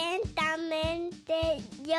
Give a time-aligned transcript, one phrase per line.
[0.00, 1.96] Atentamente yo.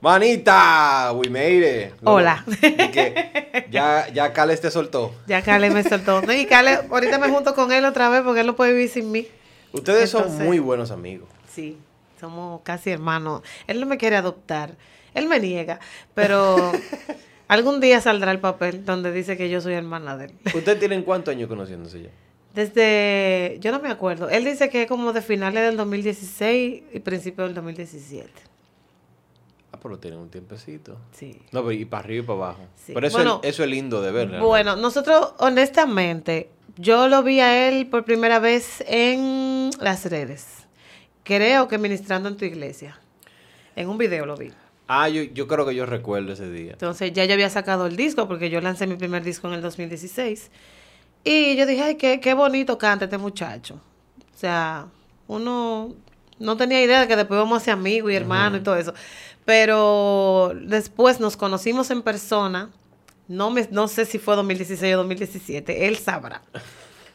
[0.00, 1.94] Manita, we made it.
[2.04, 2.44] Hola.
[2.60, 5.14] Que ya, ya Cales te soltó.
[5.26, 6.20] Ya Cale me soltó.
[6.20, 8.90] No, y Cale, ahorita me junto con él otra vez porque él no puede vivir
[8.90, 9.26] sin mí.
[9.72, 11.28] Ustedes son muy buenos amigos.
[11.48, 11.78] Sí,
[12.20, 13.42] somos casi hermanos.
[13.66, 14.74] Él no me quiere adoptar.
[15.14, 15.80] Él me niega,
[16.14, 16.72] pero
[17.48, 20.32] algún día saldrá el papel donde dice que yo soy hermana de él.
[20.54, 22.10] ¿Ustedes tienen cuántos años conociéndose ya?
[22.54, 24.28] Desde, yo no me acuerdo.
[24.28, 28.30] Él dice que es como de finales del 2016 y principios del 2017.
[29.72, 30.96] Ah, pero tienen un tiempecito.
[31.12, 31.42] Sí.
[31.50, 32.60] No, pero y para arriba y para abajo.
[32.76, 32.92] Sí.
[32.94, 34.28] Pero eso, Bueno, es, eso es lindo de ver.
[34.28, 34.46] realmente.
[34.46, 40.46] Bueno, nosotros, honestamente, yo lo vi a él por primera vez en las redes.
[41.24, 43.00] Creo que ministrando en tu iglesia.
[43.74, 44.52] En un video lo vi.
[44.86, 46.72] Ah, yo, yo creo que yo recuerdo ese día.
[46.72, 49.62] Entonces ya yo había sacado el disco porque yo lancé mi primer disco en el
[49.62, 50.50] 2016.
[51.24, 53.80] Y yo dije, ay, qué, qué bonito canta este muchacho.
[54.34, 54.86] O sea,
[55.26, 55.94] uno
[56.38, 58.92] no tenía idea de que después íbamos a ser amigos y hermanos y todo eso.
[59.46, 62.70] Pero después nos conocimos en persona.
[63.26, 65.86] No, me, no sé si fue 2016 o 2017.
[65.88, 66.42] Él sabrá.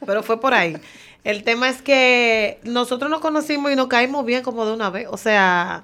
[0.05, 0.77] Pero fue por ahí.
[1.23, 5.07] El tema es que nosotros nos conocimos y nos caímos bien como de una vez.
[5.11, 5.83] O sea,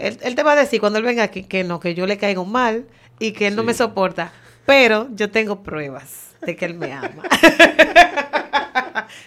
[0.00, 2.16] él, él te va a decir cuando él venga aquí que no, que yo le
[2.18, 2.86] caigo mal
[3.18, 4.32] y que él no me soporta.
[4.66, 7.22] Pero yo tengo pruebas de que él me ama.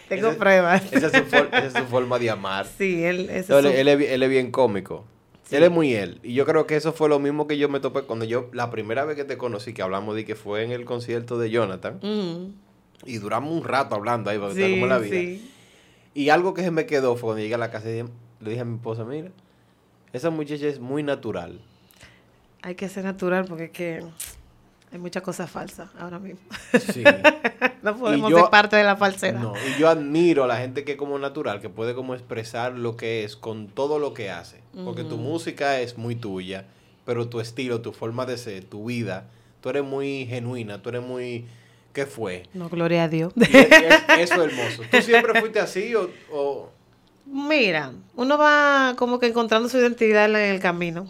[0.09, 0.83] tengo pruebas.
[0.91, 2.65] Esa es, su for- esa es su forma de amar.
[2.77, 5.05] Sí, él, es él, su- él es, bi- él es bien cómico.
[5.43, 5.55] Sí.
[5.57, 6.19] Él es muy él.
[6.23, 8.69] Y yo creo que eso fue lo mismo que yo me topé cuando yo, la
[8.69, 11.97] primera vez que te conocí, que hablamos de que fue en el concierto de Jonathan.
[11.97, 12.53] Ujú.
[13.05, 15.15] Y duramos un rato hablando ahí, porque está Sí, como la vida.
[15.15, 15.49] sí.
[16.15, 18.03] Y algo que se me quedó fue cuando llegué a la casa y
[18.39, 19.29] le dije a mi esposa, mira,
[20.13, 21.59] esa muchacha es muy natural.
[22.61, 24.03] Hay que ser natural porque es que
[24.91, 26.39] hay muchas cosas falsas ahora mismo.
[26.93, 27.03] Sí.
[27.81, 29.39] no podemos yo- ser parte de la falsedad.
[29.41, 32.73] No, y yo admiro a la gente que es como natural, que puede como expresar
[32.77, 34.61] lo que es con todo lo que hace.
[34.85, 36.65] Porque tu música es muy tuya,
[37.05, 39.25] pero tu estilo, tu forma de ser, tu vida,
[39.61, 41.45] tú eres muy genuina, tú eres muy...
[41.91, 42.43] ¿Qué fue?
[42.55, 43.33] No, gloria a Dios.
[43.35, 44.81] Y es- es- eso es hermoso.
[44.89, 46.09] ¿Tú siempre fuiste así o...?
[46.31, 46.71] o-
[47.33, 51.07] Mira, uno va como que encontrando su identidad en el camino.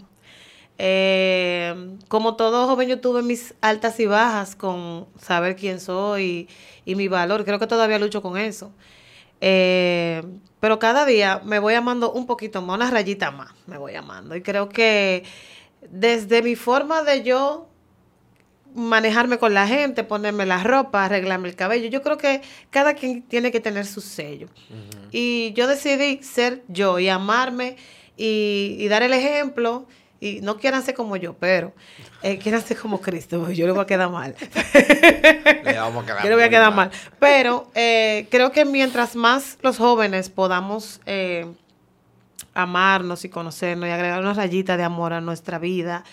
[0.78, 6.48] Eh, como todo joven, yo tuve mis altas y bajas con saber quién soy
[6.86, 7.44] y, mi valor.
[7.44, 8.72] Creo que todavía lucho con eso.
[9.42, 10.22] Eh,
[10.60, 14.34] pero cada día me voy amando un poquito más, una rayita más me voy amando.
[14.34, 15.24] Y creo que
[15.90, 17.68] desde mi forma de yo
[18.74, 23.22] manejarme con la gente, ponerme la ropa, arreglarme el cabello, yo creo que cada quien
[23.22, 24.48] tiene que tener su sello.
[25.12, 27.76] Y yo decidí ser yo y amarme
[28.16, 29.86] y, y dar el ejemplo.
[30.20, 31.74] Y no quieran ser como yo, pero
[32.22, 34.34] eh, quieran ser como Cristo, yo le voy a quedar mal.
[35.64, 36.90] Le vamos a quedar yo le voy a quedar mal.
[37.18, 41.46] Pero eh, creo que mientras más los jóvenes podamos eh,
[42.54, 46.04] amarnos y conocernos y agregar una rayita de amor a nuestra vida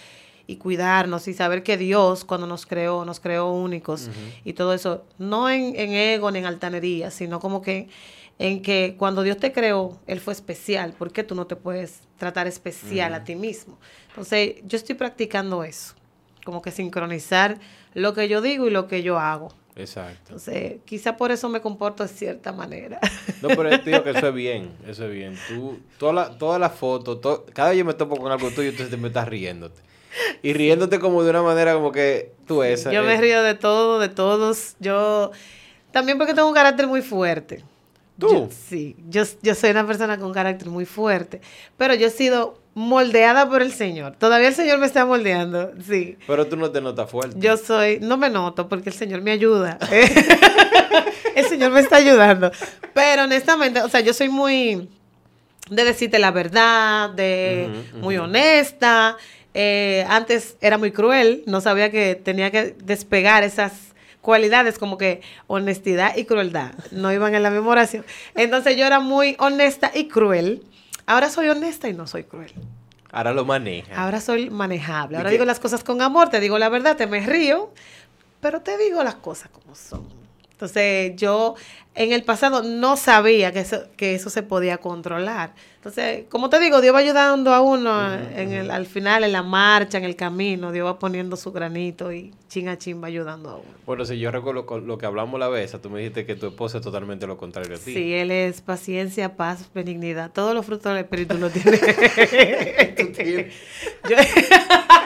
[0.47, 4.09] y cuidarnos y saber que Dios cuando nos creó, nos creó únicos
[4.43, 7.89] y todo eso, no en, en ego ni en altanería, sino como que
[8.39, 12.01] en que cuando Dios te creó, Él fue especial, ¿por qué tú no te puedes
[12.17, 13.77] tratar especial a ti mismo?
[14.09, 15.93] Entonces, yo estoy practicando eso,
[16.43, 17.59] como que sincronizar
[17.93, 19.49] lo que yo digo y lo que yo hago.
[19.75, 20.19] Exacto.
[20.33, 22.99] Entonces, quizá por eso me comporto de cierta manera.
[23.41, 25.35] No, pero te digo que eso es bien, eso es bien.
[25.47, 28.69] Tú, todas las toda la fotos, to- cada vez yo me topo con algo tuyo,
[28.69, 29.81] entonces te me estás riéndote.
[30.43, 32.91] Y riéndote como de una manera como que tú esa.
[32.91, 34.75] Yo me río de todo, de todos.
[34.79, 35.31] Yo
[35.91, 37.63] también porque tengo un carácter muy fuerte.
[38.19, 38.27] ¿Tú?
[38.29, 41.41] Yo- sí, yo, yo soy una persona con un carácter muy fuerte,
[41.77, 44.15] pero yo he sido moldeada por el Señor.
[44.17, 46.17] Todavía el Señor me está moldeando, sí.
[46.27, 47.35] Pero tú no te notas fuerte.
[47.39, 49.79] Yo soy, no me noto porque el Señor me ayuda.
[51.35, 52.51] el Señor me está ayudando.
[52.93, 54.89] Pero honestamente, o sea, yo soy muy
[55.69, 59.17] de decirte la verdad, de muy honesta.
[59.53, 63.73] Eh, antes era muy cruel, no sabía que tenía que despegar esas
[64.21, 66.73] cualidades como que honestidad y crueldad.
[66.91, 68.05] No iban en la misma oración.
[68.35, 70.63] Entonces yo era muy honesta y cruel.
[71.05, 72.53] Ahora soy honesta y no soy cruel.
[73.11, 74.01] Ahora lo maneja.
[74.01, 75.15] Ahora soy manejable.
[75.15, 77.73] ¿Y Ahora digo las cosas con amor, te digo la verdad, te me río,
[78.39, 80.07] pero te digo las cosas como son.
[80.51, 81.55] Entonces, yo
[81.93, 85.53] en el pasado no sabía que eso, que eso se podía controlar.
[85.75, 89.41] Entonces, como te digo, Dios va ayudando a uno en el, al final, en la
[89.41, 90.71] marcha, en el camino.
[90.71, 93.65] Dios va poniendo su granito y chin a chin va ayudando a uno.
[93.87, 96.77] Bueno, si yo recuerdo lo que hablamos la vez, tú me dijiste que tu esposa
[96.77, 97.93] es totalmente lo contrario a ti.
[97.95, 100.29] Sí, Él es paciencia, paz, benignidad.
[100.31, 101.77] Todos los frutos del Espíritu lo tiene.
[102.97, 103.53] Tú tienes-
[104.07, 104.17] Yo-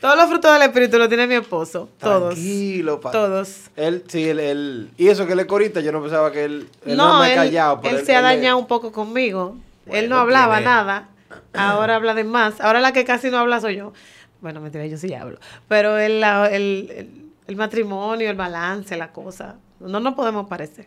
[0.00, 1.88] todos los frutos del espíritu los tiene mi esposo.
[1.98, 2.34] Todos.
[2.34, 3.62] Tranquilo, pa- Todos.
[3.76, 6.68] Él, sí, él, él- Y eso que él es corita, yo no pensaba que él.
[6.86, 7.80] él No, me él, callado.
[7.80, 9.56] pero él se ha dañado un poco conmigo.
[9.86, 11.08] él no hablaba tiene- nada.
[11.54, 12.60] Ahora habla de más.
[12.60, 13.92] Ahora la que casi no habla soy yo.
[14.40, 15.38] Bueno, mentira, yo sí hablo.
[15.66, 19.56] Pero el, la- el, el- el matrimonio, el balance, la cosa.
[19.80, 20.86] No nos podemos parecer.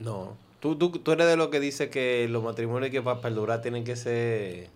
[0.00, 0.36] No.
[0.60, 3.84] Tú, tú, tú eres de los que dice que los matrimonios que para perdurar tienen
[3.84, 4.68] que ser.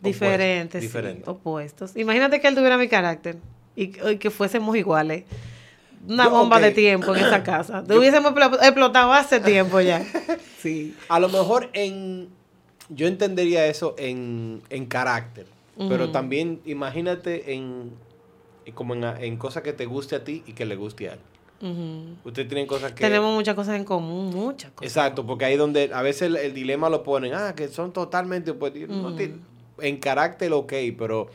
[0.00, 1.28] opuestos, Diferentes, sí, diferentes.
[1.28, 1.96] opuestos.
[1.96, 3.36] Imagínate que él tuviera mi carácter
[3.76, 5.24] y, y que fuésemos iguales.
[6.08, 7.84] Una Yo, bomba de tiempo en esa casa.
[7.84, 10.04] Te hubiésemos explo- explotado hace tiempo ya.
[10.58, 10.94] Sí.
[11.08, 12.28] A lo mejor en.
[12.90, 15.46] Yo entendería eso en, en carácter.
[15.88, 17.90] Pero también imagínate en.
[18.74, 21.18] como en, en cosas que te guste a ti y que le guste a él.
[21.62, 22.28] Ujú.
[22.28, 23.00] Ustedes tienen cosas que.
[23.02, 24.90] Tenemos muchas cosas en común, muchas cosas.
[24.90, 28.50] Exacto, porque ahí donde a veces el, el dilema lo ponen, ah, que son totalmente
[28.50, 28.88] opuestos.
[28.88, 29.16] No Ujú.
[29.16, 29.34] te-
[29.80, 31.28] en carácter, ok, pero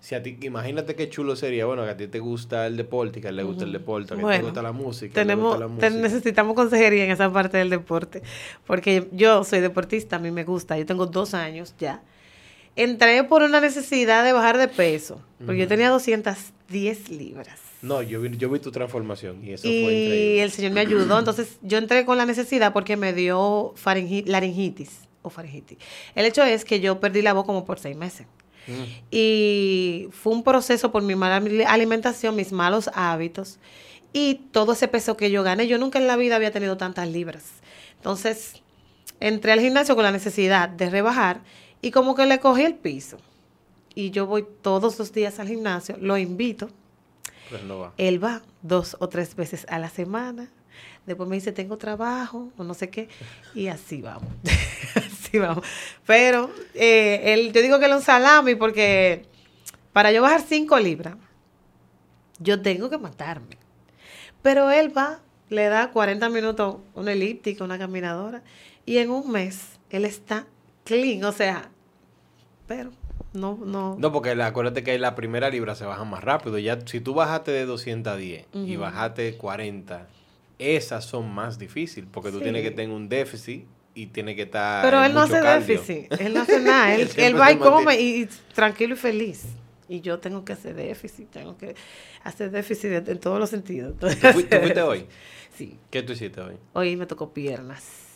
[0.00, 3.18] si a ti, imagínate qué chulo sería, bueno, que a ti te gusta el deporte,
[3.18, 5.14] y que a él le gusta el deporte, que a ti te gusta la música,
[5.14, 5.90] Tenemos, gusta la música.
[5.90, 8.22] necesitamos consejería en esa parte del deporte,
[8.66, 12.02] porque yo soy deportista, a mí me gusta, yo tengo dos años ya.
[12.76, 17.58] Entré por una necesidad de bajar de peso, porque yo tenía 210 libras.
[17.82, 20.42] No, yo vi, yo vi tu transformación y eso fue y increíble.
[20.42, 23.74] el Señor me ayudó, entonces yo entré con la necesidad porque me dio
[24.26, 25.78] laringitis o faringitis.
[26.14, 28.26] El hecho es que yo perdí la voz como por seis meses.
[28.66, 28.82] Mm.
[29.10, 33.58] Y fue un proceso por mi mala ali- alimentación, mis malos hábitos
[34.12, 35.66] y todo ese peso que yo gané.
[35.66, 37.44] Yo nunca en la vida había tenido tantas libras.
[37.96, 38.54] Entonces,
[39.20, 41.40] entré al gimnasio con la necesidad de rebajar
[41.82, 43.18] y como que le cogí el piso.
[43.94, 46.70] Y yo voy todos los días al gimnasio, lo invito,
[47.48, 47.92] Pues no va.
[47.98, 50.48] él va dos o tres veces a la semana.
[51.06, 53.08] Después me dice, tengo trabajo o no sé qué.
[53.54, 54.28] Y así vamos.
[56.06, 59.24] Pero eh, él, yo digo que él es un salami porque
[59.92, 61.14] para yo bajar cinco libras,
[62.38, 63.58] yo tengo que matarme.
[64.42, 68.42] Pero él va, le da 40 minutos una elíptica, una caminadora.
[68.86, 70.46] Y en un mes, él está
[70.84, 71.22] clean.
[71.24, 71.70] O sea,
[72.66, 72.90] pero
[73.34, 73.96] no, no.
[73.98, 76.58] No, porque la- acuérdate que la primera libra se baja más rápido.
[76.58, 78.80] Ya, si tú bajaste de 210 y Ujú.
[78.82, 80.08] bajaste 40,
[80.58, 82.44] esas son más difíciles porque tú Sí.
[82.44, 84.82] tienes que tener un déficit y tienes que estar.
[84.84, 85.80] Pero él no hace cardio.
[85.80, 89.44] déficit, él no hace nada, él, Él va y come y, y tranquilo y feliz.
[89.88, 91.74] Y yo tengo que hacer déficit, tengo que
[92.22, 93.96] hacer déficit en, en todos los sentidos.
[93.98, 95.06] ¿Tú, fui- tú fuiste hoy?
[95.56, 96.56] Sí, ¿Qué tú hiciste hoy?
[96.74, 98.06] hoy me tocó piernas.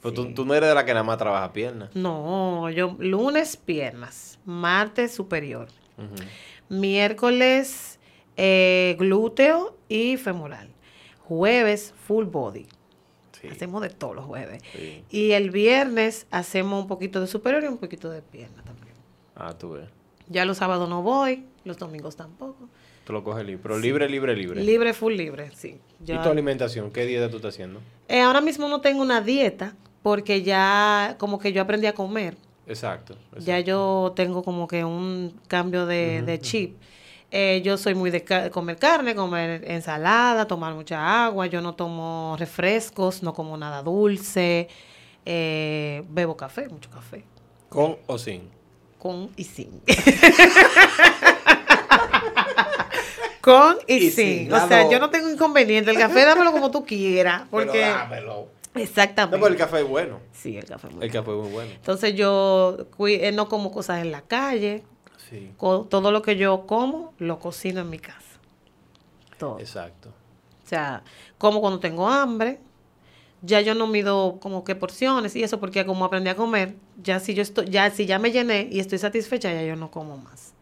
[0.00, 0.34] Pues tú, Sí.
[0.34, 1.90] tú no eres de la que nada más trabaja piernas.
[1.94, 5.68] No, yo lunes piernas, martes superior,
[6.68, 7.98] miércoles
[8.36, 10.68] eh, glúteo y femoral,
[11.20, 12.66] jueves full body.
[13.42, 14.62] Sí, Hacemos de todos los jueves.
[14.72, 15.04] sí.
[15.10, 18.94] Y el viernes hacemos un poquito de superior y un poquito de pierna también.
[19.36, 19.88] Ah, tú ves.
[20.28, 22.68] Ya los sábados no voy, los domingos tampoco.
[23.04, 23.60] Tú lo coges libre.
[23.62, 24.62] Pero libre, libre, libre.
[24.62, 25.80] Libre, full libre, sí.
[26.00, 26.90] ¿Y tu alimentación?
[26.90, 27.80] ¿Qué dieta tú estás haciendo?
[28.08, 32.36] Eh, ahora mismo no tengo una dieta porque ya como que yo aprendí a comer.
[32.66, 33.16] Exacto.
[33.38, 36.76] Ya yo tengo como que un cambio de, chip.
[37.34, 41.46] Eh, yo soy muy de ca- comer carne, comer ensalada, tomar mucha agua.
[41.46, 44.68] Yo no tomo refrescos, no como nada dulce.
[45.24, 47.24] eh, bebo café, mucho café.
[47.70, 48.50] ¿Con o sin?
[48.98, 49.80] Con y sin.
[53.40, 54.38] Con y, Y sin.
[54.44, 55.90] sin, O sea, yo no tengo inconveniente.
[55.90, 57.42] El café dámelo como tú quieras.
[57.50, 57.72] Porque.
[57.72, 58.48] Pero dámelo.
[58.74, 59.36] Exactamente.
[59.36, 60.20] No, pero el café es bueno.
[60.32, 61.24] Sí, el café es muy El bueno.
[61.24, 61.70] café es muy bueno.
[61.74, 62.76] Entonces yo
[63.08, 64.84] eh, no como cosas en la calle.
[65.32, 65.50] Sí.
[65.58, 68.38] Todo lo que yo como, lo cocino en mi casa.
[69.38, 69.58] Todo.
[69.58, 70.10] Exacto.
[70.62, 71.02] O sea,
[71.38, 72.60] como cuando tengo hambre.
[73.44, 77.18] Ya yo no mido como que porciones y eso porque como aprendí a comer, ya
[77.18, 80.16] si yo estoy, ya si ya me llené y estoy satisfecha, ya yo no como
[80.16, 80.52] más.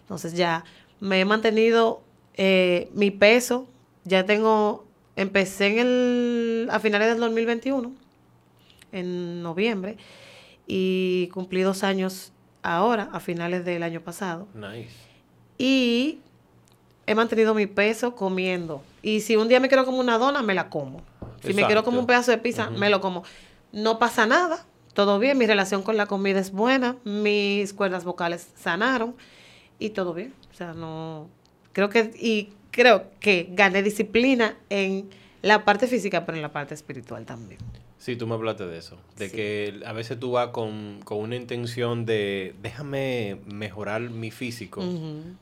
[0.00, 0.64] Entonces ya
[0.98, 2.02] me he mantenido
[2.34, 3.68] eh, mi peso,
[4.02, 4.84] ya tengo,
[5.14, 7.92] empecé en el, a finales del 2021,
[8.90, 9.96] en noviembre,
[10.66, 12.32] y cumplí dos años
[12.76, 14.46] ahora, a finales del año pasado.
[14.54, 14.90] Nice.
[15.56, 16.20] Y
[17.06, 18.82] he mantenido mi peso comiendo.
[19.02, 21.02] Y si un día me quiero comer una dona, me la como.
[21.42, 23.24] Si me quiero comer un pedazo de pizza, me lo como.
[23.72, 24.64] No pasa nada.
[24.92, 25.38] Todo bien.
[25.38, 26.96] Mi relación con la comida es buena.
[27.04, 29.14] Mis cuerdas vocales sanaron.
[29.78, 30.34] Y todo bien.
[30.50, 31.28] O sea, no.
[31.72, 32.10] Creo que.
[32.20, 35.08] Y creo que gané disciplina en
[35.42, 37.60] la parte física, pero en la parte espiritual también.
[37.98, 38.96] Sí, tú me hablaste de eso.
[39.16, 39.34] De Sí.
[39.36, 44.82] que a veces tú vas con, con una intención de déjame mejorar mi físico,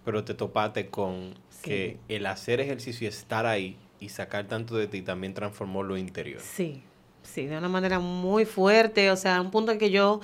[0.04, 1.62] pero te topaste con Sí.
[1.70, 5.96] que el hacer ejercicio y estar ahí y sacar tanto de ti también transformó lo
[5.98, 6.40] interior.
[6.40, 6.82] Sí,
[7.22, 10.20] sí, de una manera muy fuerte, o sea, un punto en que yo,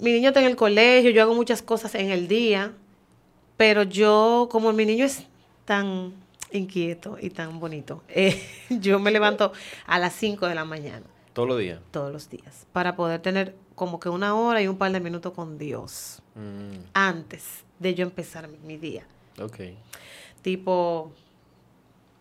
[0.00, 2.72] mi niño está en el colegio, yo hago muchas cosas en el día
[3.56, 5.24] Pero yo, como mi niño es
[5.64, 6.12] tan
[6.52, 8.40] inquieto y tan bonito, eh,
[8.70, 9.52] yo me levanto
[9.86, 11.04] a las 5 de la mañana.
[11.32, 11.80] Todos los días.
[11.90, 12.66] Todos los días.
[12.72, 16.20] Para poder tener como que una hora y un par de minutos con Dios.
[16.34, 19.06] Mm, Antes de yo empezar mi, mi día.
[19.40, 19.56] ok.
[20.42, 21.12] Tipo,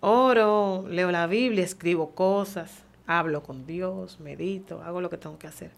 [0.01, 5.47] oro, leo la Biblia, escribo cosas, hablo con Dios, medito, hago lo que tengo que
[5.47, 5.71] hacer.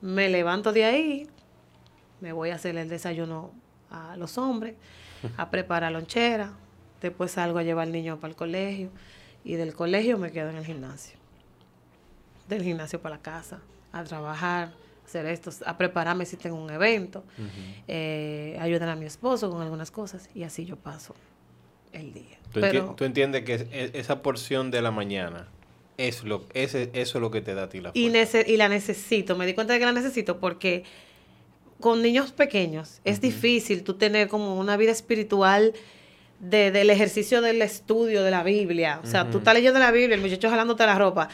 [0.00, 1.28] Me levanto de ahí,
[2.20, 3.52] me voy a hacer el desayuno
[3.90, 4.74] a los hombres,
[5.36, 6.52] a preparar lonchera,
[7.08, 8.90] después salgo a llevar al niño para el colegio
[9.44, 11.16] y del colegio me quedo en el gimnasio.
[12.48, 13.60] Del gimnasio para la casa,
[13.92, 14.72] a trabajar,
[15.06, 17.24] hacer esto, a prepararme si tengo un evento,
[17.88, 21.14] eh, ayudar a mi esposo con algunas cosas y así yo paso
[21.92, 22.38] el día.
[22.52, 25.48] ¿Tú, enti- Pero, tú entiendes que es- es- esa porción de la mañana
[25.96, 28.56] es lo, ese, eso es lo que te da a ti la y, nece- y
[28.56, 30.82] la necesito, me di cuenta de que la necesito porque
[31.80, 35.72] con niños pequeños es difícil tú tener como una vida espiritual
[36.40, 39.00] de, del ejercicio del estudio de la Biblia.
[39.02, 41.28] O sea, tú estás leyendo la Biblia, el muchacho jalándote la ropa,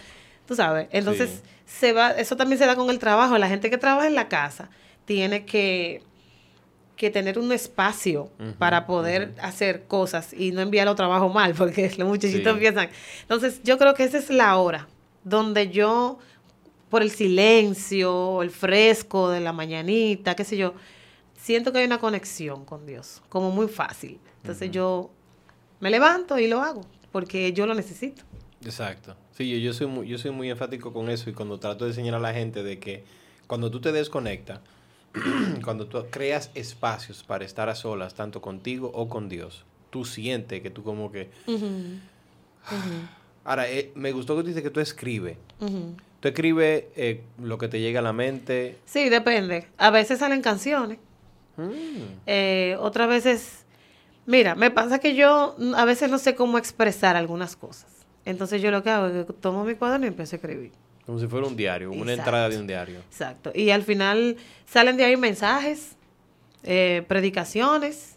[0.47, 0.89] tú sabes.
[0.93, 1.41] Entonces, Sí.
[1.67, 3.37] se va, eso también se da con el trabajo.
[3.39, 4.71] La gente que trabaja en la casa
[5.05, 6.03] tiene que,
[6.97, 12.07] que tener un espacio para poder hacer cosas y no enviarlo trabajo mal, porque los
[12.09, 12.49] muchachitos Sí.
[12.51, 12.89] empiezan.
[13.23, 14.87] Entonces, yo creo que esa es la hora
[15.25, 16.19] donde yo,
[16.91, 20.75] por el silencio, el fresco de la mañanita, qué sé yo,
[21.41, 24.21] siento que hay una conexión con Dios, como muy fácil.
[24.43, 25.11] Entonces, yo
[25.81, 26.83] me levanto y lo hago,
[27.13, 28.23] porque yo lo necesito.
[28.65, 29.17] Exacto.
[29.33, 31.93] Sí, yo, yo soy muy, yo soy muy enfático con eso y cuando trato de
[31.93, 33.05] enseñar a la gente de que
[33.47, 34.61] cuando tú te desconectas,
[35.65, 40.61] cuando tú creas espacios para estar a solas, tanto contigo o con Dios, tú sientes
[40.61, 41.31] que tú como que...
[43.43, 45.39] Ahora, eh, me gustó que tú dices que tú escribes.
[45.61, 45.97] Ujú.
[46.21, 48.77] Tú escribes eh, lo que te llega a la mente.
[48.85, 49.67] Sí, depende.
[49.79, 50.99] A veces salen canciones.
[51.69, 53.65] Mm, Eh, otras veces,
[54.27, 57.91] mira, me pasa que yo a veces no sé cómo expresar algunas cosas.
[58.25, 60.73] Entonces yo lo que hago es que tomo mi cuaderno y empiezo a escribir.
[61.07, 63.01] como si fuera un diario, una entrada de un diario.
[63.01, 63.51] Exacto.
[63.55, 64.37] Y al final
[64.67, 65.97] salen de ahí mensajes,
[66.63, 68.17] eh, predicaciones,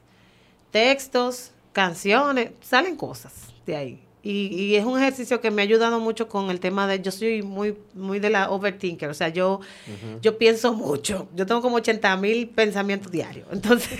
[0.72, 4.04] textos, canciones, salen cosas de ahí.
[4.26, 7.12] Y, y es un ejercicio que me ha ayudado mucho con el tema de, yo
[7.12, 9.60] soy muy, muy de la overthinker, o sea, yo,
[10.22, 13.46] yo pienso mucho, yo tengo como 80 mil pensamientos diarios.
[13.52, 13.92] Entonces,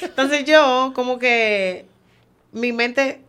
[0.00, 1.86] entonces yo como que
[2.52, 3.20] mi mente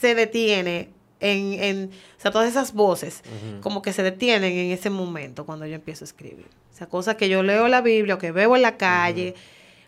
[0.00, 3.22] se detiene en, en o sea, todas esas voces
[3.62, 6.46] como que se detienen en ese momento cuando yo empiezo a escribir.
[6.72, 9.34] O sea, cosas que yo leo en la Biblia o que veo en la calle,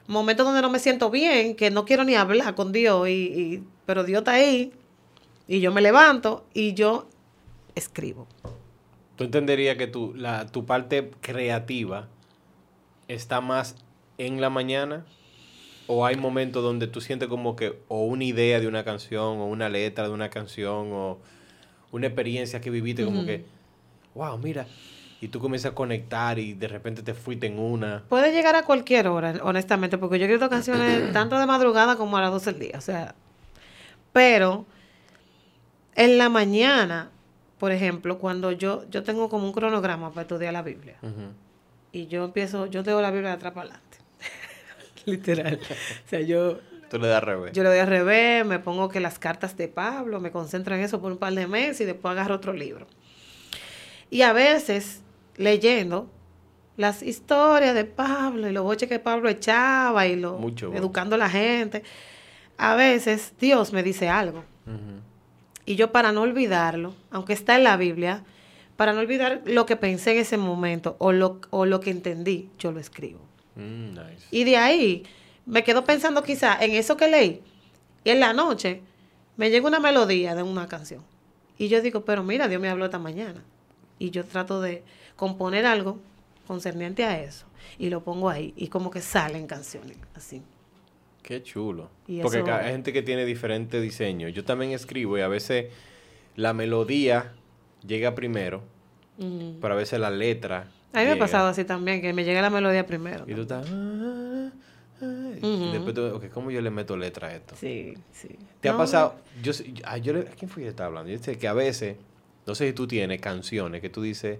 [0.06, 3.62] momentos donde no me siento bien, que no quiero ni hablar con Dios, y, y-
[3.86, 4.72] pero Dios está ahí,
[5.46, 7.08] y yo me levanto y yo
[7.74, 8.26] escribo.
[9.16, 12.08] ¿Tú entenderías que tu, la, tu parte creativa
[13.08, 13.76] está más
[14.18, 15.04] en la mañana?
[15.86, 19.46] ¿O hay momentos donde tú sientes como que o una idea de una canción, o
[19.46, 21.18] una letra de una canción, o
[21.92, 23.44] una experiencia que viviste como que,
[24.14, 24.66] wow, mira,
[25.20, 28.02] y tú comienzas a conectar y de repente te fuiste en una.
[28.08, 32.16] Puede llegar a cualquier hora, honestamente, porque yo he escrito canciones tanto de madrugada como
[32.16, 33.14] a las 12 del día, o sea,
[34.12, 34.66] pero
[35.94, 37.10] en la mañana,
[37.58, 40.96] por ejemplo, cuando yo, yo tengo como un cronograma para estudiar la Biblia,
[41.92, 43.98] y yo empiezo, yo tengo la Biblia de atrás para adelante,
[45.06, 46.58] literal, o sea, yo,
[46.90, 47.52] Tú le das revés.
[47.52, 50.82] yo le doy a revés, me pongo que las cartas de Pablo, me concentro en
[50.82, 52.86] eso por un par de meses y después agarro otro libro.
[54.10, 55.02] Y a veces,
[55.36, 56.08] leyendo
[56.76, 61.18] las historias de Pablo y los boches que Pablo echaba y lo Mucho educando a
[61.18, 61.82] la gente,
[62.58, 64.44] a veces Dios me dice algo.
[64.66, 65.00] Ujú.
[65.66, 68.24] Y yo para no olvidarlo, aunque está en la Biblia,
[68.76, 72.50] para no olvidar lo que pensé en ese momento o lo, o lo que entendí,
[72.58, 73.20] yo lo escribo.
[73.56, 74.26] Mm, nice.
[74.30, 75.04] Y de ahí
[75.46, 77.42] me quedo pensando quizá en eso que leí.
[78.02, 78.82] Y en la noche
[79.36, 81.02] me llega una melodía de una canción.
[81.56, 83.42] Y yo digo, pero mira, Dios me habló esta mañana.
[83.98, 84.82] Y yo trato de
[85.16, 85.98] componer algo
[86.46, 87.46] concerniente a eso.
[87.78, 88.52] Y lo pongo ahí.
[88.56, 90.42] Y como que salen canciones así.
[91.24, 91.88] Qué chulo.
[92.06, 94.28] Y Porque eso- hay gente que tiene diferente diseño.
[94.28, 95.72] Yo también escribo y a veces
[96.36, 97.32] la melodía
[97.84, 98.62] llega primero,
[99.18, 99.56] Ujú.
[99.60, 100.68] pero a veces la letra.
[100.92, 103.24] A mí me ha pasado así también, que me llega la melodía primero.
[103.26, 103.66] Y tú estás.
[103.68, 104.50] ah,
[105.00, 105.72] ah, y Ujú.
[105.72, 107.56] después tú, ok, ¿cómo yo le meto letra a esto?
[107.58, 108.28] Sí, sí.
[108.60, 109.16] ¿Te ha pasado?
[109.42, 109.52] Yo,
[109.84, 111.10] ah, yo le- ¿A quién fue que estaba hablando?
[111.10, 111.96] Yo sé que a veces,
[112.46, 114.38] no sé si tú tienes canciones que tú dices,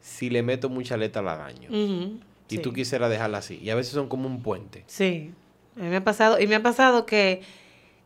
[0.00, 1.70] si le meto mucha letra la daño.
[1.70, 2.58] Y sí.
[2.58, 3.60] tú quisieras dejarla así.
[3.62, 4.82] Y a veces son como un puente.
[4.88, 5.32] Sí,
[5.76, 7.42] a mí me ha pasado, y me ha pasado que,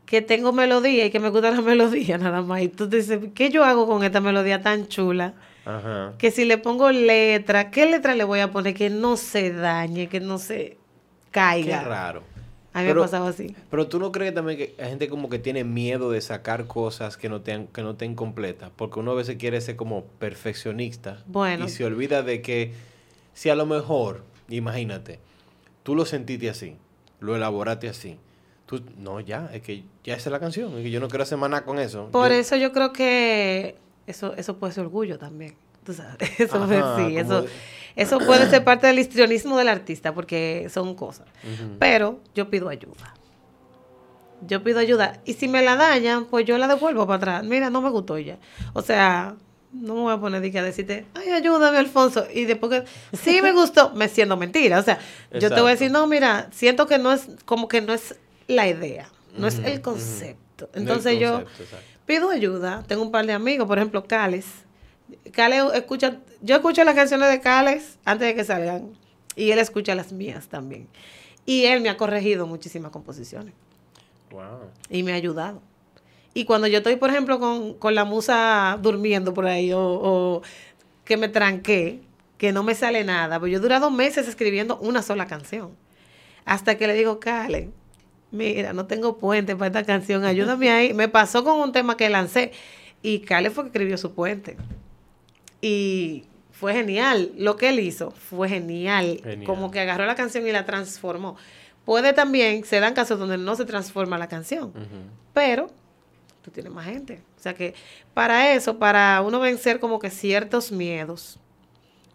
[0.07, 2.63] que tengo melodía y que me gusta la melodía nada más.
[2.63, 5.35] Y tú dices, ¿qué yo hago con esta melodía tan chula?
[5.65, 6.13] Ajá.
[6.19, 10.09] Que si le pongo letra, ¿qué letra le voy a poner que no se dañe,
[10.09, 10.77] que no se Qué
[11.31, 11.83] caiga?
[11.85, 12.23] raro.
[12.75, 13.55] A mí Pero- me ha pasado así.
[13.71, 17.17] Pero tú no crees también que hay gente como que tiene miedo de sacar cosas
[17.17, 21.23] que no estén, que no estén completas, porque uno a veces quiere ser como perfeccionista
[21.27, 21.65] Bueno.
[21.65, 22.73] y se olvida de que
[23.33, 25.21] si a lo mejor, imagínate,
[25.85, 26.77] tú lo sentiste así,
[27.25, 28.19] lo elaboraste así,
[28.67, 31.23] tú, no, ya, es que ya esa es la canción, es que yo no quiero
[31.25, 32.09] hacer maná con eso.
[32.13, 33.77] Por Yo- eso yo creo que
[34.07, 35.57] eso, eso puede ser orgullo también.
[35.85, 36.17] Tú sabes.
[36.41, 37.49] Eso, Ajá, sí, eso, de-
[37.95, 41.27] eso puede ser parte del histrionismo del artista, porque son cosas.
[41.79, 43.13] Pero yo pido ayuda.
[44.47, 45.21] Yo pido ayuda.
[45.27, 47.45] Y si me la dañan, pues yo la devuelvo para atrás.
[47.45, 48.39] Mira, no me gustó ya.
[48.73, 49.37] O sea,
[49.75, 52.27] no me voy a poner de que a decirte, ay, ayúdame, Alfonso.
[52.33, 54.79] Y después que sí me gustó, me siendo mentira.
[54.79, 54.99] O sea,
[55.33, 58.15] yo te voy a decir, no, mira, siento que no es, como que no es
[58.47, 60.71] la idea, no es el concepto.
[60.75, 62.01] Entonces yo concepto, exacto.
[62.07, 62.85] pido ayuda.
[62.87, 64.47] Tengo un par de amigos, por ejemplo, Cales.
[65.33, 68.93] Cales escucha, yo escucho las canciones de Cales antes de que salgan.
[69.37, 70.89] Y él escucha las mías también.
[71.45, 73.53] Y él me ha corregido muchísimas composiciones.
[74.31, 74.71] Wow.
[74.89, 75.61] Y me ha ayudado.
[76.35, 80.43] Y cuando yo estoy, por ejemplo, con, con la musa durmiendo por ahí o, o
[81.05, 82.01] que me tranqué,
[82.39, 85.71] que no me sale nada, pues yo he durado meses escribiendo una sola canción.
[86.45, 87.71] Hasta que le digo, Cale,
[88.33, 90.93] mira, no tengo puente para esta canción, ayúdame ahí.
[90.93, 92.53] Me pasó con un tema que lancé
[93.01, 94.57] y Cale fue que escribió su puente.
[95.61, 97.33] Y fue genial.
[97.37, 99.21] Lo que él hizo fue genial.
[99.23, 99.45] Genial.
[99.45, 101.37] Como que agarró la canción y la transformó.
[101.85, 104.73] Puede también, se dan casos donde no se transforma la canción,
[105.35, 105.71] pero
[106.45, 107.23] tú tienes más gente.
[107.39, 107.75] O sea que
[108.13, 111.39] para eso, para uno vencer como que ciertos miedos,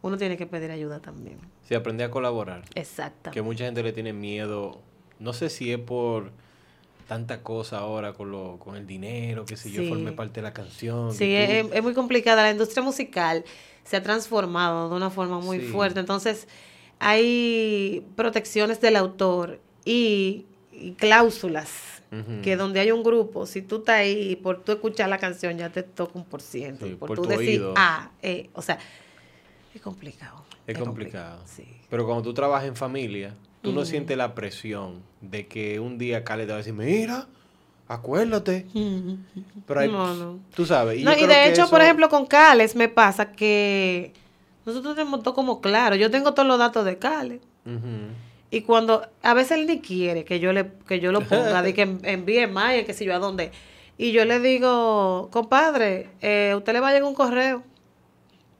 [0.01, 1.39] uno tiene que pedir ayuda también.
[1.67, 2.63] Sí, aprendí a colaborar.
[2.75, 3.31] Exacto.
[3.31, 4.81] Que mucha gente le tiene miedo.
[5.19, 6.31] No sé si es por
[7.07, 9.89] tanta cosa ahora con lo, con el dinero, que si yo Sí.
[9.89, 11.11] formé parte de la canción.
[11.13, 12.43] Sí, es, muy complicada.
[12.43, 13.43] La industria musical
[13.83, 15.65] se ha transformado de una forma muy Sí.
[15.67, 15.99] fuerte.
[15.99, 16.47] Entonces,
[16.99, 21.98] hay protecciones del autor y, y cláusulas
[22.43, 25.57] Que donde hay un grupo, si tú estás ahí y por tú escuchar la canción
[25.59, 26.87] ya te toca un por ciento.
[26.87, 27.73] Sí, por, por tú tu decir, oído.
[27.77, 28.79] ah, eh, o sea,
[29.75, 30.43] es complicado.
[30.65, 31.41] Es complicado.
[31.45, 31.65] Sí.
[31.89, 36.23] Pero cuando tú trabajas en familia, tú no sientes la presión de que un día
[36.23, 37.27] Cale te va a decir, mira,
[37.87, 38.65] acuérdate.
[39.67, 40.39] Pero hay, No, no.
[40.55, 41.03] tú sabes.
[41.03, 44.13] No, yo y creo de que hecho, eso- por ejemplo, con Cales me pasa que
[44.65, 45.95] nosotros tenemos todo como claro.
[45.95, 47.39] Yo tengo todos los datos de Cales.
[47.65, 48.13] Ujú.
[48.51, 51.73] Y cuando a veces él ni quiere que yo le que yo lo ponga, de
[51.73, 53.51] que en- envíe Maya, que sé yo a dónde.
[53.97, 57.63] Y yo le digo, compadre, eh, usted le va a llegar un correo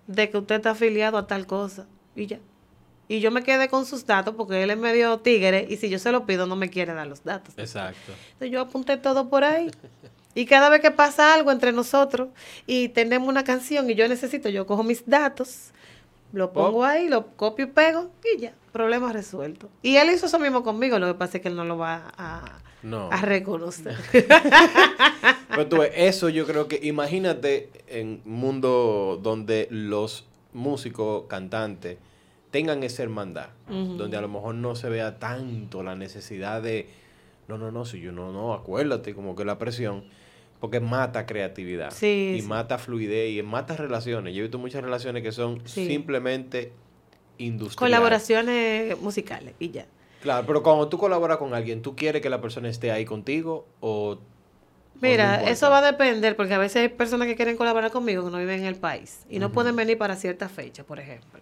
[0.08, 1.88] de que usted está afiliado a tal cosa.
[2.15, 2.39] Y ya.
[3.08, 5.97] Y yo me quedé con sus datos porque él es medio tigre y si yo
[5.97, 7.56] se lo pido no me quiere dar los datos.
[7.58, 8.12] Exacto.
[8.34, 9.71] Entonces yo apunté todo por ahí.
[10.36, 12.30] Y cada vez que pasa algo entre nosotros
[12.67, 15.71] y tenemos una canción y yo necesito, yo cojo mis datos,
[16.32, 19.70] lo pongo ahí, lo copio y pego y ya, problema resuelto.
[19.82, 22.12] Y él hizo eso mismo conmigo, lo que pasa es que él no lo va
[22.18, 23.10] a, No.
[23.12, 23.96] a reconocer.
[25.50, 31.98] Pero tú ves, eso yo creo que, imagínate en un mundo donde los músicos, cantantes,
[32.52, 36.89] tengan esa hermandad, donde a lo mejor no se vea tanto la necesidad de,
[37.48, 40.06] no, no, no, si yo no, no, acuérdate, como que la presión,
[40.60, 42.48] porque mata creatividad Sí, y sí.
[42.48, 44.34] mata fluidez y mata relaciones.
[44.34, 45.88] Yo he visto muchas relaciones que son Sí.
[45.88, 46.72] simplemente
[47.38, 47.76] industriales.
[47.78, 49.86] Colaboraciones musicales y ya.
[50.22, 53.65] Claro, pero cuando tú colaboras con alguien, ¿tú quieres que la persona esté ahí contigo
[53.80, 54.10] o...
[54.12, 54.22] o no
[55.02, 58.32] Mira, eso va a depender porque a veces hay personas que quieren colaborar conmigo que
[58.32, 61.39] no viven en el país y no pueden venir para cierta fecha, por ejemplo.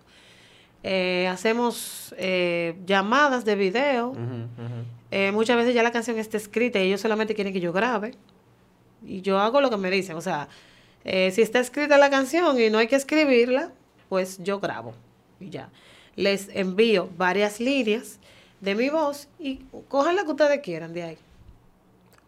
[0.84, 4.14] Eh, hacemos eh, llamadas de video.
[5.10, 8.12] Eh, muchas veces ya la canción está escrita y ellos solamente quieren que yo grabe.
[9.06, 10.16] Y yo hago lo que me dicen.
[10.16, 10.48] O sea,
[11.04, 13.72] eh, si está escrita la canción y no hay que escribirla,
[14.10, 14.94] pues yo grabo.
[15.40, 15.70] Y ya.
[16.16, 18.20] Les envío varias líneas
[18.62, 19.58] de mi voz y
[19.88, 21.18] cojan la que ustedes quieran de ahí.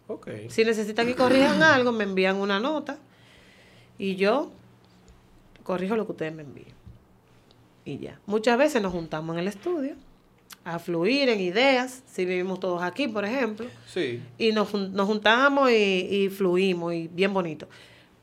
[0.08, 0.27] Ok.
[0.49, 2.97] Si necesitan que corrijan algo, me envían una nota
[3.97, 4.51] y yo
[5.63, 6.73] corrijo lo que ustedes me envíen.
[7.86, 8.19] Y ya.
[8.25, 9.95] Muchas veces nos juntamos en el estudio
[10.65, 14.21] a fluir en ideas, si vivimos todos aquí, por ejemplo, Sí.
[14.38, 17.67] y nos, nos juntamos y, y fluimos y bien bonito.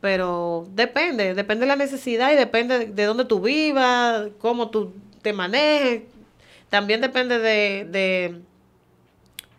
[0.01, 4.93] Pero depende, depende de la necesidad y depende de, de dónde tú vivas, cómo tú
[5.23, 6.03] te manejes.
[6.69, 8.41] También depende de, de,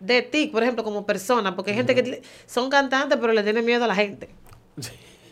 [0.00, 3.64] de ti, por ejemplo, como persona, porque hay gente que son cantantes pero le tienen
[3.64, 4.28] miedo a la gente.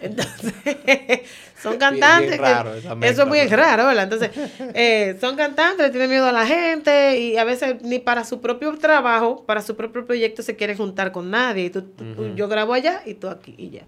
[0.00, 0.52] Entonces,
[1.62, 2.30] son cantantes.
[2.30, 4.04] bien raro eso es muy raro, ¿verdad?
[4.04, 4.30] Entonces,
[4.74, 8.76] eh, son cantantes, tienen miedo a la gente y a veces ni para su propio
[8.78, 11.64] trabajo, para su propio proyecto se quieren juntar con nadie.
[11.64, 11.84] Y tú,
[12.34, 13.82] yo grabo allá y tú aquí y ya.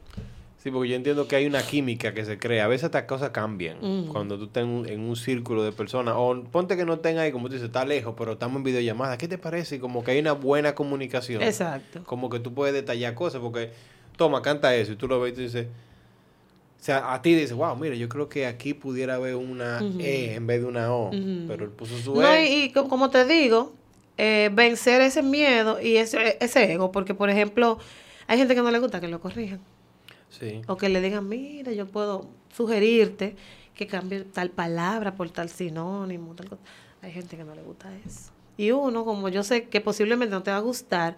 [0.59, 2.64] Sí, porque yo entiendo que hay una química que se crea.
[2.64, 4.09] A veces estas cosas cambian.
[4.09, 6.14] Cuando tú estás en un, en un círculo de personas.
[6.16, 9.16] O ponte que no estén ahí, como tú dices, está lejos, pero estamos en videollamada.
[9.18, 9.77] ¿Qué te parece?
[9.77, 11.42] Y Como que hay una buena comunicación.
[11.42, 12.03] Exacto.
[12.05, 13.40] Como que tú puedes detallar cosas.
[13.40, 13.71] Porque,
[14.16, 14.92] toma, canta eso.
[14.92, 15.66] Y tú lo ves y tú dices.
[16.81, 19.81] O sea, a ti dices, wow, mira, yo creo que aquí pudiera haber una.
[19.99, 21.11] E en vez de una O.
[21.11, 22.47] Pero él puso su No, E.
[22.49, 23.73] y, y co- como te digo,
[24.17, 27.79] eh, vencer ese miedo y ese, ese ego, porque por ejemplo,
[28.29, 29.61] hay gente que no le gusta que lo corrijan.
[30.31, 30.61] Sí.
[30.69, 33.35] O que le digan, mira, yo puedo sugerirte
[33.75, 36.62] que cambie tal palabra por tal sinónimo, tal cosa.
[37.03, 38.31] Hay gente que no le gusta eso.
[38.57, 41.17] Y uno, como yo sé que posiblemente no te va a gustar,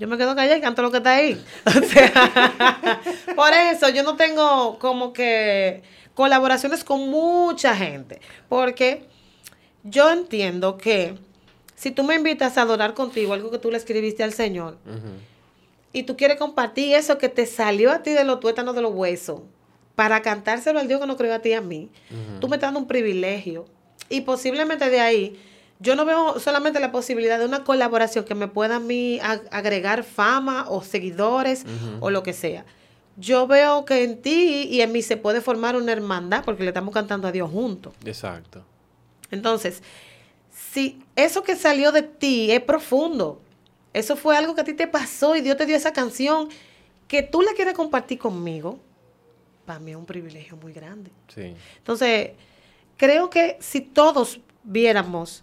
[0.00, 1.40] yo me quedo callada y canto lo que está ahí.
[1.66, 3.00] O sea,
[3.36, 5.82] por eso yo no tengo como que
[6.14, 8.18] colaboraciones con mucha gente.
[8.48, 9.04] Porque
[9.84, 11.16] yo entiendo que
[11.76, 14.78] si tú me invitas a adorar contigo algo que tú le escribiste al Señor,
[15.92, 18.94] y tú quieres compartir eso que te salió a ti de los tuétanos de los
[18.94, 19.42] huesos
[19.96, 21.90] para cantárselo al Dios que no creó a ti y a mí,
[22.40, 23.66] tú me estás dando un privilegio.
[24.08, 25.38] Y posiblemente de ahí,
[25.80, 29.48] yo no veo solamente la posibilidad de una colaboración que me pueda a mí ag-
[29.50, 31.64] agregar fama o seguidores
[32.00, 32.64] o lo que sea.
[33.16, 36.68] Yo veo que en ti y en mí se puede formar una hermandad porque le
[36.70, 37.92] estamos cantando a Dios juntos.
[38.04, 38.64] Exacto.
[39.30, 39.82] Entonces,
[40.72, 43.40] si eso que salió de ti es profundo,
[43.92, 46.48] eso fue algo que a ti te pasó y Dios te dio esa canción
[47.08, 48.78] que tú la quieres compartir conmigo,
[49.66, 51.10] para mí es un privilegio muy grande.
[51.34, 51.54] Sí.
[51.78, 52.30] Entonces,
[52.96, 55.42] creo que si todos viéramos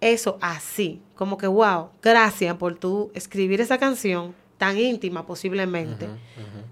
[0.00, 6.08] eso así, como que, wow, gracias por tú escribir esa canción tan íntima posiblemente,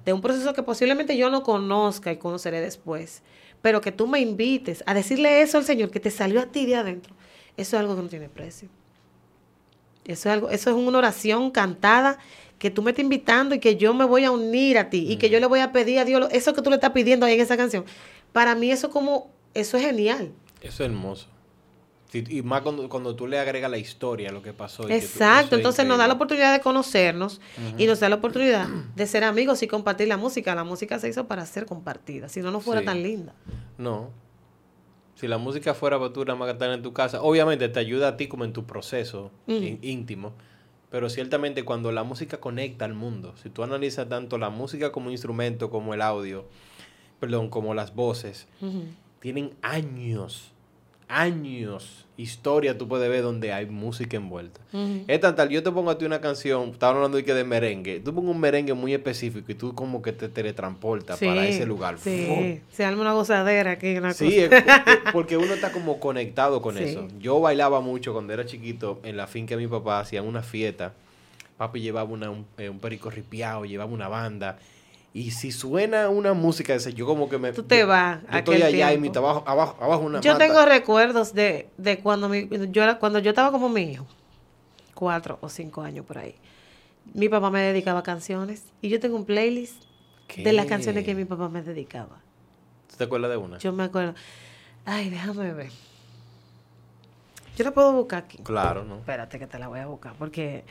[0.05, 3.23] de un proceso que posiblemente yo no conozca y conoceré después,
[3.62, 6.67] pero que tú me invites a decirle eso al Señor que te salió a ti
[6.67, 7.15] de adentro,
[7.57, 8.69] eso es algo que no tiene precio.
[10.05, 12.19] Eso es algo, eso es una oración cantada
[12.59, 15.17] que tú me estás invitando y que yo me voy a unir a ti y
[15.17, 17.35] que yo le voy a pedir a Dios eso que tú le estás pidiendo ahí
[17.35, 17.85] en esa canción.
[18.33, 20.33] Para mí eso como eso es genial.
[20.61, 21.27] Eso es hermoso.
[22.29, 24.85] Y más cuando, cuando tú le agregas la historia, lo que pasó.
[24.87, 27.41] que Exacto, es entonces nos da la oportunidad de conocernos
[27.79, 30.55] y nos da la oportunidad de ser amigos y compartir la música.
[30.55, 32.87] La música se hizo para ser compartida, si no, no fuera Sí.
[32.87, 33.35] tan linda.
[33.79, 34.11] No.
[35.15, 38.09] Si la música fuera para tú nada más cantar en tu casa, obviamente te ayuda
[38.09, 40.33] a ti como en tu proceso ín- íntimo.
[40.91, 45.11] Pero ciertamente cuando la música conecta al mundo, si tú analizas tanto la música como
[45.11, 46.45] instrumento, como el audio,
[47.19, 48.47] perdón, como las voces,
[49.21, 50.53] tienen años,
[51.09, 54.61] años, historia tú puedes ver donde hay música envuelta.
[55.07, 57.45] Es tan tal, yo te pongo a ti una canción, estaba hablando de que de
[57.45, 61.49] merengue, tú pongo un merengue muy específico y tú como que te teletransportas para Sí,
[61.49, 61.99] ese lugar.
[61.99, 62.12] ¡Fum!
[62.12, 64.57] Sí, se arma una gozadera aquí, una Sí, cosa.
[64.59, 64.66] es-
[65.07, 66.85] es porque uno está como conectado con Sí.
[66.85, 67.07] eso.
[67.21, 70.92] Yo bailaba mucho cuando era chiquito en la finca de mi papá, hacían una fiesta.
[71.57, 74.59] Papi llevaba una, un, eh, un perico ripiado, llevaba una banda.
[75.12, 77.53] Y si suena una música de ese, yo como que me...
[77.53, 79.21] Tú te yo- vas Yo a estoy allá y tiempo.
[79.21, 80.47] mi abajo, abajo, abajo una Yo mata.
[80.47, 84.07] tengo recuerdos de, de cuando mi, yo era, cuando yo estaba como mi hijo,
[84.95, 86.35] cuatro o cinco años por ahí.
[87.14, 89.83] Mi papá me dedicaba canciones y yo tengo un playlist
[90.37, 92.21] de las canciones que mi papá me dedicaba.
[92.90, 93.59] ¿Tú te acuerdas de una?
[93.59, 94.14] Yo me acuerdo.
[94.85, 95.71] Ay, déjame ver.
[97.57, 98.38] Yo la puedo buscar aquí.
[98.42, 98.97] Claro, ¿no?
[98.99, 100.64] Espérate que te la voy a buscar porque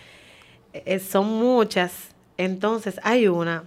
[0.73, 2.09] eh, son muchas.
[2.37, 3.63] Entonces, hay una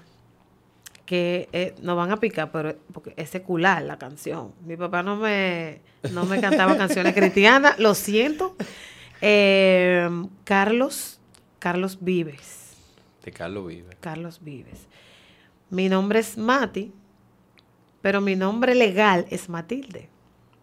[1.09, 4.53] que eh, nos van a picar, pero porque es secular la canción.
[4.66, 5.81] Mi papá no me,
[6.12, 8.55] no me cantaba canciones cristianas, lo siento.
[9.23, 10.07] Eh,
[10.44, 11.18] Carlos,
[11.61, 12.75] Carlos Vives.
[13.25, 13.97] De Carlos Vive.
[14.01, 14.87] Carlos Vives.
[15.71, 16.92] Mi nombre es Mati,
[18.03, 20.11] pero mi nombre legal es Matilde.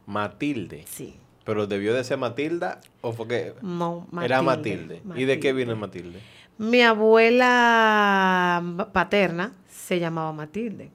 [0.06, 0.86] Matilde.
[0.88, 1.16] Sí.
[1.44, 5.02] ¿Pero debió de ser Matilda o fue que No, era Matilde?
[5.16, 5.54] ¿Y de qué Matilde.
[5.54, 6.20] viene Matilde?
[6.58, 8.64] Mi abuela
[8.94, 10.92] paterna se llamaba Matilde.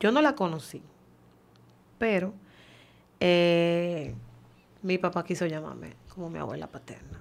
[0.00, 0.82] Yo no la conocí,
[1.98, 2.34] pero
[3.20, 4.14] eh,
[4.82, 7.20] mi papá quiso llamarme como mi abuela paterna.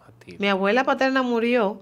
[0.00, 0.38] Matilde.
[0.40, 1.80] Mi abuela paterna murió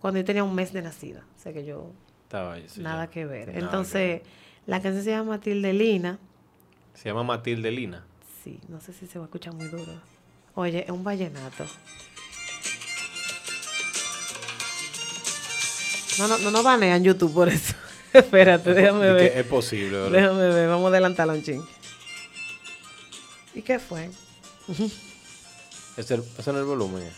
[0.00, 1.90] cuando yo tenía un mes de nacida, o sea que yo
[2.22, 3.10] Estaba nada ya.
[3.10, 3.48] que ver.
[3.48, 4.22] Nada Entonces,
[4.66, 6.18] la canción se llama Matilde Lina.
[6.94, 8.06] Se llama Matilde Lina.
[8.42, 9.92] Sí, no sé si se va a escuchar muy duro.
[10.54, 11.64] Oye, es un vallenato.
[16.18, 17.74] No, no, no nos banean YouTube por eso.
[18.12, 19.38] Espérate, déjame que ver.
[19.38, 20.10] es posible, ¿verdad?
[20.10, 21.62] Déjame ver, vamos a adelantarlo un ching.
[23.54, 24.10] ¿Y qué fue?
[24.68, 24.74] No
[25.96, 27.02] es el volumen.
[27.02, 27.12] eh.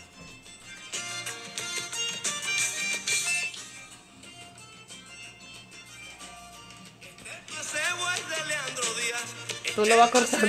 [7.59, 9.75] Es de Leandro Díaz.
[9.75, 10.47] Tú lo vas cortando.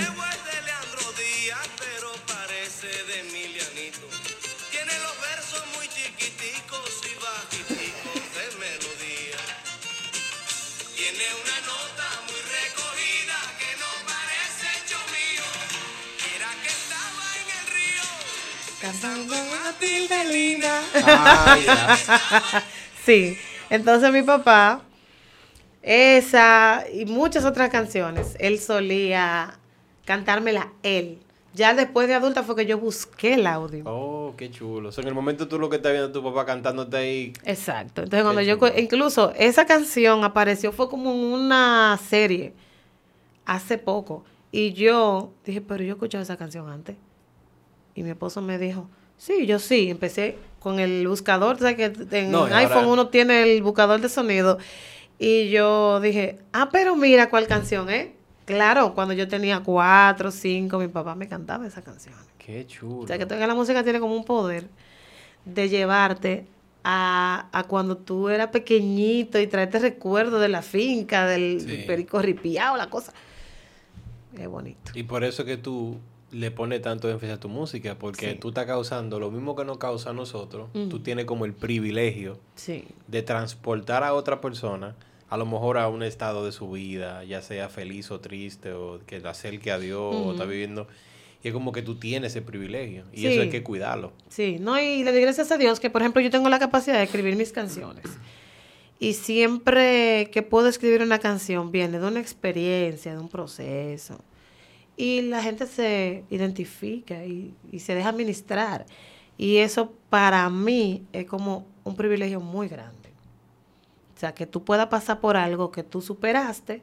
[21.07, 21.59] Ah.
[23.05, 23.37] Sí,
[23.69, 24.81] entonces mi papá,
[25.83, 29.59] esa y muchas otras canciones, él solía
[30.07, 31.19] cantármela él.
[31.53, 33.85] Ya después de adulta fue que yo busqué el audio.
[33.87, 34.88] Oh, qué chulo.
[34.88, 37.33] O sea, en el momento tú lo que estás viendo a tu papá cantándote ahí.
[37.45, 38.03] Exacto.
[38.03, 42.55] Entonces cuando yo, incluso esa canción apareció, fue como en una serie
[43.45, 44.25] hace poco.
[44.51, 46.97] Y yo dije, pero yo he escuchado esa canción antes.
[47.95, 49.90] Y mi esposo me dijo, sí, yo sí.
[49.90, 54.09] Empecé con el buscador, ¿sabes que en No, iPhone ahora- uno tiene el buscador de
[54.09, 54.59] sonido?
[55.18, 58.09] Y yo dije, ah, pero mira cuál canción es.
[58.46, 62.14] Claro, cuando yo tenía cuatro, cinco, mi papá me cantaba esa canción.
[62.38, 63.05] Qué chulo.
[63.05, 64.68] O sea, que la música tiene como un poder
[65.46, 66.46] de llevarte
[66.83, 71.85] a, a cuando tú eras pequeñito y traerte recuerdos de la finca, del Sí.
[71.87, 73.14] perico ripiado, la cosa.
[74.38, 74.92] Es bonito.
[74.94, 75.96] Y por eso que tú
[76.35, 78.38] le pones tanto énfasis a tu música, porque Sí.
[78.40, 80.68] tú estás causando lo mismo que nos causa a nosotros.
[80.75, 80.88] Ujú.
[80.88, 82.85] Tú tienes como el privilegio Sí.
[83.09, 84.97] de transportar a otra persona,
[85.31, 89.01] a lo mejor a un estado de su vida, ya sea feliz o triste, o
[89.07, 90.87] que la acerque a Dios, o está viviendo.
[91.42, 93.05] Y es como que tú tienes ese privilegio.
[93.12, 93.27] Y Sí.
[93.27, 94.12] eso hay que cuidarlo.
[94.29, 96.97] Sí, no, y le doy gracias a Dios que, por ejemplo, yo tengo la capacidad
[96.97, 98.05] de escribir mis canciones.
[98.99, 104.18] Y siempre que puedo escribir una canción viene de una experiencia, de un proceso.
[104.96, 108.87] Y la gente se identifica y, y se deja ministrar.
[109.37, 113.04] Y eso para mí es como un privilegio muy grande.
[114.14, 116.83] O sea, que tú puedas pasar por algo que tú superaste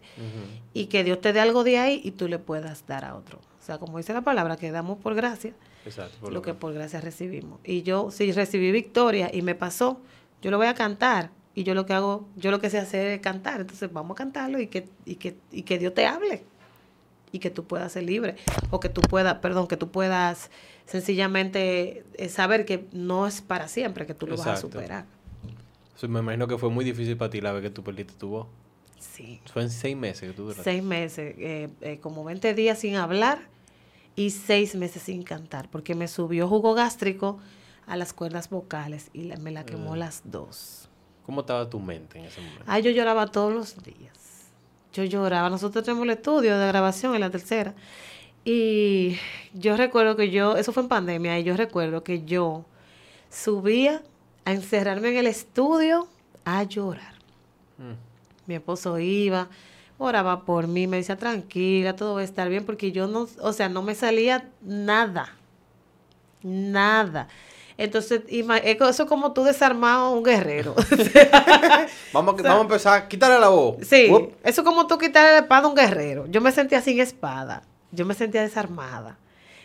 [0.73, 3.39] y que Dios te dé algo de ahí y tú le puedas dar a otro.
[3.39, 5.53] O sea, como dice la palabra, que damos por gracia
[5.85, 6.17] Exacto.
[6.19, 7.59] por lo que por gracia recibimos.
[7.63, 10.01] Y yo, si recibí victoria y me pasó,
[10.41, 11.31] yo lo voy a cantar.
[11.55, 13.61] Y yo lo que hago, yo lo que sé hacer es cantar.
[13.61, 16.43] Entonces vamos a cantarlo y que, y que, y que Dios te hable.
[17.31, 18.35] Y que tú puedas ser libre.
[18.71, 20.49] O que tú puedas, perdón, que tú puedas
[20.85, 24.77] sencillamente eh, saber que no es para siempre, que tú lo vas a Exacto.
[24.79, 25.05] superar.
[25.95, 28.29] So, me imagino que fue muy difícil para ti la vez que tú perdiste tu
[28.29, 28.47] voz.
[28.99, 29.39] Sí.
[29.51, 30.63] Fue en seis meses que tú duraste.
[30.63, 33.39] Seis meses, eh, eh, como 20 días sin hablar
[34.15, 37.39] y seis meses sin cantar, porque me subió jugo gástrico
[37.87, 39.97] a las cuerdas vocales y la- me la quemó Mm.
[39.97, 40.89] las dos.
[41.25, 42.63] ¿Cómo estaba tu mente en ese momento?
[42.67, 44.17] Ay, yo lloraba todos los días.
[44.93, 45.49] Yo lloraba.
[45.49, 47.73] Nosotros tenemos el estudio de grabación en la tercera.
[48.43, 49.17] Y
[49.53, 52.65] yo recuerdo que yo, eso fue en pandemia, y yo recuerdo que yo
[53.29, 54.01] subía
[54.45, 56.07] a encerrarme en el estudio
[56.43, 57.13] a llorar.
[57.77, 58.47] Mm.
[58.47, 59.47] Mi esposo iba,
[59.99, 63.53] oraba por mí, me decía, tranquila, todo va a estar bien, porque yo no, o
[63.53, 65.35] sea, no me salía nada.
[66.41, 67.27] Nada.
[67.77, 70.75] Entonces, eso es como tú desarmar a un guerrero.
[72.13, 73.07] Vamos, a- vamos a empezar.
[73.07, 73.77] Quítale la voz.
[73.87, 74.05] Sí,
[74.43, 76.25] eso es como tú quitarle la espada a un guerrero.
[76.27, 79.17] Yo me sentía sin espada, yo me sentía desarmada.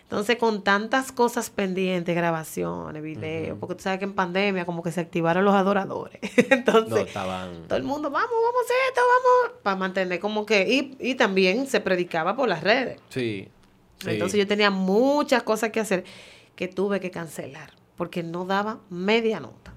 [0.02, 4.92] Entonces, con tantas cosas pendientes, grabaciones, videos, porque tú sabes que en pandemia como que
[4.92, 6.20] se activaron los adoradores.
[6.50, 7.64] Entonces, No, estaban.
[7.66, 11.16] todo el mundo, vamos, vamos a hacer esto, vamos, para mantener como que, y, y
[11.16, 13.00] también se predicaba por las redes.
[13.08, 13.48] Sí.
[13.98, 14.10] sí.
[14.10, 16.04] Entonces yo tenía muchas cosas que hacer
[16.54, 19.72] que tuve que cancelar, porque no daba media nota.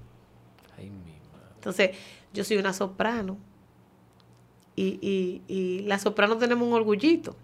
[0.78, 1.54] Ay, mi madre.
[1.54, 1.90] Entonces,
[2.32, 3.38] yo soy una soprano.
[4.76, 7.36] Y, y, y las sopranos tenemos un orgullito.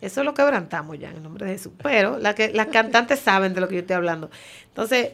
[0.00, 1.72] Eso lo quebrantamos ya en el nombre de Jesús.
[1.82, 4.30] Pero la que, las cantantes saben de lo que yo estoy hablando.
[4.68, 5.12] Entonces,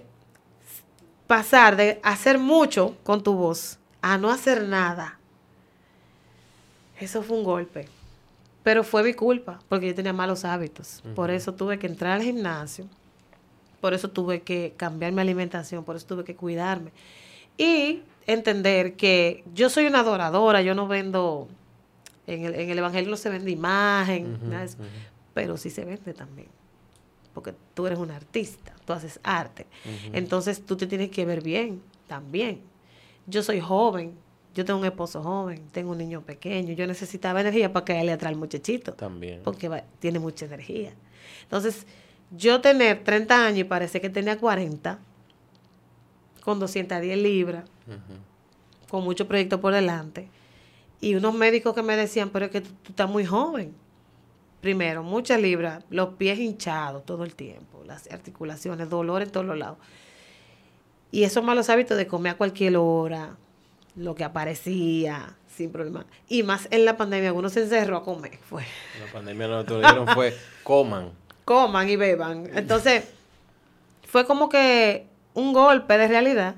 [1.26, 5.18] pasar de hacer mucho con tu voz a no hacer nada,
[7.00, 7.88] eso fue un golpe.
[8.62, 11.02] Pero fue mi culpa, porque yo tenía malos hábitos.
[11.14, 12.86] Por eso tuve que entrar al gimnasio.
[13.84, 15.84] Por eso tuve que cambiar mi alimentación.
[15.84, 16.90] Por eso tuve que cuidarme.
[17.58, 20.62] Y entender que yo soy una adoradora.
[20.62, 21.48] Yo no vendo.
[22.26, 24.78] En el, en el evangelio no se vende imagen, nada de eso,
[25.34, 26.48] pero sí se vende también.
[27.34, 29.66] Porque tú eres un artista, tú haces arte.
[30.14, 32.62] Entonces tú te tienes que ver bien también.
[33.26, 34.14] Yo soy joven,
[34.54, 38.32] yo tengo un esposo joven, tengo un niño pequeño, yo necesitaba energía para caerle atrás
[38.32, 39.42] al muchachito, También.
[39.44, 40.94] porque va- tiene mucha energía.
[41.42, 41.86] Entonces,
[42.30, 44.98] yo tener 30 años y parece que tenía 40,
[46.42, 47.64] con 210 libras,
[48.88, 50.28] con muchos proyectos por delante,
[51.00, 53.74] y unos médicos que me decían, pero es que tú, tú estás muy joven.
[54.60, 59.58] Primero, muchas libras, los pies hinchados todo el tiempo, las articulaciones, dolor en todos los
[59.58, 59.76] lados.
[61.10, 63.36] Y esos malos hábitos de comer a cualquier hora,
[63.94, 66.06] lo que aparecía, sin problema.
[66.28, 68.38] Y más en la pandemia, uno se encerró a comer.
[68.38, 68.64] Fue,
[69.04, 71.12] La pandemia lo que te dijeron fue coman.
[71.44, 72.48] Coman y beban.
[72.54, 73.04] Entonces,
[74.06, 76.56] fue como que un golpe de realidad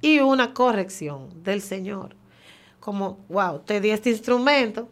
[0.00, 2.16] y una corrección del Señor.
[2.80, 4.88] Como, wow, te di este instrumento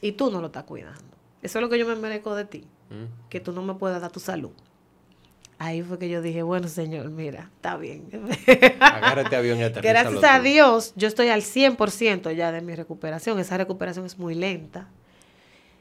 [0.00, 1.00] y tú no lo estás cuidando.
[1.42, 2.64] Eso es lo que yo me merezco de ti,
[3.28, 4.52] que tú no me puedas dar tu salud.
[5.58, 8.08] Ahí fue que yo dije, bueno, señor, mira, está bien.
[8.80, 10.40] Agárrate avión y Gracias a.
[10.40, 13.38] Dios, yo estoy al 100% ya de mi recuperación.
[13.38, 14.88] Esa recuperación es muy lenta.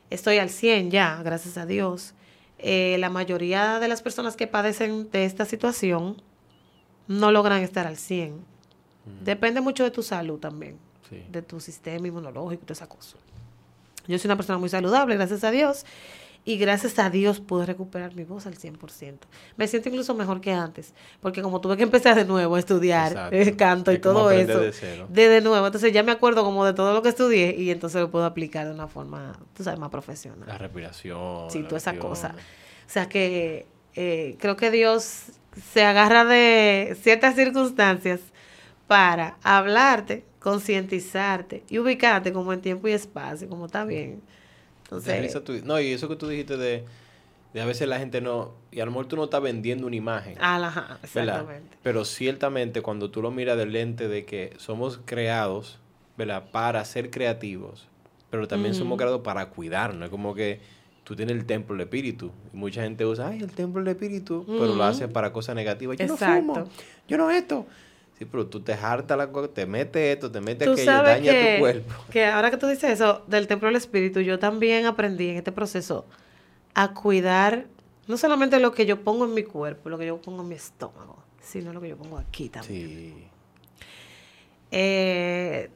[0.09, 2.13] Estoy al 100 ya, gracias a Dios.
[2.59, 6.21] Eh, la mayoría de las personas que padecen de esta situación
[7.07, 8.43] no logran estar al 100.
[9.23, 10.77] Depende mucho de tu salud también,
[11.09, 11.23] Sí.
[11.31, 13.17] de tu sistema inmunológico y toda esa cosa.
[14.07, 15.85] Yo soy una persona muy saludable, gracias a Dios.
[16.49, 19.19] Y gracias a Dios pude recuperar mi voz al 100%.
[19.55, 23.11] Me siento incluso mejor que antes, porque como tuve que empezar de nuevo a estudiar
[23.11, 23.35] Exacto.
[23.35, 25.05] eh, canto y Es todo eso, de cero.
[25.11, 28.01] de, de nuevo, entonces ya me acuerdo como de todo lo que estudié y entonces
[28.01, 30.47] lo puedo aplicar de una forma, tú sabes, más profesional.
[30.47, 31.51] La respiración.
[31.51, 32.33] Sí, la toda esa cosa.
[32.87, 35.25] O sea que eh, creo que Dios
[35.71, 38.21] se agarra de ciertas circunstancias
[38.87, 44.23] para hablarte, concientizarte y ubicarte como en tiempo y espacio, como está bien.
[44.91, 46.83] Entonces, no, y eso que tú dijiste de,
[47.53, 49.95] de a veces la gente no, y a lo mejor tú no estás vendiendo una
[49.95, 50.35] imagen.
[50.39, 50.99] ah, ajá, ¿verdad?
[51.03, 51.77] exactamente.
[51.83, 55.79] Pero ciertamente cuando tú lo miras del lente de que somos creados,
[56.17, 56.49] ¿verdad?
[56.51, 57.87] Para ser creativos,
[58.31, 60.05] pero también somos creados para cuidarnos.
[60.05, 60.59] Es como que
[61.03, 62.31] tú tienes el templo del espíritu.
[62.53, 65.97] Y mucha gente usa, ay, el templo del espíritu, pero lo hace para cosas negativas.
[65.97, 66.53] Yo no Exacto.
[66.53, 66.69] fumo,
[67.07, 67.65] yo no esto.
[68.19, 71.53] Sí, pero tú te hartas la cosa, te metes esto, te metes aquello, daña que,
[71.53, 71.93] tu cuerpo.
[72.11, 75.53] que ahora que tú dices eso del templo del espíritu, yo también aprendí en este
[75.53, 76.05] proceso
[76.73, 77.67] a cuidar
[78.07, 80.55] no solamente lo que yo pongo en mi cuerpo, lo que yo pongo en mi
[80.55, 82.87] estómago, sino lo que yo pongo aquí también.
[82.87, 83.27] Sí.
[84.71, 85.69] Eh,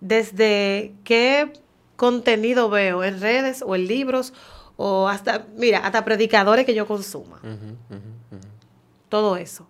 [0.00, 1.52] desde qué
[1.96, 4.32] contenido veo en redes o en libros
[4.76, 7.38] o hasta, mira, hasta predicadores que yo consuma.
[9.10, 9.68] Todo eso.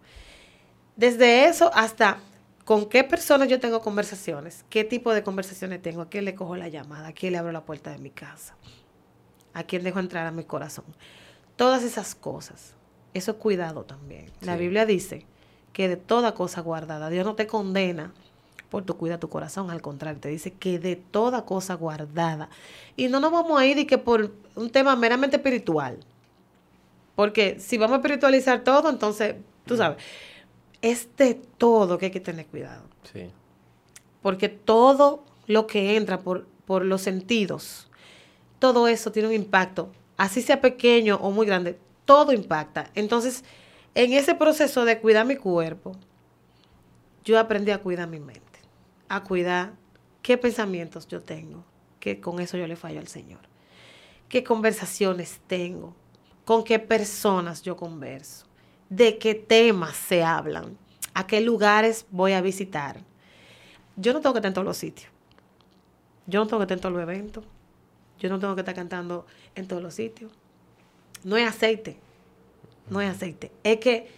[0.96, 2.18] Desde eso hasta
[2.64, 6.56] con qué personas yo tengo conversaciones, qué tipo de conversaciones tengo, a quién le cojo
[6.56, 8.54] la llamada, a quién le abro la puerta de mi casa,
[9.52, 10.84] a quién dejo entrar a mi corazón.
[11.56, 12.74] Todas esas cosas.
[13.14, 14.30] Eso es cuidado también.
[14.40, 14.56] La.
[14.56, 15.26] Biblia dice
[15.72, 18.12] que de toda cosa guardada, Dios no te condena
[18.70, 22.48] por tu cuida tu corazón, al contrario, te dice que de toda cosa guardada.
[22.96, 25.98] Y no nos vamos a ir y que por un tema meramente espiritual.
[27.14, 29.34] Porque si vamos a espiritualizar todo, entonces,
[29.66, 30.02] tú sabes,
[30.82, 32.82] es de todo que hay que tener cuidado.
[33.10, 33.30] Sí.
[34.20, 37.88] Porque todo lo que entra por, por los sentidos,
[38.58, 39.90] todo eso tiene un impacto.
[40.16, 42.90] Así sea pequeño o muy grande, todo impacta.
[42.94, 43.44] Entonces,
[43.94, 45.92] en ese proceso de cuidar mi cuerpo,
[47.24, 48.60] yo aprendí a cuidar mi mente,
[49.08, 49.74] a cuidar
[50.22, 51.64] qué pensamientos yo tengo,
[52.00, 53.40] que con eso yo le fallo al Señor,
[54.28, 55.94] qué conversaciones tengo,
[56.44, 58.46] con qué personas yo converso,
[58.92, 60.76] de qué temas se hablan,
[61.14, 63.00] a qué lugares voy a visitar.
[63.96, 65.10] Yo no tengo que estar en todos los sitios.
[66.26, 67.44] Yo no tengo que estar en todos los eventos.
[68.18, 70.30] Yo no tengo que estar cantando en todos los sitios.
[71.24, 71.96] No es aceite.
[72.90, 73.50] No es aceite.
[73.64, 74.08] Es que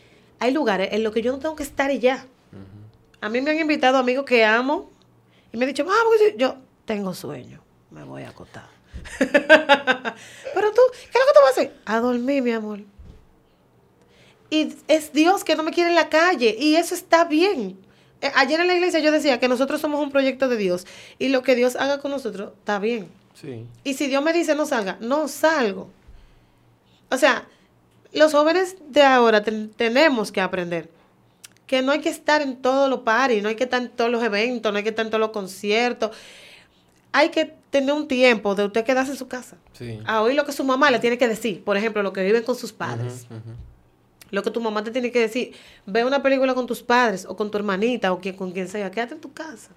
[0.40, 2.26] hay lugares en los que yo no tengo que estar y ya.
[3.20, 4.90] A mí me han invitado amigos que amo
[5.52, 8.68] y me han dicho, vamos, yo tengo sueño, me voy a acostar.
[9.18, 11.76] Pero tú, ¿qué es lo que tú vas a hacer?
[11.86, 12.80] A dormir, mi amor.
[14.54, 17.76] Y es Dios que no me quiere en la calle y eso está bien.
[18.20, 20.86] Eh, Ayer en la iglesia yo decía que nosotros somos un proyecto de Dios
[21.18, 23.08] y lo que Dios haga con nosotros está bien.
[23.34, 23.66] Sí.
[23.82, 25.88] Y si Dios me dice no salga, no salgo.
[27.10, 27.46] O sea,
[28.12, 30.88] los jóvenes de ahora ten- tenemos que aprender
[31.66, 34.10] que no hay que estar en todos los paris, no hay que estar en todos
[34.10, 36.10] los eventos, no hay que estar en todos los conciertos.
[37.10, 39.56] Hay que tener un tiempo de usted quedarse en su casa.
[39.72, 39.98] Sí.
[40.06, 41.64] A oír lo que su mamá le tiene que decir.
[41.64, 43.26] Por ejemplo, lo que viven con sus padres.
[44.30, 45.54] Lo que tu mamá te tiene que decir.
[45.86, 48.90] Ve una película con tus padres o con tu hermanita o quien, con quien sea.
[48.90, 49.70] Quédate en tu casa.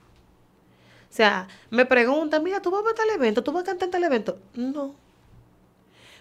[1.10, 3.44] O sea, me preguntan, mira, ¿tú vas a tal evento?
[3.44, 4.40] ¿Tú vas a cantar tal evento?
[4.54, 4.96] No.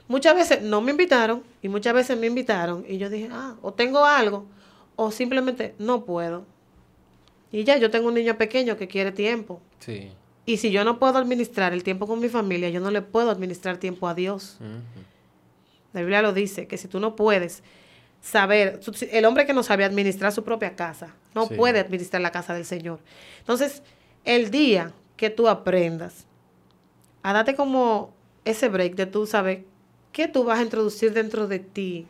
[0.08, 3.72] Muchas veces no me invitaron y muchas veces me invitaron y yo dije, ah, o
[3.72, 4.46] tengo algo
[4.94, 6.44] o simplemente no puedo.
[7.50, 9.60] Y ya, yo tengo un niño pequeño que quiere tiempo.
[9.80, 10.10] Sí.
[10.44, 13.30] Y si yo no puedo administrar el tiempo con mi familia, yo no le puedo
[13.30, 14.58] administrar tiempo a Dios.
[15.92, 17.64] La Biblia lo dice, que si tú no puedes
[18.26, 18.80] saber,
[19.12, 21.54] el hombre que no sabe administrar su propia casa, no Sí.
[21.54, 22.98] puede administrar la casa del Señor.
[23.38, 23.82] Entonces,
[24.24, 26.26] el día que tú aprendas
[27.22, 28.12] a darte como
[28.44, 29.64] ese break de tú saber
[30.12, 32.06] qué tú vas a introducir dentro de ti,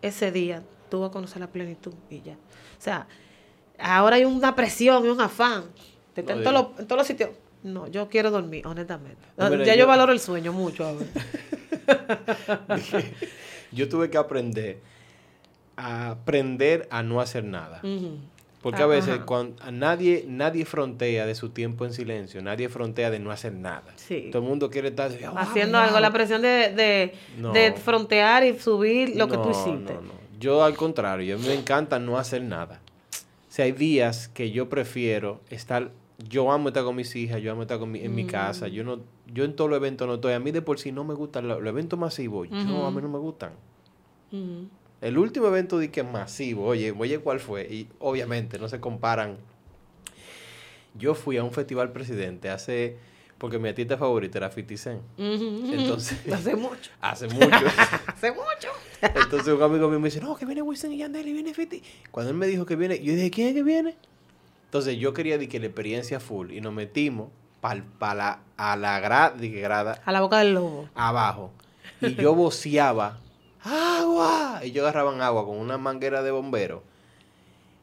[0.00, 2.32] ese día tú vas a conocer la plenitud y ya.
[2.32, 3.06] O sea,
[3.78, 5.64] ahora hay una presión y un afán.
[6.16, 7.30] No en, todos los, en todos los sitios.
[7.62, 9.22] No, yo quiero dormir, honestamente.
[9.36, 11.06] No, ya yo, yo- valoro el sueño mucho ahora.
[13.74, 14.78] Yo tuve que aprender
[15.76, 17.80] a aprender a no hacer nada.
[17.82, 18.16] Ujú.
[18.62, 19.26] Porque a veces ajá.
[19.26, 23.52] cuando, a nadie, nadie frontea de su tiempo en silencio, nadie frontea de no hacer
[23.52, 23.92] nada.
[23.96, 24.28] Sí.
[24.32, 25.86] Todo el mundo quiere estar "Ah, Haciendo wow".
[25.86, 27.52] algo, la presión de, de, No.
[27.52, 29.94] de frontear y subir lo que tú No, hiciste.
[29.94, 30.12] no, no.
[30.40, 32.80] Yo al contrario, yo me encanta no hacer nada.
[33.12, 35.90] O sea, hay días que yo prefiero estar,
[36.26, 38.28] yo amo estar con mis hijas, yo amo estar con mi- en mi Mm.
[38.28, 38.98] casa, yo no,
[39.32, 40.32] yo en todos los eventos no estoy.
[40.34, 43.00] A mí de por sí no me gustan los, los eventos masivos, yo a mí
[43.02, 43.52] no me gustan.
[45.00, 47.62] El último evento de que masivo, oye, oye, ¿cuál fue?
[47.64, 49.36] Y obviamente no se comparan.
[50.96, 52.96] Yo fui a un festival presidente hace,
[53.38, 55.02] porque mi artista favorita era 50 Cent.
[55.18, 56.90] Entonces, Hace mucho.
[57.00, 57.46] hace mucho.
[58.06, 58.68] Hace mucho.
[59.02, 61.86] Entonces un amigo mío me dice, no, que viene Wisin y Yandel y viene 50.
[62.10, 63.96] Cuando él me dijo que viene, yo dije, ¿quién es que viene?
[64.66, 67.28] Entonces yo quería de que la experiencia full y nos metimos
[67.64, 70.86] pal, pa la, a la grada A la boca del lobo.
[70.94, 71.50] abajo.
[72.02, 73.18] Y yo voceaba,
[73.62, 74.60] ¡agua!
[74.62, 76.82] Y yo agarraban agua con una manguera de bombero.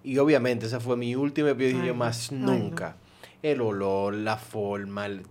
[0.03, 2.51] Y obviamente esa fue mi última episodio más no.
[2.53, 2.95] nunca.
[3.41, 5.23] El olor, la forma, el...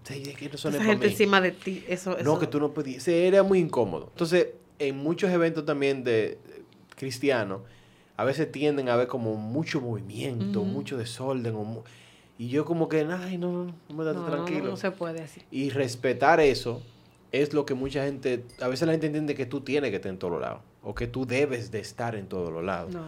[0.57, 1.85] Son Esa gente encima de ti.
[1.89, 3.07] Eso, eso No, que tú no podías.
[3.07, 4.09] era muy incómodo.
[4.11, 4.49] Entonces,
[4.81, 6.63] en muchos eventos también de eh,
[6.97, 7.61] cristianos,
[8.17, 11.55] a veces tienden a haber como mucho movimiento, mucho desorden.
[11.55, 11.83] o mu-
[12.43, 14.65] y yo como que, ay, no, no, no me No, no, tranquilo.
[14.65, 15.43] no, no se puede así.
[15.51, 16.83] Y respetar eso
[17.33, 20.11] es lo que mucha gente, a veces la gente entiende que tú tienes que estar
[20.11, 20.61] en todos lados.
[20.83, 22.95] O que tú debes de estar en todos los lados.
[22.95, 23.03] No.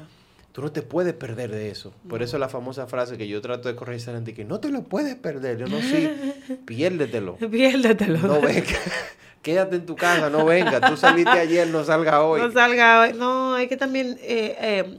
[0.53, 1.95] Tú no te puedes perder de eso.
[2.11, 4.61] Por eso la famosa frase que yo trato de corregir a la gente que no
[4.61, 5.57] te lo puedes perder.
[5.57, 6.11] Yo no, sí,
[6.67, 7.37] piérdetelo.
[7.37, 8.19] Piérdetelo.
[8.19, 8.67] No venga.
[9.41, 10.79] Quédate en tu casa, no venga.
[10.83, 12.41] Tú saliste ayer, no salga hoy.
[12.43, 13.15] No salga hoy.
[13.15, 14.19] No, hay que también.
[14.21, 14.99] eh, eh,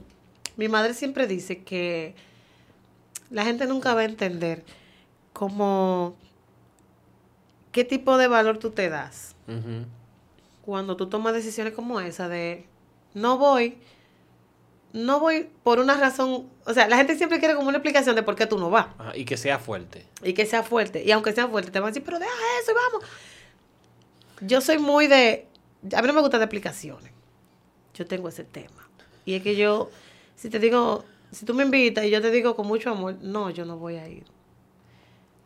[0.56, 2.14] mi madre siempre dice que
[3.30, 4.64] la gente nunca va a entender
[5.32, 6.16] cómo.
[7.72, 9.34] qué tipo de valor tú te das
[10.64, 12.66] cuando tú tomas decisiones como esa de
[13.14, 13.78] no voy.
[14.92, 16.48] No voy por una razón.
[16.64, 18.86] O sea, la gente siempre quiere como una explicación de por qué tú no vas.
[18.98, 20.06] Ajá, y que sea fuerte.
[20.22, 21.02] Y que sea fuerte.
[21.04, 22.30] Y aunque sea fuerte, te van a decir, pero deja
[22.62, 23.10] eso y vamos.
[24.40, 25.48] Yo soy muy de.
[25.96, 27.12] A mí no me gustan de explicaciones.
[27.94, 28.88] Yo tengo ese tema.
[29.24, 29.90] Y es que yo,
[30.36, 31.04] si te digo,
[31.34, 33.96] si tú me invitas y yo te digo con mucho amor, no, yo no voy
[33.96, 34.24] a ir.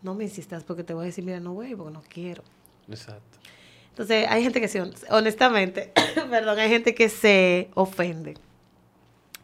[0.03, 2.43] No me insistas porque te voy a decir, mira, no voy porque no quiero.
[2.89, 3.39] Exacto.
[3.91, 4.81] Entonces, hay gente que se,
[5.11, 5.93] honestamente,
[6.31, 8.35] perdón, hay gente que se ofende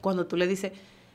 [0.00, 0.70] cuando tú le dices,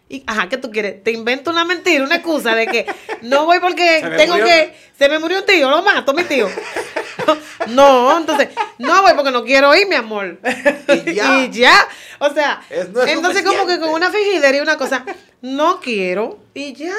[0.10, 1.04] y, ajá, ¿qué tú quieres?
[1.04, 2.88] Te invento una mentira, una excusa de que
[3.22, 4.48] no voy porque tengo murió.
[4.48, 6.48] que, se me murió un tío, lo mato, mi tío.
[7.70, 10.40] No, entonces, no voy porque no quiero ir, mi amor.
[10.88, 11.44] Y ya.
[11.44, 11.88] Y ya.
[12.20, 12.62] O sea,
[12.94, 15.06] no entonces como que con una fingidera y una cosa,
[15.42, 16.96] no quiero y ya.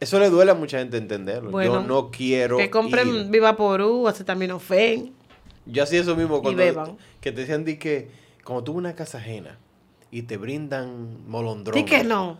[0.00, 1.50] Eso le duele a mucha gente entenderlo.
[1.50, 2.56] Bueno, yo no quiero.
[2.56, 3.26] Que compren ir.
[3.26, 5.14] Viva Porú, acetaminofén.
[5.66, 6.58] Yo hacía eso mismo cuando.
[6.58, 6.98] beban.
[7.20, 8.10] Que te decían di que.
[8.42, 9.58] Como tuve una casa ajena
[10.10, 11.74] y te brindan molondrón.
[11.74, 12.38] Di que no.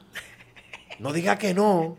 [0.98, 1.96] No diga que no.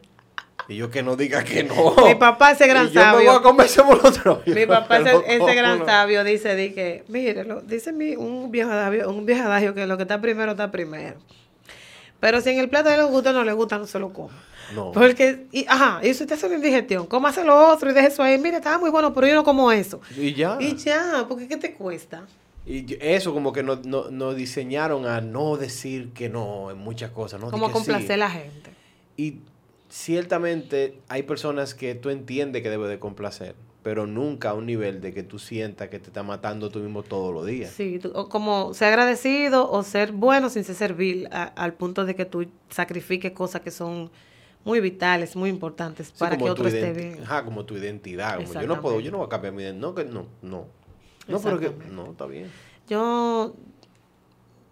[0.67, 1.95] Y yo que no diga que no.
[2.05, 3.29] Mi papá, ese gran Y yo me sabio.
[3.29, 4.41] voy a comer ese molondrón.
[4.45, 5.85] Mi papá, ese, ese ¿cómo gran no?
[5.85, 9.97] sabio, dice, di que, mírelo, dice mi, un viejo adagio, un viejo adagio que lo
[9.97, 11.17] que está primero está primero.
[12.19, 14.11] Pero si en el plato de les gusta o no le gusta, no se lo
[14.11, 14.33] coma.
[14.73, 14.91] No.
[14.91, 18.23] Porque, y, ajá, y si usted hace una indigestión, cómase lo otro y deje eso
[18.23, 18.39] ahí.
[18.39, 20.01] Mire, estaba muy bueno, pero yo no como eso.
[20.17, 20.57] Y ya.
[20.59, 22.25] Y ya, porque ¿qué te cuesta?
[22.65, 27.11] Y eso como que nos no, nos diseñaron a no decir que no en muchas
[27.11, 27.39] cosas.
[27.39, 27.51] ¿no?
[27.51, 28.13] Como complacer sí.
[28.13, 28.71] a la gente.
[29.17, 29.35] Y
[29.95, 34.99] ciertamente hay personas que tú entiendes que debe de complacer, pero nunca a un nivel
[34.99, 37.71] de que tú sientas que te está matando tú mismo todos los días.
[37.71, 42.03] Sí, tú- o como ser agradecido o ser bueno sin ser servil, a- al punto
[42.03, 44.11] de que tú sacrifiques cosas que son
[44.65, 47.23] muy vitales, muy importantes Sí, para que otro esté bien.
[47.23, 48.35] Ajá, como tu identidad.
[48.37, 49.81] Como yo no puedo, yo no voy a cambiar mi identidad.
[49.89, 50.65] No, que no, no.
[51.29, 52.51] No, pero que no, está bien.
[52.89, 53.55] Yo,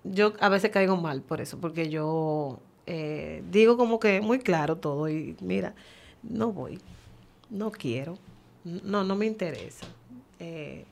[0.03, 4.77] yo a veces caigo mal por eso, porque yo eh, digo como que muy claro
[4.77, 5.73] todo y mira,
[6.21, 6.79] no voy,
[7.49, 8.17] no quiero,
[8.63, 9.85] no, no me interesa.
[10.39, 10.85] Eh,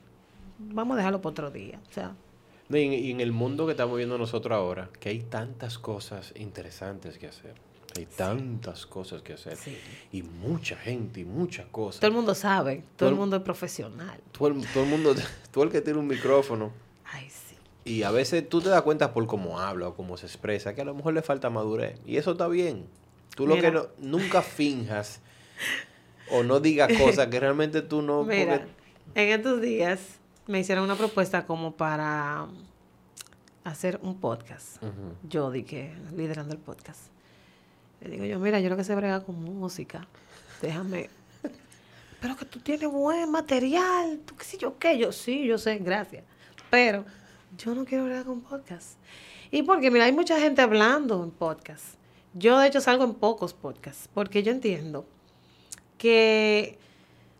[0.59, 1.79] vamos a dejarlo para otro día.
[1.89, 2.15] O sea,
[2.69, 5.77] No, y, en, y en el mundo que estamos viendo nosotros ahora, que hay tantas
[5.77, 7.55] cosas interesantes que hacer.
[7.97, 9.57] Hay tantas cosas que hacer.
[9.57, 9.77] Sí.
[10.13, 11.99] Y mucha gente y muchas cosas.
[11.99, 14.17] todo el mundo sabe, todo el- mundo es profesional.
[14.31, 15.13] Todo el, todo el mundo,
[15.51, 16.71] todo el que tiene un micrófono.
[17.03, 17.40] Ay, sí.
[17.83, 20.81] Y a veces tú te das cuenta por cómo habla o cómo se expresa, que
[20.81, 21.99] a lo mejor le falta madurez.
[22.05, 22.85] Y eso está bien.
[23.35, 23.69] Tú lo Mira.
[23.69, 25.21] que no, nunca finjas
[26.29, 28.23] o no digas cosas que realmente tú no...
[28.25, 28.71] Mira, porque-
[29.15, 29.99] en estos días
[30.47, 32.47] me hicieron una propuesta como para
[33.63, 34.81] hacer un podcast.
[34.83, 35.15] Ujú.
[35.29, 36.99] Yo di que liderando el podcast.
[38.01, 40.07] Le digo yo, mira, yo lo que sé brega con música.
[40.61, 41.09] Déjame.
[42.21, 44.19] Pero que tú tienes buen material.
[44.25, 44.97] Tú qué sé yo qué.
[44.97, 46.23] Yo sí, yo sé, gracias.
[46.69, 47.05] Pero
[47.57, 48.97] yo no quiero bregar con podcast.
[49.51, 51.95] Y porque, mira, hay mucha gente hablando en podcast.
[52.33, 55.05] Yo de hecho salgo en pocos podcasts porque yo entiendo
[55.97, 56.77] que,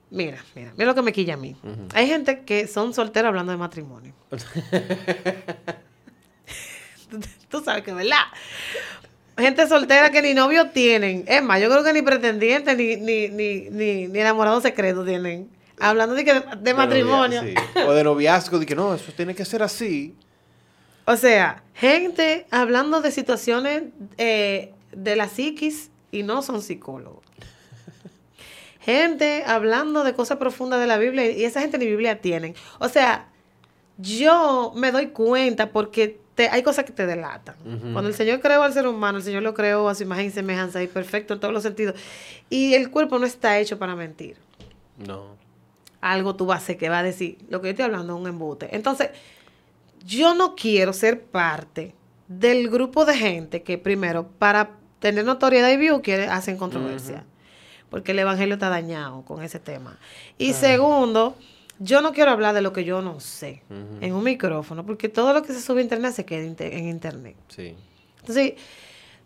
[0.10, 1.56] mira, mira, mira lo que me quilla a mí.
[1.94, 4.14] Hay gente que son solteros hablando de matrimonio.
[4.30, 4.38] Tú-
[7.50, 8.18] Tú sabes que, ¿verdad?
[9.38, 11.24] Gente soltera que ni novio tienen.
[11.28, 15.50] Es más, yo creo que ni pretendiente ni, ni, ni, ni, ni enamorado secreto tienen.
[15.82, 17.42] Hablando de, que de, de matrimonio.
[17.42, 17.80] novia- sí.
[17.88, 20.16] O de noviazgo, de que no, eso tiene que ser así.
[21.06, 23.84] O sea, gente hablando de situaciones
[24.18, 27.24] eh, de la psiquis y no son psicólogos.
[28.80, 32.56] Gente hablando de cosas profundas de la Biblia y esa gente ni Biblia tienen.
[32.80, 33.28] O sea,
[33.98, 37.56] yo me doy cuenta porque te- hay cosas que te delatan.
[37.94, 40.32] Cuando el Señor creó al ser humano, el Señor lo creó a su imagen y
[40.32, 41.96] semejanza y perfecto en todos los sentidos.
[42.50, 44.38] Y el cuerpo no está hecho para mentir
[44.98, 45.40] No.
[46.02, 48.22] Algo tú vas a hacer que va a decir, lo que yo estoy hablando es
[48.22, 48.76] un embute.
[48.76, 49.10] Entonces,
[50.06, 51.94] yo no quiero ser parte
[52.28, 57.26] del grupo de gente que primero, para tener notoriedad y view, quiere, hacen controversia.
[57.90, 60.00] Porque el evangelio está dañado con ese tema.
[60.38, 61.36] Y segundo,
[61.80, 63.64] yo no quiero hablar de lo que yo no sé
[64.00, 67.36] en un micrófono, porque todo lo que se sube a internet se queda en internet.
[67.50, 67.76] Sí.
[68.20, 68.54] Entonces,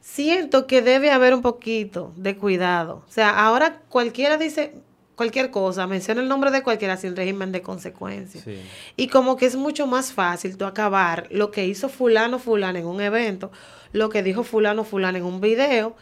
[0.02, 3.04] siento que debe haber un poquito de cuidado.
[3.08, 4.74] O sea, ahora cualquiera dice
[5.16, 8.44] cualquier cosa, menciona el nombre de cualquiera sin régimen de consecuencias.
[8.44, 8.60] Sí.
[8.96, 12.86] Y como que es mucho más fácil tú acabar lo que hizo fulano fulano en
[12.86, 13.52] un evento,
[13.94, 15.96] lo que dijo fulano fulano en un video,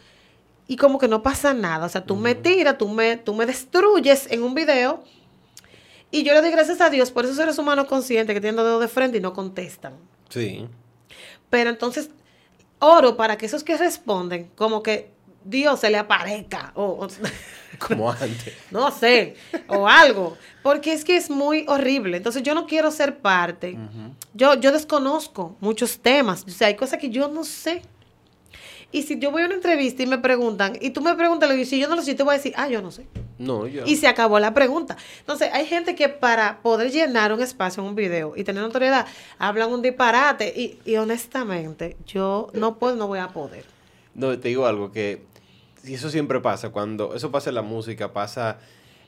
[0.67, 1.85] y como que no pasa nada.
[1.85, 5.03] O sea, tú me tiras, tú me, tú me destruyes en un video,
[6.09, 8.65] y yo le doy gracias a Dios por esos seres humanos conscientes que tienen los
[8.65, 9.93] dedos de frente y no contestan.
[10.29, 10.67] Sí.
[11.49, 12.09] Pero entonces
[12.79, 15.12] oro para que esos que responden, como que
[15.45, 17.07] Dios se le aparezca, o, o-
[17.79, 18.53] Como antes.
[18.71, 19.35] no sé,
[19.67, 22.17] o algo, porque es que es muy horrible.
[22.17, 23.77] Entonces yo no quiero ser parte.
[24.33, 27.81] Yo, yo desconozco muchos temas, o sea, hay cosas que yo no sé.
[28.91, 31.65] Y si yo voy a una entrevista y me preguntan, y tú me preguntas, y
[31.65, 33.07] si yo no lo sé, yo te voy a decir, ah, yo no sé.
[33.39, 33.85] No, yo.
[33.87, 34.95] Y se acabó la pregunta.
[35.21, 39.07] Entonces, hay gente que para poder llenar un espacio en un video y tener notoriedad,
[39.39, 40.53] hablan un disparate.
[40.55, 43.65] Y, y honestamente, yo no puedo, no voy a poder.
[44.13, 45.23] No, te digo algo que
[45.83, 46.69] y eso siempre pasa.
[46.69, 48.59] Cuando eso pasa en la música, pasa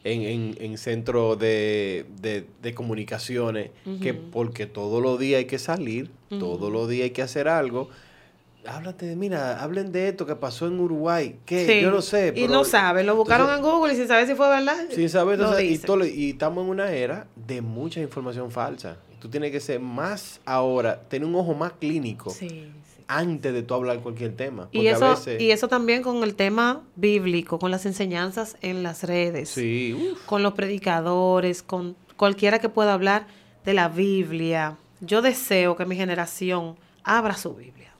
[0.04, 3.72] en, en, en centro de, de, de comunicaciones,
[4.02, 7.90] que porque todos los días hay que salir, todos los días hay que hacer algo.
[8.68, 11.36] Háblate de, mira, hablen de esto que pasó en Uruguay.
[11.46, 11.82] que Sí.
[11.82, 12.34] Yo no sé.
[12.36, 14.86] Y no saben, lo buscaron entonces- en Google y sin saber si fue verdad.
[14.90, 18.98] Sin saber, entonces, y, todo y estamos en una era de mucha información falsa.
[19.20, 22.72] Tú tienes que ser más ahora, tener un ojo más clínico sí.
[23.08, 24.70] Antes de tú hablar cualquier tema.
[24.72, 25.42] Y a eso, veces.
[25.42, 30.26] y eso también con el tema bíblico, con las enseñanzas en las redes, Sí, uf,
[30.26, 33.28] con los predicadores, con cualquiera que pueda hablar
[33.64, 34.78] de la Biblia.
[35.02, 37.94] Yo deseo que mi generación abra su Biblia.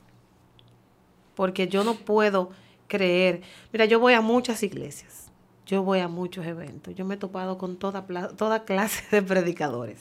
[1.34, 2.50] Porque yo no puedo
[2.88, 3.42] creer.
[3.72, 5.30] Mira, yo voy a muchas iglesias.
[5.66, 6.94] Yo voy a muchos eventos.
[6.94, 9.98] Yo me he topado con toda, toda clase de predicadores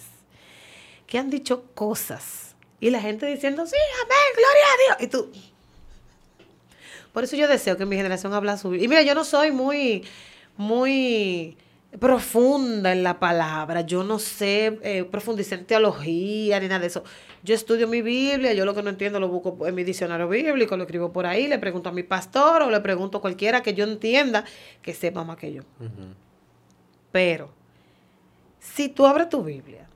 [1.07, 2.44] que han dicho cosas.
[2.79, 5.07] Y la gente diciendo, sí, amén, gloria a Dios.
[5.07, 5.31] Y tú,
[7.15, 10.03] por eso yo deseo que mi generación habla su Y mira, yo no soy muy,
[10.57, 11.55] muy
[11.97, 13.81] profunda en la palabra.
[13.81, 17.05] Yo no sé eh, profundizar en teología ni nada de eso.
[17.41, 20.75] Yo estudio mi Biblia, yo lo que no entiendo lo busco en mi diccionario bíblico,
[20.75, 23.73] lo escribo por ahí, le pregunto a mi pastor o le pregunto a cualquiera que
[23.73, 24.43] yo entienda
[24.81, 25.61] que sepa más que yo.
[27.13, 27.49] Pero,
[28.59, 29.87] si tú abres tu Biblia,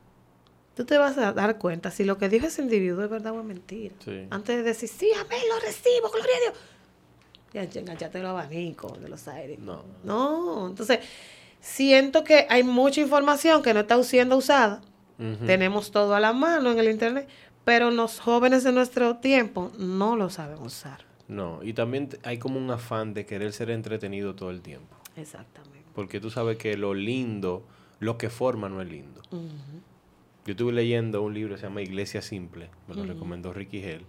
[0.80, 3.42] tú te vas a dar cuenta si lo que dijo ese individuo es verdad o
[3.42, 3.94] es mentira.
[4.00, 4.28] Sí.
[4.30, 7.70] Antes de decir, sí, amén, lo recibo, gloria a Dios.
[7.74, 9.60] Ya enganchaste el abanico de los aires.
[9.60, 9.84] No.
[10.06, 11.00] No, entonces,
[11.60, 14.82] siento que hay mucha información que no está siendo usada.
[15.46, 17.28] Tenemos todo a la mano en el Internet,
[17.66, 21.04] pero los jóvenes de nuestro tiempo no lo saben usar.
[21.28, 24.96] No, y también hay como un afán de querer ser entretenido todo el tiempo.
[25.18, 25.90] Exactamente.
[25.94, 27.66] Porque tú sabes que lo lindo,
[28.00, 29.22] lo que forma no es lindo.
[29.32, 29.89] Ujú.
[30.50, 34.02] Yo estuve leyendo un libro que se llama Iglesia Simple, me lo recomendó Ricky Hell,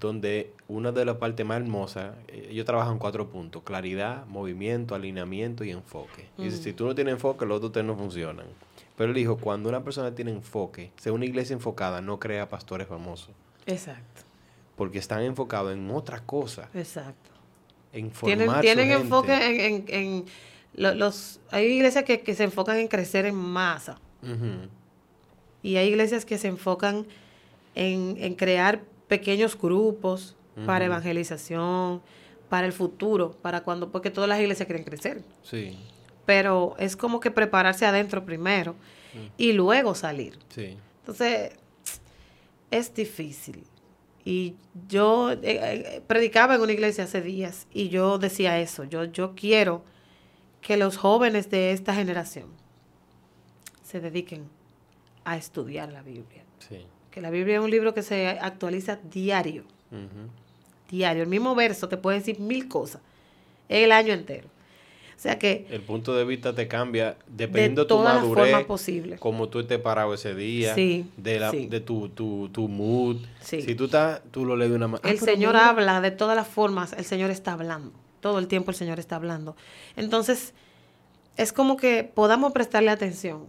[0.00, 5.64] donde una de las partes más hermosas, eh, ellos trabajan cuatro puntos, claridad, movimiento, alineamiento
[5.64, 6.30] y enfoque.
[6.38, 8.46] Y dice, si tú no tienes enfoque, los otros tres no funcionan.
[8.96, 12.86] Pero él dijo, cuando una persona tiene enfoque, sea una iglesia enfocada, no crea pastores
[12.86, 13.34] famosos,
[13.66, 14.22] Exacto,
[14.76, 17.32] porque están enfocados en otra cosa, exacto.
[17.92, 19.02] en formar Tienen, su tienen gente.
[19.02, 20.24] enfoque en, en- en
[20.72, 21.38] lo- los...
[21.50, 23.98] Hay iglesias que, que se enfocan en crecer en masa.
[25.66, 27.06] Y hay iglesias que se enfocan
[27.74, 32.00] en, en crear pequeños grupos para evangelización,
[32.48, 35.22] para el futuro, para cuando, porque todas las iglesias quieren crecer.
[35.42, 35.76] Sí,
[36.24, 38.76] Pero es como que prepararse adentro primero
[39.36, 40.38] y luego salir.
[40.48, 40.76] sí.
[41.00, 41.52] Entonces,
[42.70, 43.64] es difícil.
[44.24, 44.54] Y
[44.88, 49.34] yo eh, eh, predicaba en una iglesia hace días y yo decía eso, yo, yo
[49.34, 49.82] quiero
[50.60, 52.48] que los jóvenes de esta generación
[53.84, 54.48] se dediquen
[55.26, 56.44] a estudiar la Biblia.
[56.58, 56.78] Sí.
[57.10, 59.64] Que la Biblia es un libro que se actualiza diario,
[60.90, 61.22] diario.
[61.22, 63.00] El mismo verso te puede decir mil cosas
[63.68, 64.48] el año entero.
[65.16, 68.44] O sea que El punto de vista te cambia dependiendo de tu todas las madurez,
[68.50, 69.18] formas posibles.
[69.18, 71.66] cómo tú estés parado ese día, Sí, de, la, sí.
[71.66, 73.16] de tu, tu, tu mood.
[73.40, 73.62] Sí.
[73.62, 75.08] Si tú estás, tú lo lees de una manera.
[75.08, 77.92] El Señor habla de todas las formas, el Señor está hablando.
[78.20, 79.56] Todo el tiempo el Señor está hablando.
[79.96, 80.52] Entonces,
[81.38, 83.46] es como que podamos prestarle atención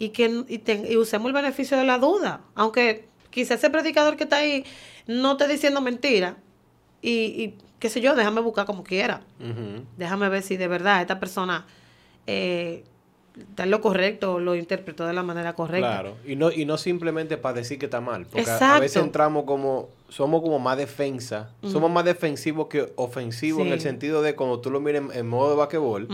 [0.00, 2.40] y que y, usemos el beneficio de la duda.
[2.56, 4.64] Aunque quizás ese predicador que está ahí
[5.06, 6.38] no esté diciendo mentira
[7.02, 9.20] y, y qué sé yo, déjame buscar como quiera.
[9.98, 11.66] Déjame ver si de verdad esta persona
[12.26, 12.84] eh,
[13.38, 15.86] está en lo correcto o lo interpretó de la manera correcta.
[16.00, 19.44] Claro, y no, y no simplemente para decir que está mal, porque a- veces entramos
[19.44, 24.60] como, somos como más defensa, somos más defensivos que ofensivos en el sentido de cuando
[24.60, 26.08] tú lo mires en, en modo de basquetbol,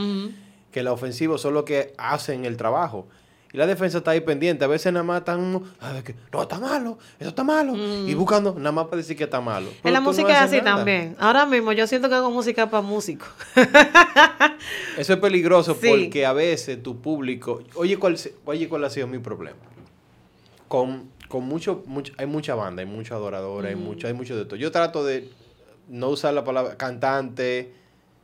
[0.73, 3.07] que los ofensivos son los que hacen el trabajo.
[3.53, 4.65] Y la defensa está ahí pendiente.
[4.65, 7.75] A veces nada más están, a ver, que no, está malo, eso está malo.
[7.77, 9.69] Y buscando nada más para decir que está malo.
[9.83, 10.77] En la no música es así nada.
[10.77, 11.17] también.
[11.19, 13.29] Ahora mismo yo siento que hago música para músicos.
[14.97, 15.89] Eso es peligroso Sí.
[15.89, 17.63] porque a veces tu público.
[17.75, 19.57] Oye, ¿cuál, oye, ¿cuál ha sido mi problema?
[20.69, 22.13] Con, con mucho, mucho.
[22.19, 24.57] Hay mucha banda, hay mucho adorador, hay, mucho, hay mucho de todo.
[24.57, 25.31] Yo trato de
[25.89, 27.73] no usar la palabra cantante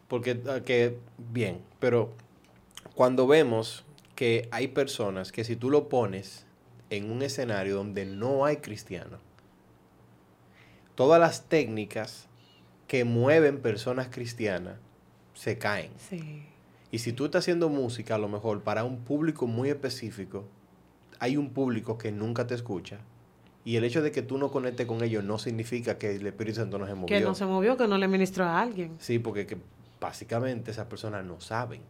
[0.08, 0.40] porque.
[0.48, 2.10] ah, que bien, pero
[2.94, 3.84] cuando vemos
[4.14, 6.46] que hay personas que si tú lo pones
[6.90, 9.20] en un escenario donde no hay cristianos,
[10.94, 12.28] todas las técnicas
[12.86, 14.76] que mueven personas cristianas
[15.34, 15.92] se caen.
[15.96, 16.44] Sí.
[16.90, 20.44] Y si tú estás haciendo música, a lo mejor para un público muy específico,
[21.18, 22.98] hay un público que nunca te escucha.
[23.64, 26.56] Y el hecho de que tú no conectes con ellos no significa que el Espíritu
[26.56, 27.06] Santo no se movió.
[27.06, 28.96] Que no se movió, que no le ministró a alguien.
[28.98, 29.56] Sí, porque que
[30.00, 31.80] básicamente esas personas no saben.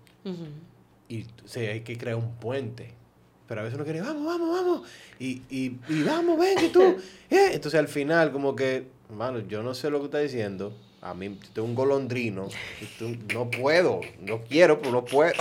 [1.12, 2.92] Y hay que crear un puente.
[3.48, 4.88] Pero a veces uno quiere, vamos, vamos, vamos.
[5.18, 6.82] Y, y, y vamos, ven, que tú.
[7.30, 7.50] eh.
[7.52, 10.74] Entonces al final, como que, mano, yo no sé lo que está diciendo.
[11.02, 12.48] A mí, tengo un golondrino.
[12.80, 15.32] y tú- no puedo, no quiero, pero no puedo.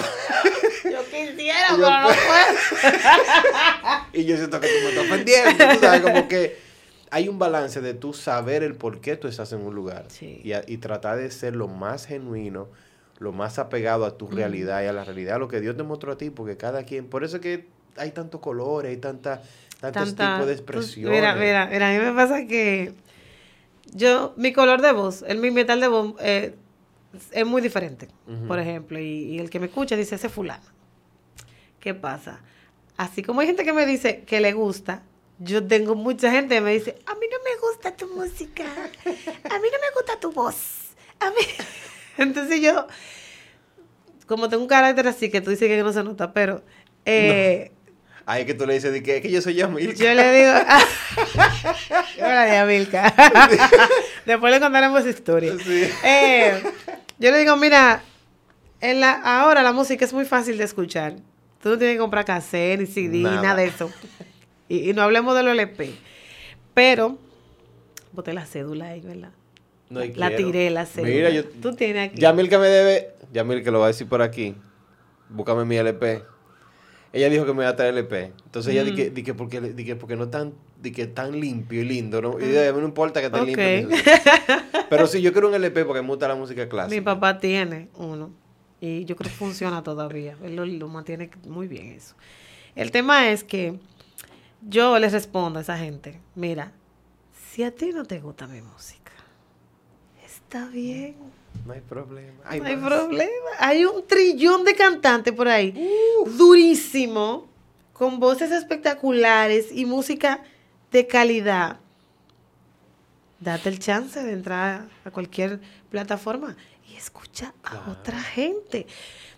[0.84, 2.92] Yo quisiera, Yo pero no puedo.
[4.14, 5.74] Y yo siento que tú me estás ofendiendo.
[5.76, 6.58] tú sabes, como que
[7.12, 10.06] hay un balance de tú saber el por qué tú estás en un lugar.
[10.10, 10.42] Sí.
[10.44, 12.68] Y, y tratar de ser lo más genuino,
[13.22, 15.84] lo más apegado a tu realidad y a la realidad, a lo que Dios te
[15.84, 19.44] mostró a ti, porque cada quien, por eso es que hay tantos colores, hay tanta,
[19.80, 21.20] tantos Tanta- tipos de tú- expresiones.
[21.20, 22.94] Mira, mira, mira, a mí me pasa que
[23.94, 26.56] yo, mi color de voz, el mi metal de voz eh,
[27.32, 28.08] es muy diferente,
[28.48, 29.04] por ejemplo, y,
[29.36, 30.64] y el que me escucha dice, ese fulano.
[31.80, 32.40] ¿Qué pasa?
[32.98, 35.04] Así como hay gente que me dice que le gusta,
[35.38, 39.60] yo tengo mucha gente que me dice, a mí no me gusta tu música, a
[39.60, 41.36] mí no me gusta tu voz, a mí...
[42.24, 42.88] Entonces yo,
[44.28, 46.64] como tengo un carácter así que tú dices que no se nota, pero...
[47.06, 47.72] eh,
[48.26, 49.96] Ay, que tú le dices de que, es que yo soy Yamil.
[49.96, 50.52] yo le digo.
[52.20, 53.14] Hola, de Amilca.
[54.26, 55.54] Después le contaremos historia.
[55.64, 55.90] Sí.
[56.04, 56.62] Eh,
[57.18, 58.04] yo le digo, mira,
[58.80, 61.16] en la, ahora la música es muy fácil de escuchar.
[61.62, 63.42] Tú no tienes que comprar cassette, ni CD, ni Nada.
[63.42, 63.92] nada de eso.
[64.70, 65.94] Y, y no hablemos de los LP.
[66.74, 67.18] Pero,
[68.14, 69.32] boté la cédula ahí, ¿verdad?
[69.92, 70.36] No, la quiero.
[70.38, 71.14] tiré, la cédula.
[71.14, 72.20] Mira, yo, Tú tienes aquí.
[72.22, 74.56] Yamil que me debe, Yamil que lo va a decir por aquí,
[75.30, 76.24] búscame mi LP.
[77.14, 78.32] Ella dijo que me iba a traer LP.
[78.46, 78.86] Entonces ella Mm.
[78.86, 81.86] dice que, di que porque, di que porque no tan, di que tan limpio y
[81.86, 82.40] lindo, ¿no?
[82.40, 83.48] Y a mí no importa que esté Ok.
[83.48, 83.90] limpio.
[84.90, 86.96] Pero sí, yo quiero un LP porque me gusta la música clásica.
[86.96, 88.32] Mi papá tiene uno
[88.80, 90.38] y yo creo que funciona todavía.
[90.44, 92.16] Él lo, lo mantiene muy bien eso.
[92.76, 93.78] El tema es que
[94.68, 96.72] yo les respondo a esa gente, mira,
[97.52, 99.01] si a ti no te gusta mi música,
[100.52, 101.16] está bien,
[101.66, 102.34] No hay problema.
[102.44, 102.90] no hay más.
[102.92, 103.32] problema.
[103.60, 105.74] Hay un trillón de cantantes por ahí,
[106.38, 107.48] durísimo,
[107.94, 110.42] con voces espectaculares y música
[110.92, 111.78] de calidad.
[113.40, 116.56] Date el chance de entrar a cualquier plataforma
[116.92, 117.92] y escucha a Claro.
[117.94, 118.88] otra gente.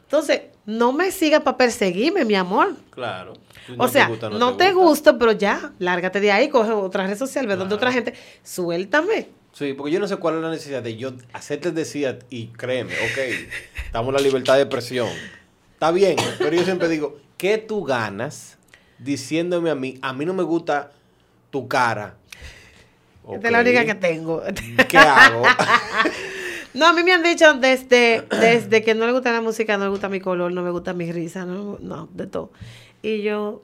[0.01, 2.75] Entonces, no me sigas para perseguirme, mi amor.
[2.89, 3.33] Claro.
[3.77, 5.17] O te sea, gusta, no, te, gusta.
[5.17, 7.75] pero ya, lárgate de ahí, coge otra red social, ve donde Claro.
[7.77, 9.29] otra gente, suéltame.
[9.53, 12.93] Sí, porque yo no sé cuál es la necesidad de yo hacerte decir y créeme,
[12.93, 13.19] ok,
[13.85, 15.07] estamos en la libertad de expresión.
[15.73, 18.57] Está bien, pero yo siempre digo, ¿qué tú ganas
[18.97, 20.91] diciéndome a mí, a mí no me gusta
[21.51, 22.17] tu cara?
[23.31, 24.41] Esta es la única que tengo.
[24.89, 25.43] ¿Qué hago?
[26.73, 29.83] No, a mí me han dicho desde, desde que no le gusta la música, no
[29.83, 32.51] le gusta mi color, no me gusta mi risa, no, no, de todo.
[33.03, 33.61] Y yo,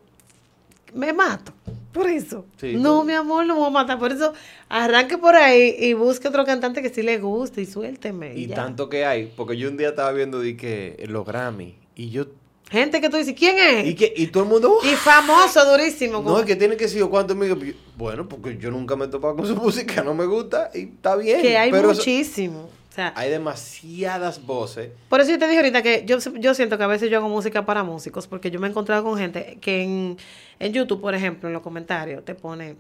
[0.94, 1.54] me mato.
[1.92, 2.46] Por eso.
[2.58, 3.98] Sí, no, mi amor, no me voy a matar.
[3.98, 4.34] Por eso,
[4.70, 8.36] arranque por ahí y busque otro cantante que sí le guste y suélteme.
[8.36, 8.56] Y ya.
[8.56, 12.28] tanto que hay, porque yo un día estaba viendo de que los Grammy y yo
[12.70, 13.88] Gente que tú dices, ¿quién es?
[13.88, 14.86] y que y todo el mundo ¡uh!
[14.86, 16.22] Y famoso, durísimo.
[16.22, 17.50] no es que tiene que ser cuánto me
[17.98, 21.16] bueno, porque yo nunca me he topado con su música, no me gusta y está
[21.16, 22.70] bien, que hay pero eso- muchísimo.
[22.92, 24.90] O sea, hay demasiadas voces.
[25.10, 27.30] por eso yo te dije ahorita que yo, yo siento que a veces yo hago
[27.30, 30.18] música para músicos, porque yo me he encontrado con gente que en,
[30.60, 32.76] en YouTube, por ejemplo, en los comentarios, te pone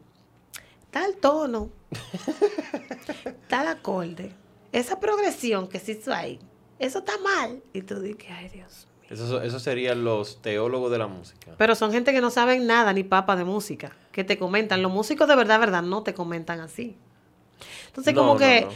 [0.91, 1.69] tal tono,
[3.47, 4.31] tal acorde,
[4.71, 6.39] esa progresión que se hizo ahí,
[6.77, 7.61] eso está mal.
[7.73, 9.13] Y tú dices, ay Dios mío.
[9.13, 11.51] Eso, eso serían los teólogos de la música.
[11.57, 14.83] Pero son gente que no saben nada ni papa de música, que te comentan.
[14.83, 16.95] Los músicos de verdad, verdad, no te comentan así.
[17.87, 18.71] Entonces, No, como no, que, no.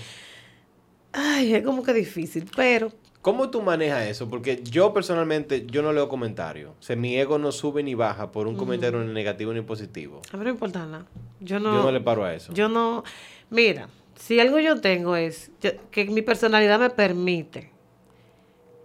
[1.13, 2.91] ay, es como que difícil, pero
[3.23, 4.29] ¿Cómo tú manejas eso?
[4.29, 6.71] Porque yo personalmente, yo no leo comentarios.
[6.77, 10.21] O sea, mi ego no sube ni baja por un comentario ni negativo ni positivo.
[10.31, 11.05] a mí no importa nada.
[11.39, 12.53] Yo no, Yo no le paro a eso.
[12.53, 13.03] Yo no.
[13.49, 13.87] Mira,
[14.19, 17.71] si algo yo tengo es yo- que mi personalidad me permite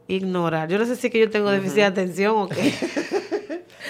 [0.07, 0.69] ignorar.
[0.69, 2.73] Yo no sé si es que yo tengo déficit de atención o qué.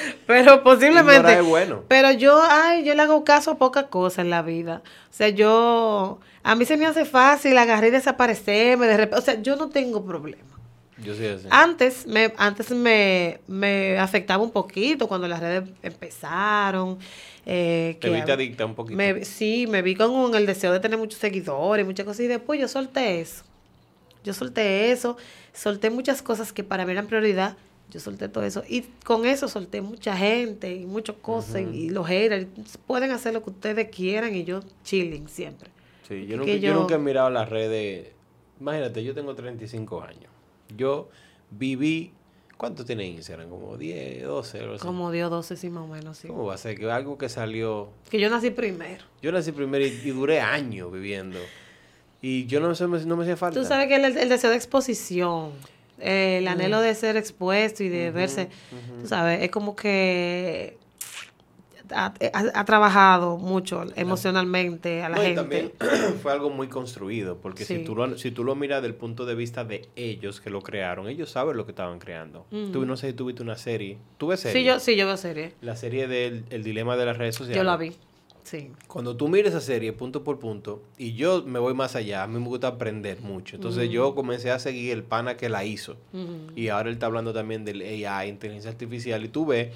[0.27, 1.33] pero posiblemente.
[1.39, 1.83] Es bueno.
[1.89, 4.83] Pero yo, ay, yo le hago caso a pocas cosas en la vida.
[5.11, 6.21] O sea, yo.
[6.43, 9.19] A mí se me hace fácil agarrar y desaparecerme de repente.
[9.19, 10.43] O sea, yo no tengo problema.
[11.03, 11.47] Yo soy así.
[11.51, 16.99] Antes me, antes me, me afectaba un poquito cuando las redes empezaron.
[17.47, 18.97] eh, Te que viste adicta un poquito.
[18.97, 22.21] me- sí, me vi con el deseo de tener muchos seguidores, muchas cosas.
[22.21, 23.45] Y después yo solté eso.
[24.25, 25.17] Yo solté eso.
[25.53, 27.57] Solté muchas cosas que para mí eran prioridad.
[27.91, 28.63] Yo solté todo eso.
[28.69, 31.63] Y con eso solté mucha gente y muchas cosas.
[31.73, 32.47] y, y los haters.
[32.87, 35.71] Pueden hacer lo que ustedes quieran y yo chilling siempre.
[36.07, 38.09] Sí, yo nunca, yo yo- nunca he mirado las redes.
[38.61, 40.31] Imagínate, yo tengo 35 años.
[40.77, 41.09] Yo
[41.51, 42.13] viví.
[42.59, 43.49] ¿Cuánto tiene Instagram?
[43.51, 44.83] Como 10, 12, algo así.
[44.85, 46.19] Como Dios 12, sí, más o menos.
[46.19, 46.27] Sí.
[46.27, 46.77] ¿Cómo va a ser?
[46.77, 47.91] Que algo que salió.
[48.11, 49.05] Que yo nací primero.
[49.23, 51.39] Yo nací primero y, y duré años viviendo.
[52.21, 53.61] Y yo no, no me hacía falta.
[53.61, 55.53] Tú sabes que el, el deseo de exposición,
[56.01, 58.49] eh, el anhelo de ser expuesto y de verse,
[59.03, 60.79] tú sabes, es como que
[61.91, 65.41] ha, ha- ha trabajado mucho emocionalmente a la No, y gente.
[65.41, 65.73] también
[66.23, 69.35] fue algo muy construido, porque si, tú lo, si tú lo miras del punto de
[69.35, 72.47] vista de ellos que lo crearon, ellos saben lo que estaban creando.
[72.73, 73.97] Tú no sé si tuviste una serie.
[74.19, 74.61] ¿Tú ves serie?
[74.63, 75.53] Sí, yo, sí, yo veo serie.
[75.63, 77.57] La serie del el dilema de las redes sociales.
[77.57, 77.93] Yo la vi.
[78.49, 78.71] Sí.
[78.87, 82.27] Cuando tú mires esa serie punto por punto, y yo me voy más allá, a
[82.27, 83.57] mí me gusta aprender mucho.
[83.57, 85.97] Entonces yo comencé a seguir el pana que la hizo.
[86.57, 89.75] Y ahora él está hablando también del AI, inteligencia artificial, y tú ves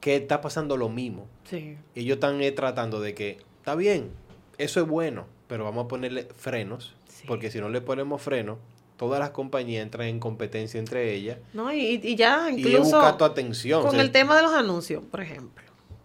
[0.00, 1.28] que está pasando lo mismo.
[1.44, 1.76] Sí.
[1.94, 4.10] Ellos están eh, tratando de que, está bien,
[4.58, 7.24] eso es bueno, pero vamos a ponerle frenos, Sí.
[7.28, 8.58] porque si no le ponemos frenos,
[8.96, 13.16] todas las compañías entran en competencia entre ellas No, y, y ya y incluso buscar
[13.18, 13.80] tu atención.
[13.82, 15.62] con o sea, el tema de los anuncios, por ejemplo.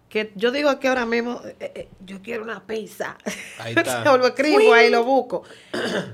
[0.08, 3.18] Que yo digo que ahora mismo eh, eh, yo quiero una pizza.
[3.58, 4.16] Ahí está.
[4.16, 5.42] Lo escribo ahí, lo busco.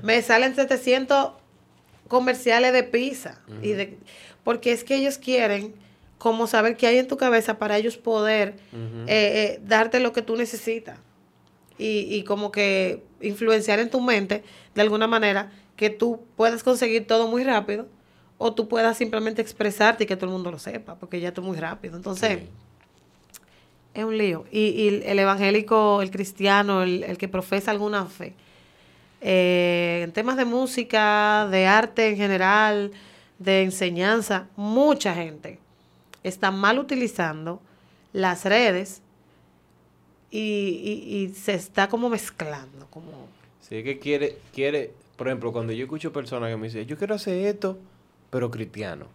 [0.03, 1.31] Me salen 700
[2.07, 3.39] comerciales de pizza.
[3.61, 3.97] y de,
[4.43, 5.73] porque es que ellos quieren
[6.17, 10.21] como saber qué hay en tu cabeza para ellos poder eh, eh, darte lo que
[10.21, 10.99] tú necesitas.
[11.77, 14.43] Y, y como que influenciar en tu mente
[14.75, 17.87] de alguna manera que tú puedas conseguir todo muy rápido
[18.37, 21.41] o tú puedas simplemente expresarte y que todo el mundo lo sepa, porque ya tú
[21.41, 21.97] muy rápido.
[21.97, 22.49] Entonces, Sí.
[23.95, 24.45] Es un lío.
[24.51, 28.33] Y, y el evangélico, el cristiano, el, el que profesa alguna fe,
[29.21, 32.91] eh, en temas de música, de arte en general,
[33.39, 35.59] de enseñanza, mucha gente
[36.23, 37.61] está mal utilizando
[38.13, 39.01] las redes
[40.31, 43.27] y, y- y se está como mezclando, como...
[43.61, 46.97] Sí, es que quiere, quiere, por ejemplo, cuando yo escucho personas que me dicen, yo
[46.97, 47.77] quiero hacer esto,
[48.29, 49.07] pero cristiano.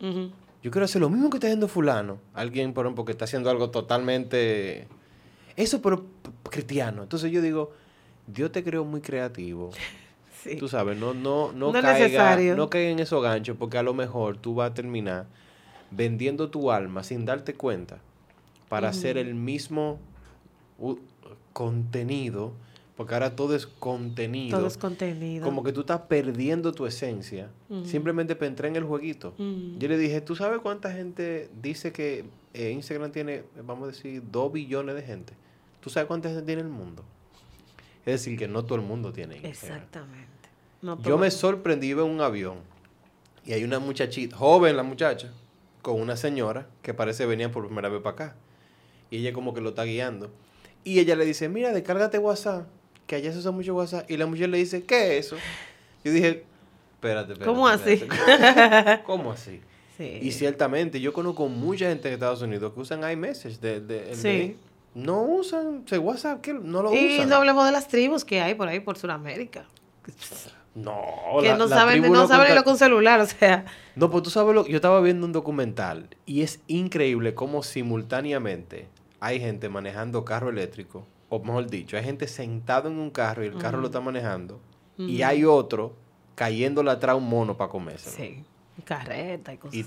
[0.00, 0.30] ujú,
[0.62, 2.18] Yo quiero hacer lo mismo que está haciendo fulano.
[2.34, 4.88] Alguien, por ejemplo, que está haciendo algo totalmente...
[5.56, 6.06] Eso, pero
[6.48, 7.02] cristiano.
[7.02, 7.72] Entonces yo digo,
[8.26, 9.70] Dios te creó muy creativo.
[10.42, 10.56] sí.
[10.56, 12.56] Tú sabes, no, no, no, caiga, necesario.
[12.56, 15.26] no caiga en esos ganchos porque a lo mejor tú vas a terminar
[15.90, 17.98] vendiendo tu alma sin darte cuenta
[18.68, 19.98] para hacer el mismo
[21.52, 22.52] contenido,
[23.00, 24.58] porque ahora todo es contenido.
[24.58, 25.42] Todo es contenido.
[25.42, 27.48] Como que tú estás perdiendo tu esencia
[27.86, 29.32] simplemente entrar en el jueguito.
[29.38, 34.22] Yo le dije, ¿tú sabes cuánta gente dice que eh, Instagram tiene, vamos a decir,
[34.30, 35.32] 2 billones de gente?
[35.80, 37.02] ¿Tú sabes cuánta gente tiene el mundo?
[38.00, 39.78] Es decir, que no todo el mundo tiene Instagram.
[39.78, 40.48] Exactamente.
[40.82, 42.58] No Yo me sorprendí iba en un avión
[43.46, 45.32] y hay una muchachita, joven la muchacha,
[45.80, 48.36] con una señora que parece venía por primera vez para acá.
[49.10, 50.30] Y ella como que lo está guiando.
[50.84, 52.66] Y ella le dice, mira, descárgate WhatsApp,
[53.10, 54.08] que allá se usa mucho WhatsApp.
[54.08, 55.36] Y la mujer le dice, ¿qué es eso?
[56.04, 56.44] Yo dije,
[56.94, 57.44] espérate, espérate.
[57.44, 57.92] ¿Cómo así?
[57.94, 59.02] espérate".
[59.02, 59.60] ¿Cómo así?
[59.98, 60.18] Sí.
[60.22, 64.16] Y ciertamente, yo conozco mucha gente en Estados Unidos que usan iMessage de, de, el
[64.16, 64.28] Sí.
[64.28, 64.56] de-
[64.94, 67.28] no usan o sea, WhatsApp, que no lo Y usan.
[67.28, 69.64] no hablemos de las tribus que hay por ahí, por Sudamérica.
[70.74, 71.02] No,
[71.40, 73.26] que la- no la saben, tribu no saben ni contact- lo que un celular, o
[73.26, 73.64] sea.
[73.96, 78.86] No, pues tú sabes lo yo estaba viendo un documental y es increíble cómo simultáneamente
[79.18, 83.46] hay gente manejando carro eléctrico, o mejor dicho, hay gente sentado en un carro y
[83.46, 84.60] el carro lo está manejando,
[84.98, 85.94] y hay otro
[86.34, 88.10] cayéndole atrás a un mono para comerse.
[88.10, 88.44] Sí.
[88.84, 89.74] Carreta y cosas.
[89.74, 89.82] Y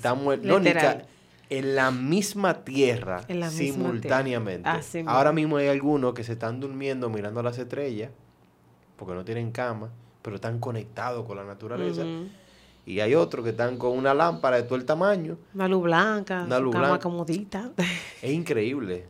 [0.74, 1.06] ca-
[1.50, 4.64] en la misma tierra En la misma simultáneamente.
[4.64, 4.80] tierra.
[4.80, 5.58] Así Ahora mismo.
[5.58, 8.12] hay algunos que se están durmiendo mirando a las estrellas
[8.98, 9.90] porque no tienen cama,
[10.22, 12.04] pero están conectados con la naturaleza.
[12.86, 15.38] Y hay otros que están con una lámpara de todo el tamaño.
[15.54, 17.04] Una luz blanca, Una luz cama blanca.
[17.04, 17.72] comodita.
[18.22, 19.06] Es increíble.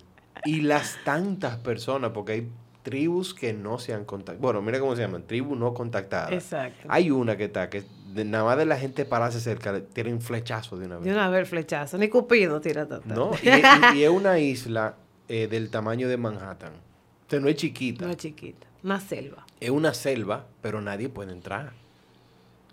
[0.46, 2.50] Y las tantas personas, porque hay
[2.84, 4.40] tribus que no se han contactado.
[4.42, 6.32] Bueno, mira cómo se llaman, tribus no contactadas.
[6.34, 6.88] Exacto.
[6.90, 7.84] Hay una que está, que
[8.14, 11.06] de- nada más de la gente pararse cerca, tienen flechazo de una vez.
[11.06, 11.98] De una vez flechazo.
[11.98, 13.08] Ni Cupido tira tanto.
[13.14, 13.32] ¿No?
[13.42, 13.48] Y,
[13.96, 14.96] y- y es una isla
[15.30, 16.74] eh, del tamaño de Manhattan.
[16.74, 18.06] O sea, no es chiquita.
[18.06, 18.68] No es chiquita.
[18.84, 19.46] Una selva.
[19.62, 21.72] Es una selva, pero nadie puede entrar.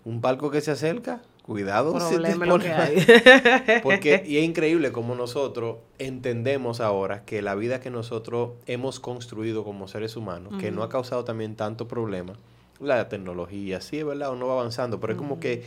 [0.03, 1.93] Un barco que se acerca, cuidado.
[1.93, 2.79] te Problema que mal.
[2.79, 3.81] hay.
[3.83, 9.63] Porque, y es increíble como nosotros entendemos ahora que la vida que nosotros hemos construido
[9.63, 12.33] como seres humanos, que no ha causado también tanto problema,
[12.79, 15.63] la tecnología, sí es verdad, uno va avanzando, pero es como que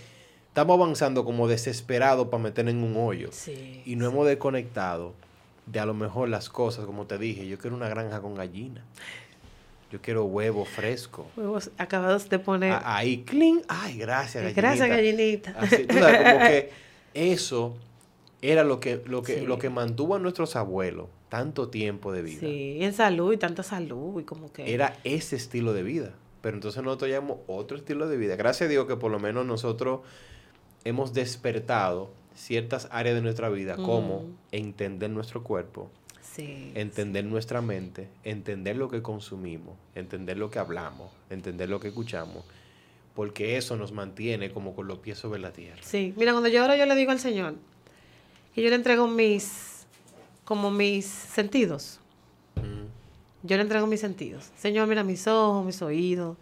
[0.49, 3.29] estamos avanzando como desesperados para meter en un hoyo.
[3.33, 3.83] Sí.
[3.85, 5.13] Y no hemos desconectado
[5.67, 8.85] de a lo mejor las cosas, como te dije, yo quiero una granja con gallina.
[9.95, 11.25] Yo quiero huevo fresco.
[11.37, 12.73] Huevos acabados de poner.
[12.73, 13.63] A- Ahí, clean.
[13.69, 14.61] Ay, gracias, gallinita.
[14.61, 15.55] Gracias, gallinita.
[15.57, 16.71] Así, tú sabes, como que
[17.15, 17.77] eso
[18.43, 19.47] era lo que, lo que, Sí.
[19.47, 22.41] lo que mantuvo a nuestros abuelos tanto tiempo de vida.
[22.41, 24.75] Sí, en salud y tanta salud y como que...
[24.75, 26.11] Era ese estilo de vida.
[26.41, 28.35] Pero entonces nosotros llevamos otro estilo de vida.
[28.35, 30.01] Gracias a Dios que por lo menos nosotros
[30.85, 35.89] hemos despertado ciertas áreas de nuestra vida, como entender nuestro cuerpo,
[36.35, 36.73] Sí.
[36.75, 42.45] entender nuestra mente, entender lo que consumimos, entender lo que hablamos, entender lo que escuchamos,
[43.15, 45.81] porque eso nos mantiene como con los pies sobre la tierra.
[45.83, 47.55] Sí, mira, cuando yo ahora yo le digo al Señor
[48.55, 49.87] que yo le entrego mis,
[50.45, 52.01] como mis sentidos,
[52.57, 52.87] Mm,
[53.47, 54.51] yo le entrego mis sentidos.
[54.57, 56.37] Señor, mira mis ojos, mis oídos,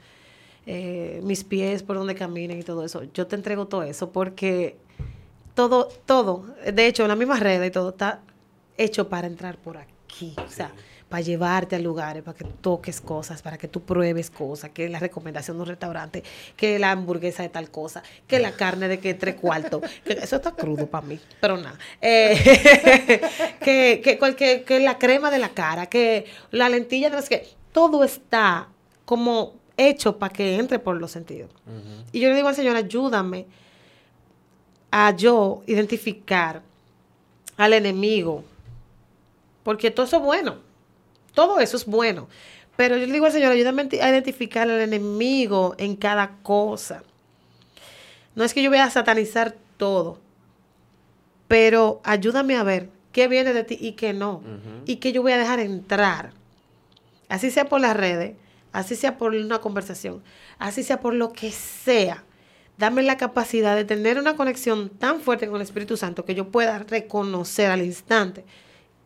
[0.66, 3.02] eh, mis pies, por donde caminen y todo eso.
[3.14, 4.76] Yo te entrego todo eso porque
[5.54, 8.20] todo, todo, de hecho, la misma red y todo está
[8.78, 10.34] hecho para entrar por aquí.
[10.46, 10.70] O sea,
[11.08, 14.98] para llevarte a lugares, para que toques cosas, para que tú pruebes cosas, que la
[14.98, 16.22] recomendación de un restaurante,
[16.56, 19.82] que la hamburguesa de tal cosa, que la carne de que tres cuartos.
[20.04, 21.78] que eso está crudo para mí, pero nada.
[22.00, 23.20] Eh,
[23.60, 27.46] que, que, cualquier- que la crema de la cara, que la lentilla de las que.
[27.72, 28.68] Todo está
[29.06, 31.50] como hecho para que entre por los sentidos.
[32.12, 33.46] Y yo le digo al Señor, ayúdame
[34.90, 36.60] a yo identificar
[37.56, 38.44] al enemigo.
[39.62, 40.56] Porque todo eso es bueno.
[41.34, 42.28] Todo eso es bueno.
[42.76, 47.02] Pero yo le digo al Señor, ayúdame a identificar al enemigo en cada cosa.
[48.34, 50.18] No es que yo voy a satanizar todo.
[51.48, 54.42] Pero ayúdame a ver qué viene de ti y qué no.
[54.86, 56.32] Y qué yo voy a dejar entrar.
[57.28, 58.36] Así sea por las redes,
[58.72, 60.22] así sea por una conversación,
[60.58, 62.24] así sea por lo que sea.
[62.78, 66.48] Dame la capacidad de tener una conexión tan fuerte con el Espíritu Santo que yo
[66.48, 68.44] pueda reconocer al instante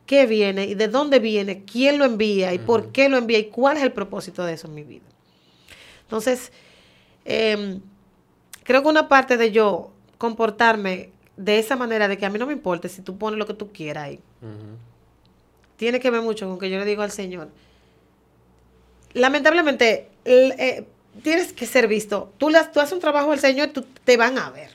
[0.06, 3.46] qué viene y de dónde viene, quién lo envía y por qué lo envía y
[3.46, 5.04] cuál es el propósito de eso en mi vida.
[6.02, 6.52] Entonces,
[7.24, 7.80] em,
[8.62, 12.46] creo que una parte de yo comportarme de esa manera, de que a mí no
[12.46, 14.20] me importa si tú pones lo que tú quieras ahí,
[15.76, 17.48] tiene que ver mucho con que yo le digo al Señor.
[19.12, 20.86] Lamentablemente, eh,
[21.22, 22.32] tienes que ser visto.
[22.38, 24.70] Tú, las, tú haces un trabajo al Señor, tú, te van a ver.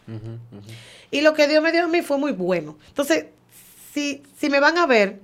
[1.10, 2.78] Y lo que Dios me dio a mí fue muy bueno.
[2.88, 3.26] Entonces,
[3.94, 5.20] si, si me van a ver,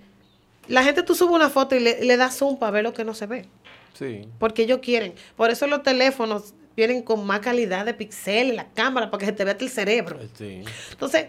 [0.67, 3.03] la gente tú subes una foto y le, le das zoom para ver lo que
[3.03, 3.45] no se ve.
[3.93, 4.27] Sí.
[4.39, 5.13] Porque ellos quieren.
[5.35, 9.31] Por eso los teléfonos vienen con más calidad de píxeles, la cámara, para que se
[9.31, 10.19] te vea el cerebro.
[10.37, 10.63] Sí.
[10.91, 11.25] Entonces,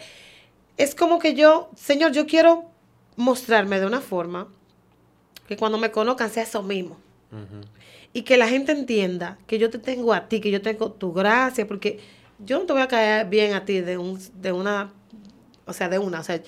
[0.77, 2.67] es como que yo, Señor, yo quiero
[3.17, 4.49] mostrarme de una forma
[5.49, 6.99] que cuando me conozcan sea eso mismo.
[8.13, 11.13] Y que la gente entienda que yo te tengo a ti, que yo tengo tu
[11.13, 11.99] gracia, porque
[12.39, 14.93] yo no te voy a caer bien a ti de, un, de una,
[15.67, 16.41] o sea, de una, o sea,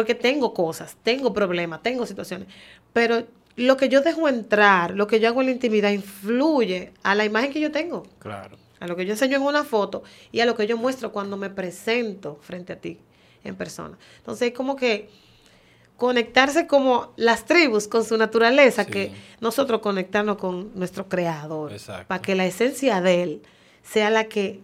[0.00, 2.48] porque tengo cosas, tengo problemas, tengo situaciones,
[2.94, 3.24] pero
[3.56, 7.24] lo que yo dejo entrar, lo que yo hago en la intimidad influye a la
[7.26, 8.56] imagen que yo tengo Claro.
[8.80, 11.36] a lo que yo enseño en una foto y a lo que yo muestro cuando
[11.36, 12.98] me presento frente a ti
[13.44, 13.98] en persona.
[14.18, 15.10] Entonces es como que
[15.98, 18.90] conectarse como las tribus con su naturaleza, Sí.
[18.90, 21.72] que nosotros conectarnos con nuestro creador,
[22.06, 23.42] para que la esencia de él
[23.82, 24.60] sea la que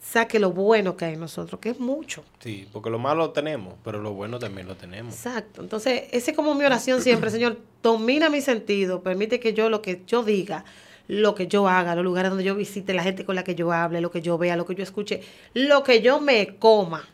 [0.00, 2.24] saque lo bueno que hay en nosotros, que es mucho.
[2.40, 5.14] Sí, porque lo malo lo tenemos, pero lo bueno también lo tenemos.
[5.14, 5.60] Exacto.
[5.60, 9.82] Entonces, esa es como mi oración siempre, Señor, domina mi sentido, permite que yo lo
[9.82, 10.64] que yo diga,
[11.06, 13.72] lo que yo haga, los lugares donde yo visite, la gente con la que yo
[13.72, 15.20] hable, lo que yo vea, lo que yo escuche,
[15.54, 17.06] lo que yo me coma,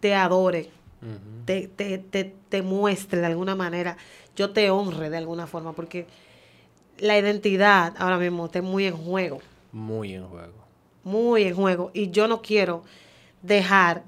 [0.00, 0.70] te adore,
[1.44, 3.96] te, te, te, te muestre de alguna manera,
[4.36, 6.06] yo te honre de alguna forma, porque
[6.98, 9.40] la identidad ahora mismo está muy en juego,
[9.72, 10.67] Muy en juego.
[11.08, 12.84] Muy en juego, y yo no quiero
[13.42, 14.02] dejar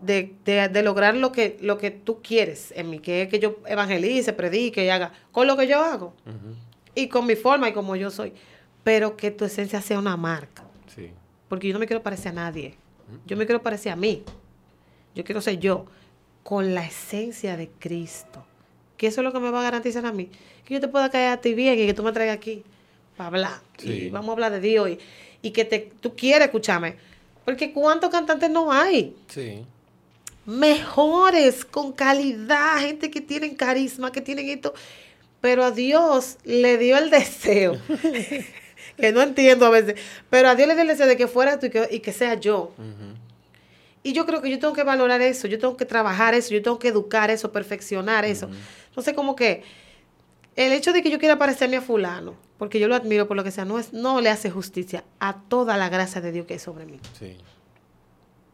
[0.00, 3.38] de, de- de lograr lo que, lo que tú quieres en mí, que es que
[3.38, 6.14] yo evangelice, predique y haga con lo que yo hago,
[6.94, 8.32] y con mi forma y como yo soy,
[8.82, 10.64] pero que tu esencia sea una marca.
[10.94, 11.10] Sí.
[11.48, 12.74] Porque yo no me quiero parecer a nadie.
[13.26, 14.22] Yo me quiero parecer a mí.
[15.14, 15.84] Yo quiero ser yo
[16.42, 18.44] con la esencia de Cristo.
[18.96, 20.30] Que eso es lo que me va a garantizar a mí.
[20.64, 22.62] Que yo te pueda caer a ti bien y que tú me traigas aquí
[23.16, 23.60] para hablar.
[23.78, 23.92] Sí.
[23.92, 24.88] Y vamos a hablar de Dios.
[24.90, 24.98] Y,
[25.42, 26.96] y que te, tú quieres escucharme.
[27.44, 29.16] Porque ¿cuántos cantantes no hay?
[29.28, 29.64] Sí.
[30.46, 34.72] Mejores, con calidad, gente que tienen carisma, que tienen esto.
[35.40, 37.76] Pero a Dios le dio el deseo.
[38.96, 40.00] que no entiendo a veces.
[40.30, 42.12] Pero a Dios le dio el deseo de que fuera tú y que, y que
[42.12, 42.72] sea yo.
[44.04, 46.62] Y yo creo que yo tengo que valorar eso, yo tengo que trabajar eso, yo
[46.62, 48.48] tengo que educar eso, perfeccionar eso.
[48.88, 49.62] Entonces, como que
[50.56, 53.42] el hecho de que yo quiera parecerme a fulano, porque yo lo admiro por lo
[53.42, 56.52] que sea, no, es, no le hace justicia a toda la gracia de Dios que
[56.52, 57.00] hay sobre mí.
[57.18, 57.36] Sí.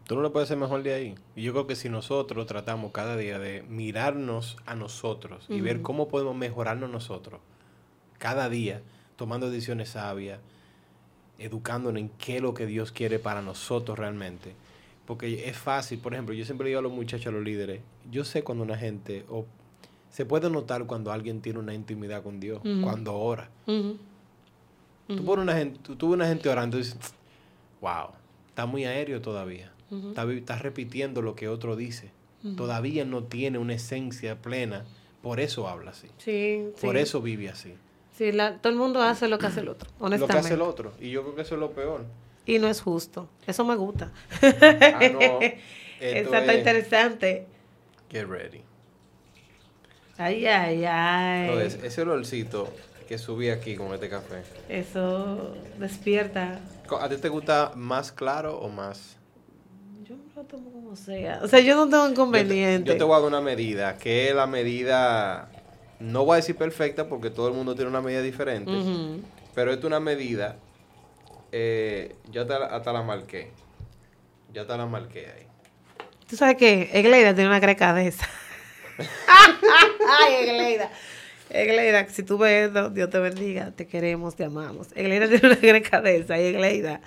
[0.04, 1.14] Tú no le puedes ser mejor de ahí.
[1.36, 5.82] Y yo creo que si nosotros tratamos cada día de mirarnos a nosotros y ver
[5.82, 7.42] cómo podemos mejorarnos nosotros,
[8.16, 8.80] cada día,
[9.16, 10.40] tomando decisiones sabias,
[11.38, 14.54] educándonos en qué es lo que Dios quiere para nosotros realmente.
[15.04, 17.82] Porque es fácil, por ejemplo, yo siempre le digo a los muchachos, a los líderes,
[18.10, 19.44] yo sé cuando una gente, o
[20.10, 23.48] se puede notar cuando alguien tiene una intimidad con Dios, cuando ora.
[23.66, 26.96] Tú pones una gente, tú, una gente orando y dices,
[27.80, 28.08] wow,
[28.48, 29.72] está muy aéreo todavía.
[29.90, 32.10] Está, está repitiendo lo que otro dice.
[32.56, 34.84] Todavía no tiene una esencia plena.
[35.22, 36.08] Por eso habla así.
[36.18, 37.02] Sí, Por sí.
[37.02, 37.74] eso vive así.
[38.16, 40.32] Sí, la- todo el mundo hace lo que hace el otro, Lo honestamente.
[40.40, 40.92] que hace el otro.
[41.00, 42.04] Y yo creo que eso es lo peor.
[42.46, 43.28] Y no es justo.
[43.46, 44.12] Eso me gusta.
[44.42, 45.18] Ah, no.
[46.00, 47.46] Esto es- interesante.
[48.10, 48.62] Get ready.
[50.18, 51.48] Ay, ay, ay.
[51.48, 52.72] Entonces, ese olorcito
[53.08, 54.42] que subí aquí con este café.
[54.68, 56.58] Eso despierta.
[57.00, 59.16] ¿A ti te gusta más claro o más?
[60.04, 61.40] Yo me lo tomo como sea.
[61.42, 62.90] O sea, yo no tengo Yo te, inconveniente.
[62.90, 65.48] yo te voy a dar una medida, que es la medida,
[66.00, 68.72] no voy a decir perfecta porque todo el mundo tiene una medida diferente,
[69.54, 70.56] pero esta es una medida,
[71.52, 73.52] eh, yo hasta, la- hasta la marqué,
[74.52, 75.46] ya hasta la marqué ahí.
[76.28, 78.26] Tú sabes que Egleida tiene una greca de esa.
[78.98, 80.90] Ay, Egleida.
[81.50, 84.88] Egleida, si tú ves esto, Dios te bendiga, te queremos, te amamos.
[84.94, 86.38] Egleida tiene una greca de esa.
[86.38, 87.00] Y Egleida,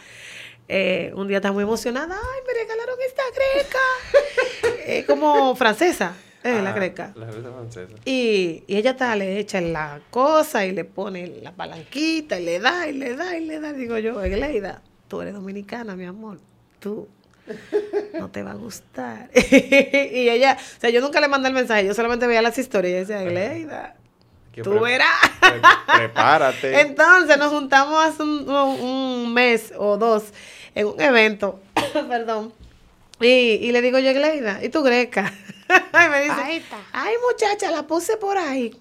[0.68, 2.16] eh, un día está muy emocionada.
[2.16, 4.82] Ay, me regalaron esta greca.
[4.86, 7.14] Es como francesa, eh, la Ah, greca.
[7.16, 7.94] La cerveza francesa.
[8.06, 12.60] Y, y ella está, le echa la cosa y le pone la palanquita y le
[12.60, 13.74] da y le da y le da.
[13.74, 16.40] Digo yo, Egleida, tú eres dominicana, mi amor.
[16.80, 17.08] Tú
[18.20, 19.30] no te va a gustar.
[19.52, 22.92] y ella, o sea, yo nunca le mandé el mensaje, yo solamente veía las historias
[22.94, 23.96] y decía, Egleida,
[24.54, 25.30] Que tú pre- verás.
[25.40, 25.62] pre-
[25.98, 26.82] prepárate.
[26.82, 30.26] Entonces nos juntamos hace un, mes o dos
[30.76, 31.60] en un evento,
[32.08, 32.54] perdón,
[33.20, 35.32] y, y le digo yo, Egleida, ¿y tu greca?
[35.70, 36.64] y me dice,
[36.94, 38.76] ay muchacha, la puse por ahí.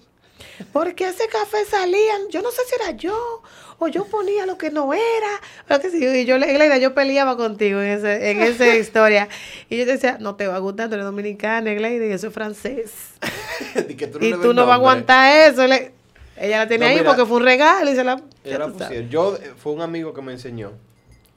[0.73, 3.41] Porque ese café salían, yo no sé si era yo,
[3.83, 5.01] o yo ponía lo que no era,
[5.69, 8.67] o lo que sí, y yo, le- Egleida, yo peleaba contigo en, ese, en esa
[8.77, 9.27] historia.
[9.69, 12.29] Y yo decía, no te va a gustar, tú eres dominicana, Egleida, y yo soy
[12.29, 12.93] francés.
[13.89, 15.65] Y que tú y no vas a aguantar eso.
[15.67, 15.93] le-
[16.37, 18.21] ella la tenía No, ahí porque fue un regalo y se la...
[18.43, 19.01] Yo la.
[19.09, 20.73] Yo, eh, fue un amigo que me enseñó.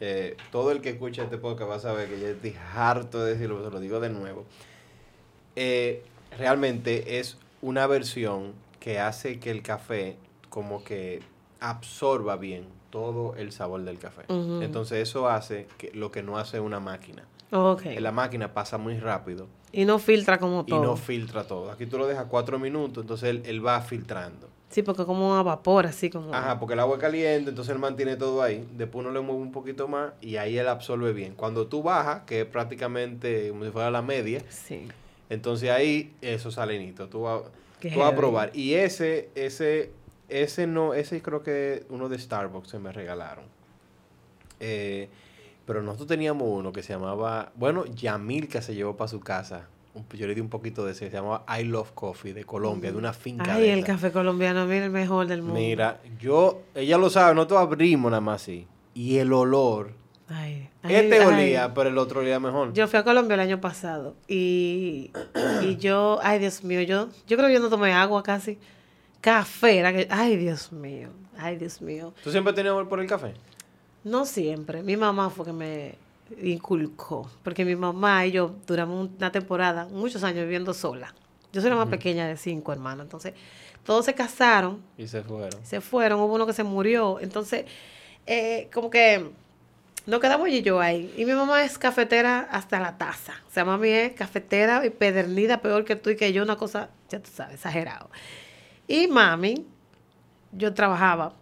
[0.00, 3.32] eh, todo el que escucha este podcast va a saber que ya estoy harto de
[3.34, 4.44] decirlo, se lo digo de nuevo.
[5.56, 6.02] Eh,
[6.38, 10.16] realmente es una versión que hace que el café
[10.50, 11.20] como que
[11.70, 14.22] absorba bien todo el sabor del café.
[14.28, 17.24] Entonces eso hace que, lo que no hace una máquina.
[17.50, 17.86] Ok.
[17.86, 20.82] En la máquina pasa muy rápido Y no filtra como y todo.
[20.82, 21.70] no filtra todo.
[21.70, 24.48] Aquí tú lo dejas cuatro minutos, entonces él, él va filtrando.
[24.70, 26.34] sí, porque como a vapor, así como...
[26.34, 28.66] Ajá, porque el agua es caliente, entonces él mantiene todo ahí.
[28.76, 31.34] Después uno le mueve un poquito más y ahí él absorbe bien.
[31.34, 34.88] Cuando tú bajas, que es prácticamente como si fuera la media, Sí.
[35.30, 37.08] entonces ahí eso salinito.
[37.08, 37.42] Tú vas,
[37.80, 38.50] tú vas a probar.
[38.54, 39.92] Y ese, ese,
[40.28, 43.44] ese no, ese creo que uno de Starbucks se me regalaron.
[44.60, 45.08] Eh,
[45.66, 49.68] pero nosotros teníamos uno que se llamaba, bueno, Yamilka se llevó para su casa.
[50.12, 52.98] Yo le di un poquito de ese, se llamaba I Love Coffee de Colombia, de
[52.98, 53.54] una finca.
[53.54, 53.86] Ay, de el esa.
[53.86, 55.54] café colombiano, mira, el mejor del mundo.
[55.54, 58.66] Mira, yo, ella lo sabe, nosotros abrimos nada más así.
[58.92, 59.92] Y el olor
[60.28, 61.26] Ay, ay, Este ay.
[61.26, 62.72] olía, pero el otro olía mejor.
[62.72, 65.10] Yo fui a Colombia el año pasado y,
[65.62, 68.58] y yo, ay Dios mío, yo, yo creo que yo no tomé agua casi.
[69.24, 71.08] Café, era que, ay Dios mío,
[71.38, 72.12] ay Dios mío.
[72.22, 73.32] ¿Tú siempre tenías amor por el café?
[74.04, 75.94] No siempre, mi mamá fue que me
[76.42, 81.14] inculcó, porque mi mamá y yo duramos una temporada, muchos años viviendo sola.
[81.54, 83.32] Yo soy la más pequeña de cinco hermanos, entonces
[83.82, 85.64] todos se casaron Y se fueron.
[85.64, 87.18] se fueron, hubo uno que se murió.
[87.18, 87.64] Entonces,
[88.26, 89.30] eh, como que
[90.04, 91.14] nos quedamos ella y yo ahí.
[91.16, 93.32] Y mi mamá es cafetera hasta la taza.
[93.48, 96.90] O sea, mami es cafetera y pedernida, peor que tú y que yo, una cosa,
[97.08, 98.10] ya tú sabes, exagerado.
[98.86, 99.66] Y mami,
[100.52, 101.32] yo trabajaba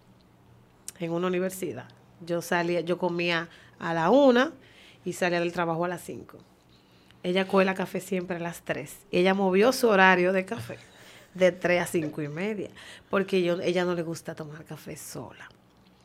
[0.99, 1.85] en una universidad.
[2.25, 4.53] Yo salía, yo comía a la una
[5.03, 6.37] y salía del trabajo a las cinco.
[7.21, 8.97] Ella cuela café siempre a las tres.
[9.11, 10.77] Y ella movió su horario de café
[11.33, 12.69] de tres a cinco y media.
[13.09, 15.49] Porque yo, ella no le gusta tomar café sola.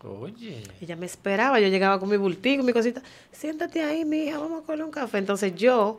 [0.03, 0.62] Oye.
[0.80, 4.66] Ella me esperaba, yo llegaba con mi bultico, mi cosita, siéntate ahí, mija, vamos a
[4.66, 5.18] coger un café.
[5.18, 5.99] Entonces yo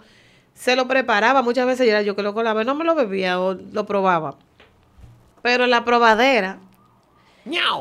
[0.53, 3.53] se lo preparaba, muchas veces era yo que lo colaba, no me lo bebía o
[3.53, 4.37] lo probaba.
[5.41, 6.59] Pero en la probadera,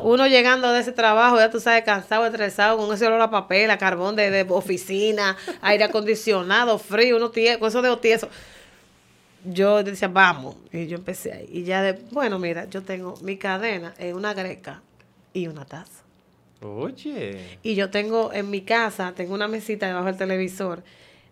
[0.03, 3.69] uno llegando de ese trabajo, ya tú sabes, cansado, estresado, con ese olor a papel,
[3.71, 8.29] a carbón de, de oficina, aire acondicionado, frío, uno tie, con eso de tieso.
[9.45, 11.49] Yo decía, vamos, y yo empecé ahí.
[11.51, 14.81] Y ya de, bueno, mira, yo tengo mi cadena, en una greca
[15.33, 16.03] y una taza.
[16.61, 17.59] Oye.
[17.63, 20.83] Y yo tengo en mi casa, tengo una mesita debajo del televisor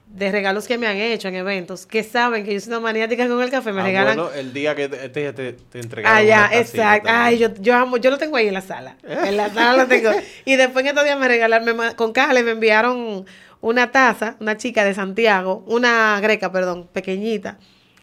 [0.09, 3.27] de regalos que me han hecho en eventos, que saben que yo soy una maniática
[3.27, 4.15] con el café, me Ah, regalan.
[4.17, 7.09] bueno, el día que te, te, te, te entregaron Ah, ya, una tacita exacto.
[7.11, 8.97] Ay, yo, yo amo, yo lo tengo ahí en la sala.
[9.03, 10.09] En la sala lo tengo.
[10.45, 13.25] Y después en estos días me regalaron, con Cale me enviaron
[13.61, 17.57] una taza, una chica de Santiago, una greca, perdón, pequeñita,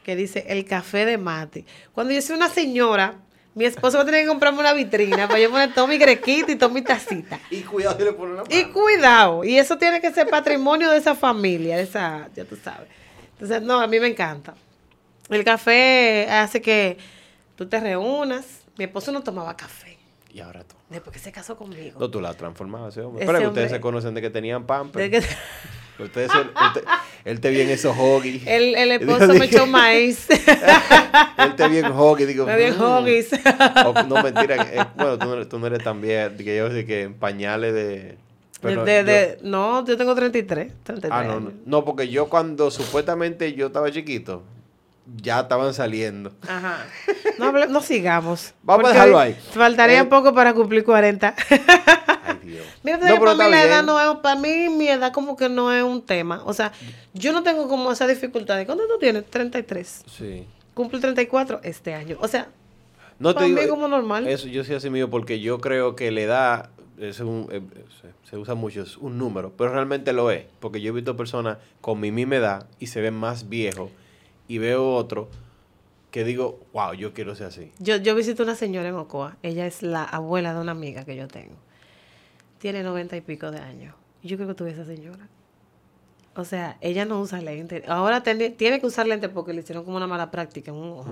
[0.04, 1.64] que dice el café de mate.
[1.92, 3.14] Cuando yo soy una señora,
[3.54, 6.52] mi esposo va a tener que comprarme una vitrina para yo poner todo mi grequita
[6.52, 7.38] y toda mi tacita.
[7.50, 8.72] Y cuidado si le ponen la Y mano.
[8.72, 12.88] cuidado, y eso tiene que ser patrimonio de esa familia, de esa, ya tú sabes.
[13.34, 14.54] Entonces, no, a mí me encanta.
[15.28, 16.98] El café hace que
[17.56, 18.44] tú te reúnas.
[18.76, 19.96] Mi esposo no tomaba café
[20.32, 20.74] Y ahora tú.
[20.90, 21.98] después que se casó conmigo.
[22.00, 23.22] No, tú la has transformado ese hombre.
[23.22, 24.90] Ese Pero que ustedes se conocen de que tenían pan.
[24.92, 25.22] De que-
[25.98, 26.30] Ustedes,
[27.24, 28.42] él te en esos hoggies.
[28.46, 30.26] el, el esposo digo, me echó maíz.
[30.30, 32.26] Él te vi en hockey.
[32.26, 32.82] Digo, me dio "Mm".
[32.82, 33.30] hoggies.
[34.08, 34.56] No, mentira.
[34.72, 36.36] eh, bueno, tú no, tú no eres tan bien.
[36.36, 38.16] Que yo sé que en pañales de...
[38.60, 40.72] pero De- de- yo- no, yo tengo 33.
[40.82, 41.52] 33 ah, no, no.
[41.64, 44.42] No, porque yo cuando supuestamente yo estaba chiquito,
[45.22, 46.32] ya estaban saliendo.
[46.48, 46.86] Ajá.
[47.38, 48.52] No, no sigamos.
[48.64, 49.36] Vamos a dejarlo ahí.
[49.52, 51.34] Faltaría Eh, poco para cumplir 40.
[52.44, 52.66] Dios.
[52.82, 55.72] Mira, No, para mí la edad no es, para mí mi edad como que no
[55.72, 56.42] es un tema.
[56.44, 56.72] O sea,
[57.12, 59.24] yo no tengo como esa dificultad de ¿cuánto tú tienes?
[59.26, 60.04] 33.
[60.06, 60.46] Sí.
[60.74, 62.16] Cumple 34 este año.
[62.20, 62.48] O sea,
[63.18, 64.26] No te Para mí como normal.
[64.28, 67.60] Eso yo soy así mío porque yo creo que la edad es un, eh,
[68.00, 70.44] se, se usa mucho, es un número, pero realmente lo es.
[70.60, 73.90] Porque yo he visto personas con mi misma edad y se ven más viejos
[74.48, 75.28] y veo otro
[76.14, 77.72] que digo, wow, yo quiero ser así.
[77.80, 79.36] yo, yo visito una señora en Ocoa.
[79.42, 81.56] Ella es la abuela de una amiga que yo tengo.
[82.64, 83.94] Tiene 90 y pico de años.
[84.22, 85.28] Yo creo que tuve esa señora.
[86.34, 87.84] O sea, ella no usa lente.
[87.86, 90.88] Ahora tiene, tiene que usar lente porque le hicieron como una mala práctica en un
[90.98, 91.10] ojo.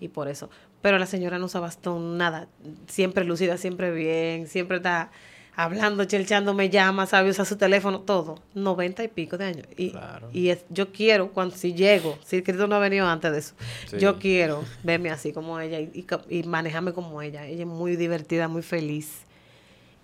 [0.00, 0.50] Y por eso.
[0.82, 2.46] Pero la señora no usa bastón, nada.
[2.88, 5.10] Siempre lucida, siempre bien, siempre está
[5.56, 8.40] hablando, chelchando, me llama, sabe usar su teléfono, todo.
[8.52, 9.66] 90 y pico de años.
[9.78, 10.28] Y, Claro.
[10.30, 13.54] y es, yo quiero, cuando si llego, si Cristo no ha venido antes de eso,
[13.86, 13.96] Sí.
[13.98, 17.46] yo quiero verme así como ella y, y ca- y manejarme como ella.
[17.46, 19.22] Ella es muy divertida, muy feliz.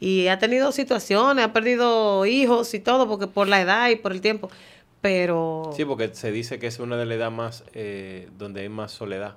[0.00, 4.12] Y ha tenido situaciones, ha perdido hijos y todo, porque por la edad y por
[4.12, 4.48] el tiempo.
[5.00, 5.70] Pero.
[5.76, 8.92] Sí, porque se dice que es una de las edades más, eh, donde hay más
[8.92, 9.36] soledad.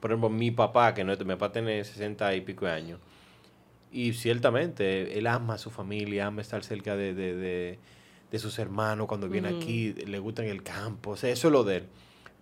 [0.00, 3.00] Por ejemplo, mi papá, que no es, mi papá tiene 60 y pico de años.
[3.92, 7.78] Y ciertamente, él ama a su familia, ama estar cerca de, de, de-
[8.30, 11.52] de sus hermanos cuando viene aquí, le gusta en el campo, o sea, eso es
[11.52, 11.84] lo de él.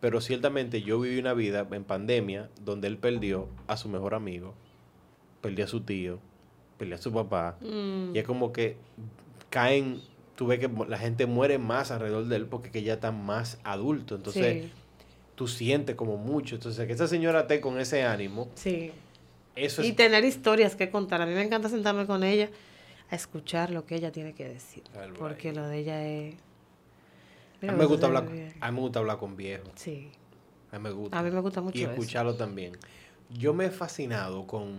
[0.00, 4.54] Pero ciertamente yo viví una vida en pandemia donde él perdió a su mejor amigo,
[5.40, 6.18] perdió a su tío,
[6.78, 7.56] perdió a su papá.
[7.60, 8.14] Mm.
[8.14, 8.76] Y es como que
[9.50, 10.00] caen,
[10.36, 13.58] tú ves que la gente muere más alrededor de él porque que ya está más
[13.64, 14.14] adulto.
[14.16, 14.70] Entonces, Sí,
[15.34, 16.56] tú sientes como mucho.
[16.56, 18.90] Entonces, que esa señora esté con ese ánimo, sí.
[19.54, 21.20] eso Y tener historias que contar.
[21.22, 22.50] A mí me encanta sentarme con ella
[23.10, 24.82] a escuchar lo que ella tiene que decir.
[25.18, 26.34] Porque lo de ella es...
[27.62, 28.54] A mí me eso gusta ve hablar, bien.
[28.60, 29.70] a mí me gusta hablar con viejos.
[29.76, 30.10] Sí.
[30.72, 31.18] A mí me gusta.
[31.18, 31.92] A mí me gusta mucho Y eso.
[31.92, 32.76] escucharlo también.
[33.30, 34.74] Yo me he fascinado con,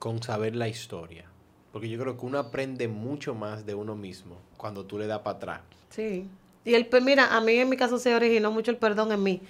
[0.00, 1.26] con saber la historia.
[1.72, 5.20] Porque yo creo que uno aprende mucho más de uno mismo cuando tú le das
[5.20, 5.60] para atrás.
[5.90, 6.26] Sí.
[6.64, 9.22] Y el, pues mira, a mí en mi caso se originó mucho el perdón en
[9.22, 9.40] mí.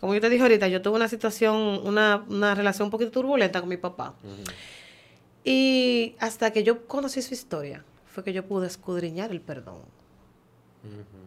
[0.00, 3.60] Como yo te dije ahorita, yo tuve una situación, una, una relación un poquito turbulenta
[3.60, 4.14] con mi papá.
[5.44, 9.80] Y hasta que yo conocí su historia, fue que yo pude escudriñar el perdón.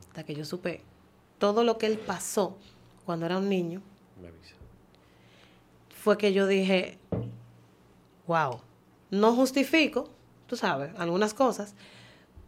[0.09, 0.81] Hasta que yo supe
[1.37, 2.57] todo lo que él pasó
[3.05, 3.81] cuando era un niño,
[4.21, 4.55] Me avisa.
[6.01, 6.97] fue que yo dije,
[8.31, 8.61] wow,
[9.09, 10.09] no justifico,
[10.47, 11.73] tú sabes, algunas cosas,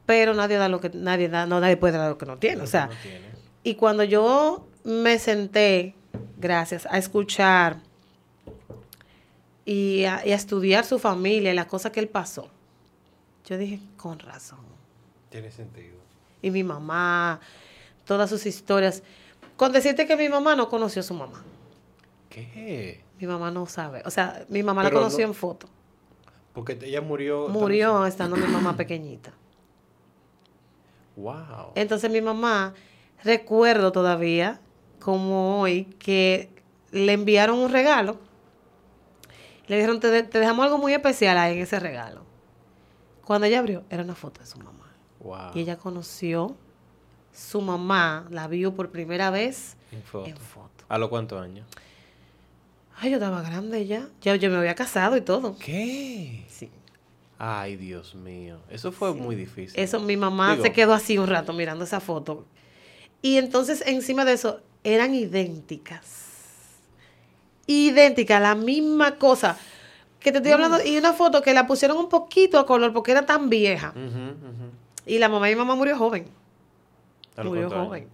[0.05, 2.61] pero nadie da lo que nadie da, no nadie puede dar lo que no tiene,
[2.63, 3.25] o sea, No tiene.
[3.63, 5.93] y cuando yo me senté,
[6.37, 7.81] gracias, a escuchar
[9.65, 12.49] y a, y a estudiar su familia y las cosas que él pasó,
[13.45, 14.59] yo dije, con razón.
[15.29, 15.97] Tiene sentido.
[16.41, 17.39] Y mi mamá,
[18.05, 19.03] todas sus historias.
[19.57, 21.43] Con decirte que mi mamá no conoció a su mamá.
[22.29, 23.01] ¿Qué?
[23.23, 24.01] Mi mamá no sabe.
[24.03, 25.67] O sea, mi mamá Pero la conoció no- en foto.
[26.51, 27.47] Porque ella murió.
[27.47, 29.31] Murió estando mi mamá pequeñita.
[31.15, 31.71] Wow.
[31.75, 32.73] Entonces mi mamá,
[33.23, 34.59] recuerdo todavía,
[34.99, 36.49] como hoy, que
[36.91, 38.17] le enviaron un regalo.
[39.67, 42.23] Le dijeron, te, de- te dejamos algo muy especial ahí en ese regalo.
[43.23, 44.91] Cuando ella abrió, era una foto de su mamá.
[45.21, 45.51] Wow.
[45.55, 46.57] Y ella conoció
[47.31, 50.27] su mamá, la vio por primera vez En foto.
[50.29, 50.83] en foto.
[50.89, 51.65] ¿A los cuántos años?
[52.99, 54.07] Ay, yo estaba grande ya.
[54.21, 55.55] Ya yo me había casado y todo.
[55.57, 56.45] ¿Qué?
[56.49, 56.69] Sí.
[57.37, 58.59] Ay, Dios mío.
[58.69, 59.77] Eso fue muy difícil.
[59.79, 62.45] Eso, mi mamá Digo- se quedó así un rato mirando esa foto.
[63.21, 66.29] Y entonces, encima de eso, eran idénticas.
[67.67, 69.57] Idénticas, la misma cosa.
[70.19, 73.11] Que te estoy hablando, y una foto que la pusieron un poquito a color porque
[73.11, 73.93] era tan vieja.
[75.05, 76.25] Y la mamá de mi mamá murió joven.
[77.35, 78.07] ¿A los Murió joven.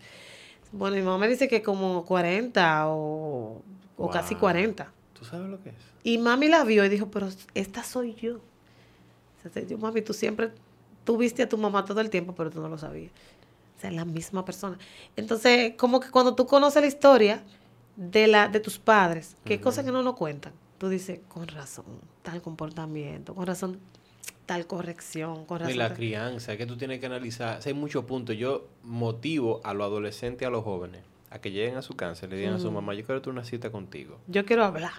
[0.72, 3.61] Bueno, mi mamá me dice que como 40 o,
[3.99, 4.41] o casi Wow.
[4.41, 4.91] 40.
[5.13, 5.76] ¿Tú sabes lo que es?
[6.03, 8.38] Y mami la vio y dijo, pero esta soy yo.
[8.38, 10.51] O sea, yo, mami, tú siempre,
[11.03, 13.11] tú viste a tu mamá todo el tiempo, pero tú no lo sabías.
[13.77, 14.77] O sea, es la misma persona.
[15.15, 17.43] Entonces, como que cuando tú conoces la historia
[17.95, 21.47] de, la, de tus padres, que hay cosas que no nos cuentan, tú dices, con
[21.47, 21.85] razón,
[22.21, 23.80] tal comportamiento, con razón,
[24.45, 25.77] tal corrección, con razón.
[25.77, 25.97] la tal-".
[25.97, 27.59] crianza, que tú tienes que analizar.
[27.59, 28.38] O sea, hay muchos puntos.
[28.38, 32.30] Yo motivo a los adolescentes y a los jóvenes a que lleguen a su cáncer,
[32.30, 34.19] le digan a su mamá, yo quiero tener una cita contigo.
[34.27, 34.93] Yo quiero hablar.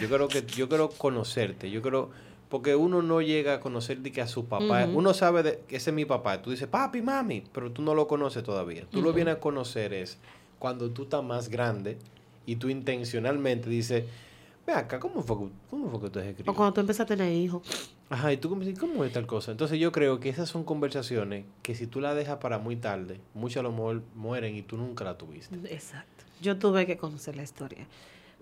[0.00, 2.10] Yo quiero que yo quiero conocerte, yo quiero
[2.48, 5.76] porque uno no llega a conocer de que a su papá, uno sabe de que
[5.76, 8.86] ese es mi papá, tú dices, "Papi, mami", pero tú no lo conoces todavía.
[8.90, 10.18] Tú lo vienes a conocer es
[10.58, 11.96] cuando tú estás más grande
[12.46, 14.04] y tú intencionalmente dices,
[14.66, 15.36] "Ve acá, ¿cómo fue
[15.70, 17.62] cómo fue que tú se O cuando tú empiezas a tener hijos.
[18.08, 19.52] Ajá, y tú dices, ¿cómo es tal cosa?
[19.52, 23.20] Entonces yo creo que esas son conversaciones que si tú las dejas para muy tarde,
[23.34, 25.54] muchos a lo mejor mueren y tú nunca la tuviste.
[25.72, 26.24] Exacto.
[26.40, 27.86] Yo tuve que conocer la historia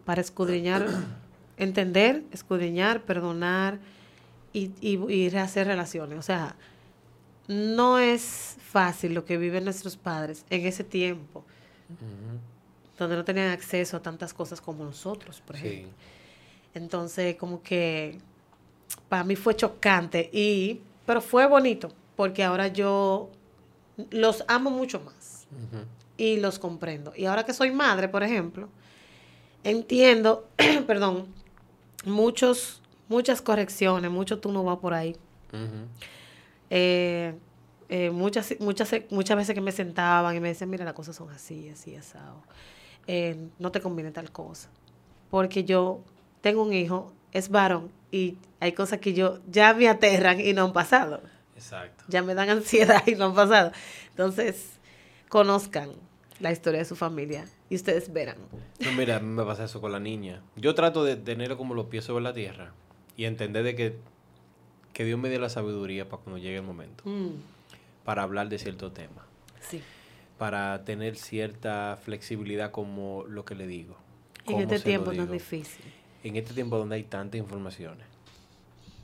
[0.05, 0.87] para escudriñar,
[1.59, 3.79] entender, escudriñar, perdonar
[4.53, 6.19] y, y, y rehacer relaciones.
[6.19, 6.57] O sea,
[7.49, 11.45] no es fácil lo que viven nuestros padres en ese tiempo,
[12.99, 15.67] donde no tenían acceso a tantas cosas como nosotros, por Sí.
[15.67, 15.93] ejemplo.
[16.75, 18.19] Entonces, como que
[19.09, 23.31] para mí fue chocante y pero fue bonito porque ahora yo
[24.11, 25.47] los amo mucho más
[26.17, 27.13] y los comprendo.
[27.17, 28.69] Y ahora que soy madre, por ejemplo,
[29.65, 30.49] entiendo,
[30.87, 31.27] perdón,
[32.05, 35.17] muchos muchas correcciones, mucho tú no vas por ahí.
[36.71, 37.35] Eh,
[37.89, 41.31] eh, muchas, muchas, muchas veces que me sentaban y me decían, mira, las cosas son
[41.31, 42.43] así, así, asado.
[43.09, 44.69] Eh, no te conviene tal cosa.
[45.31, 46.05] Porque yo
[46.41, 50.65] tengo un hijo, es varón, y hay cosas que yo ya me aterran y no
[50.65, 51.21] han pasado.
[51.57, 52.05] Exacto.
[52.09, 53.73] Ya me dan ansiedad y no han pasado.
[54.11, 54.75] Entonces,
[55.29, 55.91] conozcan
[56.41, 58.37] la historia de su familia y ustedes verán.
[58.81, 60.41] No, mira, a mí me pasa eso con la niña.
[60.57, 62.73] Yo trato de tener como los pies sobre la tierra
[63.17, 63.97] y entender de que,
[64.93, 67.31] que Dios me dé la sabiduría para cuando llegue el momento, Mm,
[68.05, 69.27] para hablar de cierto tema,
[69.61, 69.83] sí.
[70.39, 73.97] Para tener cierta flexibilidad como lo que le digo.
[74.47, 75.85] En este tiempo tan difícil.
[76.25, 78.07] En este tiempo donde hay tantas informaciones.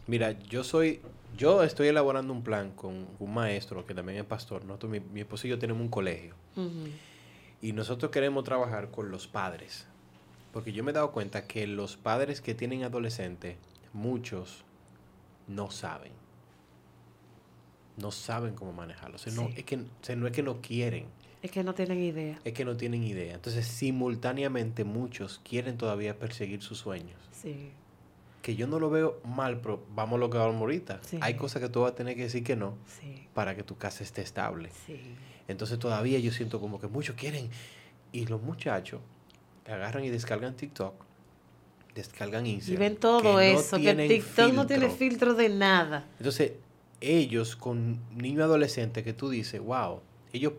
[0.06, 1.00] Mira, yo soy,
[1.36, 4.64] yo estoy elaborando un plan con un maestro que también es pastor.
[4.64, 6.34] Nosotros, mi, mi esposo y yo tenemos un colegio.
[7.62, 9.86] Y nosotros queremos trabajar con los padres.
[10.52, 13.56] Porque yo me he dado cuenta que los padres que tienen adolescentes,
[13.92, 14.64] muchos
[15.48, 16.12] no saben.
[17.96, 19.16] No saben cómo manejarlo.
[19.16, 19.54] O sea, no, Sí.
[19.56, 21.06] es que, o sea, no es que no quieren,
[21.44, 22.40] Es que no tienen idea.
[22.42, 23.34] es que no tienen idea.
[23.34, 27.18] Entonces, simultáneamente muchos quieren todavía perseguir sus sueños.
[27.32, 27.70] Sí.
[28.40, 31.00] Que yo no lo veo mal, pero vamos a lo que vamos ahorita.
[31.02, 31.18] Sí.
[31.20, 33.26] Hay cosas que tú vas a tener que decir que no Sí.
[33.34, 34.70] para que tu casa esté estable.
[34.86, 34.98] Sí.
[35.46, 37.50] Entonces todavía yo siento como que muchos quieren.
[38.10, 39.00] Y los muchachos
[39.66, 40.94] agarran y descargan TikTok,
[41.94, 42.80] descargan Y Instagram.
[42.80, 44.98] ven todo que no eso, que TikTok no tiene filtro.
[44.98, 46.06] filtro de nada.
[46.18, 46.52] Entonces,
[47.02, 50.00] ellos con niños adolescentes que tú dices, wow,
[50.32, 50.54] ellos,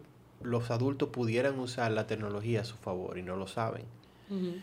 [0.45, 3.83] los adultos pudieran usar la tecnología a su favor y no lo saben.
[4.29, 4.55] Ujú.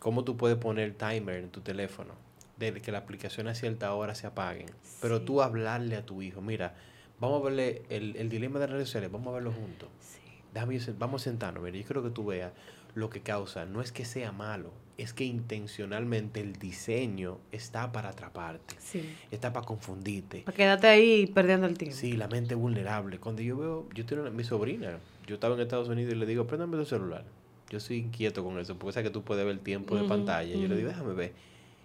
[0.00, 2.14] ¿Cómo tú puedes poner timer en tu teléfono?
[2.56, 4.66] De que la aplicación a cierta hora se apaguen.
[5.00, 6.74] Pero tú hablarle a tu hijo, mira,
[7.20, 9.88] vamos a verle el, el dilema de las redes sociales, vamos a verlo juntos.
[10.00, 10.18] Sí.
[10.54, 12.52] Déjame vamos a sentarnos, mira, yo creo que tú veas
[12.94, 18.08] lo que causa, no es que sea malo, es que intencionalmente el diseño está para
[18.08, 19.14] atraparte, Sí.
[19.30, 20.40] está para confundirte.
[20.40, 21.94] Para quedarte ahí perdiendo el tiempo.
[21.96, 23.18] Sí, la mente vulnerable.
[23.20, 24.98] Cuando yo veo, yo tengo una- mi sobrina,
[25.28, 27.24] yo estaba en Estados Unidos y le digo, préndame tu celular.
[27.70, 30.52] Yo soy inquieto con eso, porque sabes que tú puedes ver el tiempo de pantalla.
[30.56, 31.32] Yo le digo, déjame ver.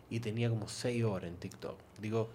[0.10, 1.76] Y tenía como seis horas en TikTok.
[2.02, 2.30] Digo,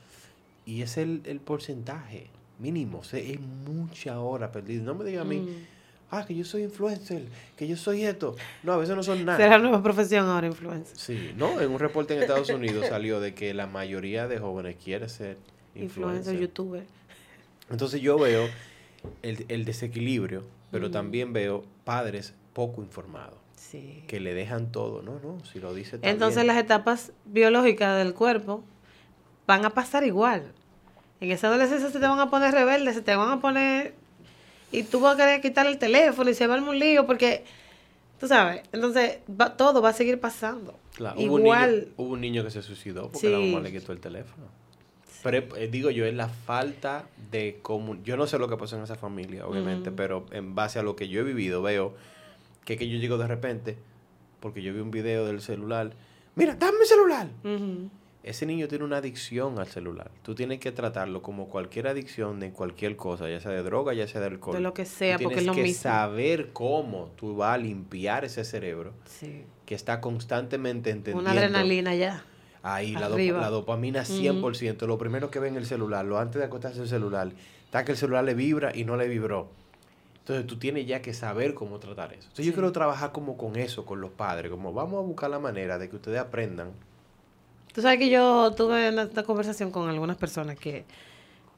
[0.66, 2.26] y es el, el porcentaje
[2.58, 4.82] mínimo, o sea, es mucha hora perdida.
[4.82, 5.64] No me digan a mí, Mm.
[6.10, 7.22] ah, que yo soy influencer,
[7.56, 8.36] que yo soy esto.
[8.64, 9.38] No, a veces no son nada.
[9.38, 10.96] Será la nueva profesión ahora, influencer.
[10.98, 14.76] Sí, no, en un reporte en Estados Unidos salió de que la mayoría de jóvenes
[14.82, 15.36] quiere ser
[15.74, 16.40] Influencer, influencer.
[16.40, 16.84] youtuber.
[17.70, 18.46] Entonces yo veo
[19.22, 20.92] el, el desequilibrio, pero Ujú.
[20.92, 24.02] también veo padres poco informados, Sí.
[24.06, 25.02] que le dejan todo.
[25.02, 28.62] No, no, si lo dice está Entonces las etapas biológicas del cuerpo
[29.46, 30.52] van a pasar igual.
[31.20, 33.94] En esa adolescencia se te van a poner rebeldes, se te van a poner...
[34.70, 37.44] Y tú vas a querer quitar el teléfono y se va a un lío porque...
[38.20, 40.78] Tú sabes, entonces va- todo va a seguir pasando.
[40.94, 41.74] Claro, hubo, un igual...
[41.80, 43.50] niño, hubo un niño que se suicidó porque la Sí.
[43.52, 44.44] mamá le quitó el teléfono.
[45.22, 48.02] Pero eh, digo yo, es la falta de comun...
[48.04, 50.94] Yo no sé lo que pasó en esa familia, obviamente, pero en base a lo
[50.96, 51.94] que yo he vivido, veo
[52.64, 53.76] que, que yo llego de repente,
[54.40, 55.90] porque yo vi un video del celular,
[56.36, 57.28] mira, dame mi celular.
[58.22, 60.10] Ese niño tiene una adicción al celular.
[60.22, 64.06] Tú tienes que tratarlo como cualquier adicción de cualquier cosa, ya sea de droga, ya
[64.06, 64.54] sea de alcohol.
[64.54, 65.82] De lo que sea, Tú porque tienes es lo que mismo.
[65.82, 69.44] saber cómo tú vas a limpiar ese cerebro Sí.
[69.64, 71.22] que está constantemente entendiendo.
[71.22, 72.22] Una adrenalina ya.
[72.62, 74.86] Ahí, la, la dopamina 100%.
[74.86, 77.30] Lo primero que ve en el celular, lo antes de acostarse el celular,
[77.64, 79.48] está que el celular le vibra y no le vibró.
[80.20, 82.24] Entonces tú tienes ya que saber cómo tratar eso.
[82.24, 85.38] Entonces yo quiero trabajar como con eso, con los padres, como vamos a buscar la
[85.38, 86.72] manera de que ustedes aprendan.
[87.72, 90.84] Tú sabes que yo tuve una, una conversación con algunas personas que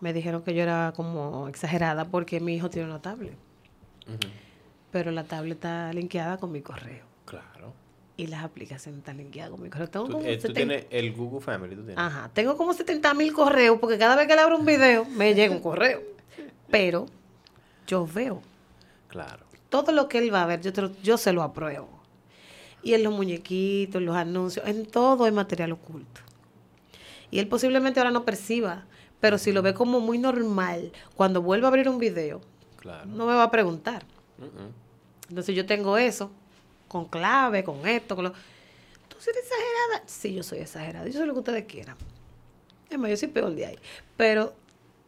[0.00, 3.34] me dijeron que yo era como exagerada porque mi hijo tiene una tablet.
[4.90, 7.04] Pero la tablet está linkeada con mi correo.
[7.24, 7.72] Claro.
[8.20, 9.88] Y las aplicaciones están linkeadas con mi correo.
[9.88, 11.96] Tengo Tú, como, eh, tú 70 tienes el Google Family, tú tienes.
[11.96, 15.34] Ajá, tengo como 70 mil correos porque cada vez que le abro un video me
[15.34, 16.02] llega un correo.
[16.70, 17.06] Pero
[17.86, 18.42] yo veo
[19.08, 19.46] Claro.
[19.70, 21.88] todo lo que él va a ver, yo, te lo- yo se lo apruebo.
[22.82, 26.20] Y en los muñequitos, en los anuncios, en todo hay material oculto.
[27.30, 28.84] Y él posiblemente ahora no perciba,
[29.18, 32.42] pero si lo ve como muy normal, cuando vuelva a abrir un video,
[32.76, 33.06] Claro.
[33.06, 34.04] no me va a preguntar.
[35.30, 36.30] Entonces yo tengo eso,
[36.90, 38.32] con clave, con esto, con lo...
[38.32, 40.02] ¿Tú eres exagerada?
[40.06, 41.06] Sí, yo soy exagerada.
[41.06, 41.96] Yo soy lo que ustedes quieran.
[42.90, 43.78] Es más, yo soy peor de ahí.
[44.16, 44.52] Pero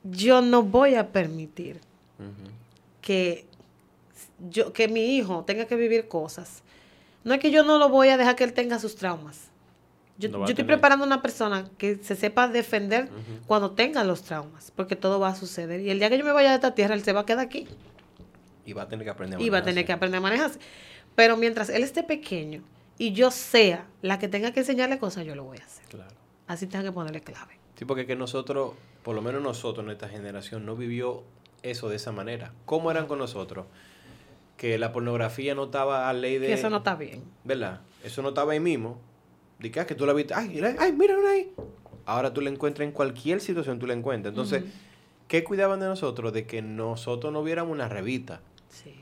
[0.04, 1.80] yo no voy a permitir
[3.00, 3.46] que
[4.50, 6.62] yo que mi hijo tenga que vivir cosas.
[7.24, 9.48] No es que yo no lo voy a dejar que él tenga sus traumas.
[10.18, 10.76] Yo, No va a yo estoy tener.
[10.78, 13.08] preparando una persona que se sepa defender
[13.48, 15.80] cuando tenga los traumas, porque todo va a suceder.
[15.80, 17.44] Y el día que yo me vaya de esta tierra, él se va a quedar
[17.44, 17.66] aquí
[18.64, 19.86] Y va a tener que aprender y va a tener manejarse.
[19.86, 20.58] que aprender a manejarse.
[21.14, 22.62] Pero mientras él esté pequeño
[22.98, 25.84] y yo sea la que tenga que enseñarle cosas, yo lo voy a hacer.
[25.86, 26.14] Claro.
[26.46, 27.58] Así tenga que ponerle clave.
[27.76, 28.72] Sí, porque que nosotros,
[29.02, 31.24] por lo menos nosotros, nuestra generación, no vivió
[31.62, 32.52] eso de esa manera.
[32.64, 33.66] ¿Cómo eran con nosotros?
[34.56, 36.48] Que la pornografía no estaba a ley de...
[36.48, 37.22] Que eso no está bien.
[37.44, 37.80] ¿Verdad?
[38.04, 38.98] Eso no estaba ahí mismo.
[39.60, 40.34] Que, ah, que tú la viste.
[40.34, 41.52] Ay, mira, ay, mira una ahí.
[42.04, 44.32] Ahora tú la encuentras en cualquier situación, tú la encuentras.
[44.32, 44.64] Entonces.
[45.32, 46.30] ¿qué cuidaban de nosotros?
[46.34, 48.42] De que nosotros no viéramos una revista.
[48.68, 49.01] Sí.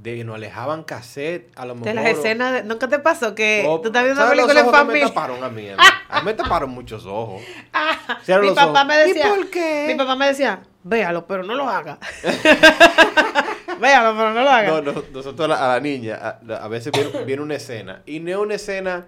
[0.00, 1.88] De que nos alejaban cassette, a lo mejor.
[1.88, 4.46] De las escenas, de- ¿nunca te pasó que o- tú estás viendo una ¿sabes los
[4.46, 5.08] película en que me familia?
[5.08, 5.68] taparon a mí?
[5.70, 5.82] a mí?
[6.08, 7.42] A mí me taparon muchos ojos.
[8.24, 8.86] Cierra mi papá ojos.
[8.86, 9.84] me decía, ¿Y por qué?
[9.88, 11.98] Mi papá me decía, véalo, pero no lo haga.
[13.80, 14.68] véalo, pero no lo haga.
[14.68, 18.02] No, no, nosotros a la, a la niña, a, a veces viene, viene una escena.
[18.06, 19.06] Y no es una escena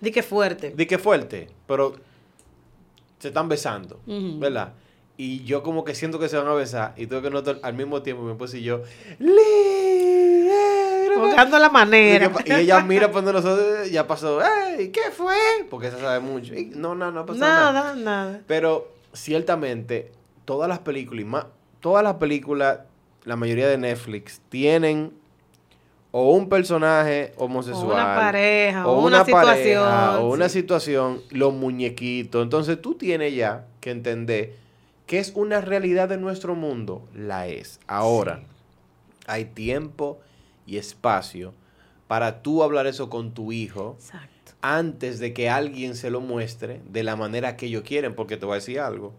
[0.00, 0.70] Di que fuerte.
[0.70, 1.94] de que fuerte, pero
[3.18, 4.38] se están besando, Ujú.
[4.38, 4.72] ¿verdad?
[5.16, 7.74] Y yo como que siento que se van a besar y tengo que notar al
[7.74, 8.82] mismo tiempo mi esposa y yo,
[9.18, 9.42] "Libre".
[11.20, 12.30] Buscando la Y, manera.
[12.32, 14.88] que- y ella mira donde nosotros, ya pasó, ¡Ey!
[14.90, 15.34] ¿Qué fue?
[15.70, 16.54] Porque ella sabe mucho.
[16.54, 17.72] Y no, no, no pasó nada.
[17.72, 18.40] Nada, nada.
[18.46, 20.10] Pero ciertamente,
[20.44, 21.46] todas las películas, y más,
[21.80, 22.80] todas las películas,
[23.24, 25.12] la mayoría de Netflix, tienen
[26.10, 27.90] o un personaje homosexual.
[27.90, 32.42] O una pareja, o una pareja, situación, o una situación, los muñequitos.
[32.42, 34.54] Entonces tú tienes ya que entender
[35.06, 37.02] que es una realidad de nuestro mundo.
[37.14, 37.80] La es.
[37.86, 38.42] Ahora, Sí.
[39.26, 40.18] hay tiempo
[40.66, 41.54] y espacio
[42.08, 44.52] para tú hablar eso con tu hijo Exacto.
[44.60, 48.44] antes de que alguien se lo muestre de la manera que ellos quieren, porque te
[48.46, 49.12] voy a decir algo.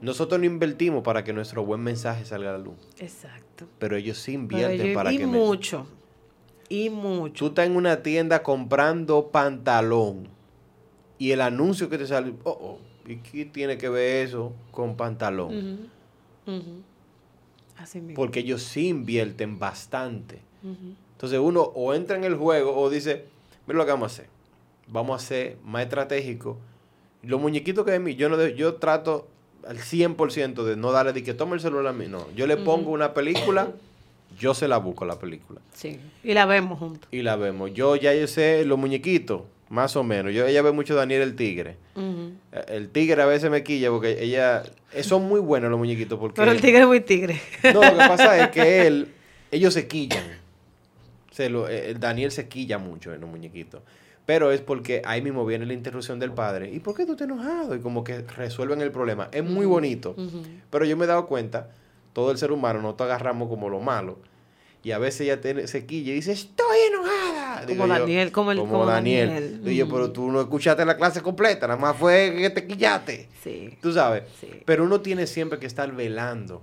[0.00, 3.68] Nosotros no invertimos para que nuestro buen mensaje salga a la luz, Exacto.
[3.78, 5.26] pero ellos sí invierten para y que...
[5.26, 5.86] me- mucho.
[6.68, 7.34] Y mucho.
[7.38, 10.28] Tú estás en una tienda comprando pantalón
[11.18, 12.78] y el anuncio que te sale, oh, oh,
[13.08, 15.90] ¿y qué tiene que ver eso con pantalón?
[17.76, 18.14] Así mismo.
[18.14, 20.40] Porque ellos sí invierten bastante.
[20.62, 23.24] Entonces uno o entra en el juego o dice,
[23.66, 24.26] mira lo que vamos a hacer.
[24.88, 26.58] Vamos a ser más estratégico.
[27.22, 29.28] Los muñequitos que hay en mí, yo, no de- yo trato
[29.66, 32.06] al 100% de no darle de que tome el celular a mí.
[32.08, 33.68] No, yo le pongo una película,
[34.38, 35.60] yo se la busco la película.
[35.74, 36.00] Sí.
[36.24, 37.08] Y la vemos juntos.
[37.12, 37.72] Y la vemos.
[37.74, 40.32] Yo ya yo sé los muñequitos, más o menos.
[40.32, 41.76] Yo, ella ve mucho Daniel el Tigre.
[41.94, 44.62] Eh, El tigre a veces me quilla porque ella...
[44.94, 46.36] eh, Son muy buenos los muñequitos porque...
[46.36, 47.40] Pero el tigre es muy tigre.
[47.74, 49.08] No, lo que pasa es que él,
[49.52, 50.24] ellos se quillan.
[51.40, 53.80] Se lo- eh, el Daniel se quilla mucho en los muñequitos.
[54.26, 56.70] Pero es porque ahí mismo viene la interrupción del padre.
[56.70, 57.74] ¿Y por qué tú estás enojado?
[57.74, 59.28] Y como que resuelven el problema.
[59.32, 60.14] Es muy bonito.
[60.70, 61.70] Pero yo me he dado cuenta,
[62.12, 64.18] todo el ser humano no te agarramos como lo malo.
[64.82, 67.66] Y a veces ella tiene, se quilla y dice, estoy enojada.
[67.66, 69.28] Como Daniel, como el- como Daniel.
[69.28, 69.64] Daniel.
[69.64, 69.90] Digo Mm.
[69.90, 73.28] pero tú no escuchaste la clase completa, nada más fue que te quillaste.
[73.42, 73.76] Sí.
[73.82, 74.24] Tú sabes.
[74.40, 74.48] Sí.
[74.64, 76.62] Pero uno tiene siempre que estar velando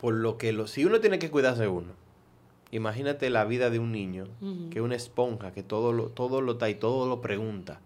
[0.00, 0.66] por lo que lo...
[0.66, 1.92] Si uno tiene que cuidarse uno,
[2.70, 4.26] imagínate la vida de un niño,
[4.70, 7.80] que es una esponja, que todo lo, todo lo está y todo lo pregunta.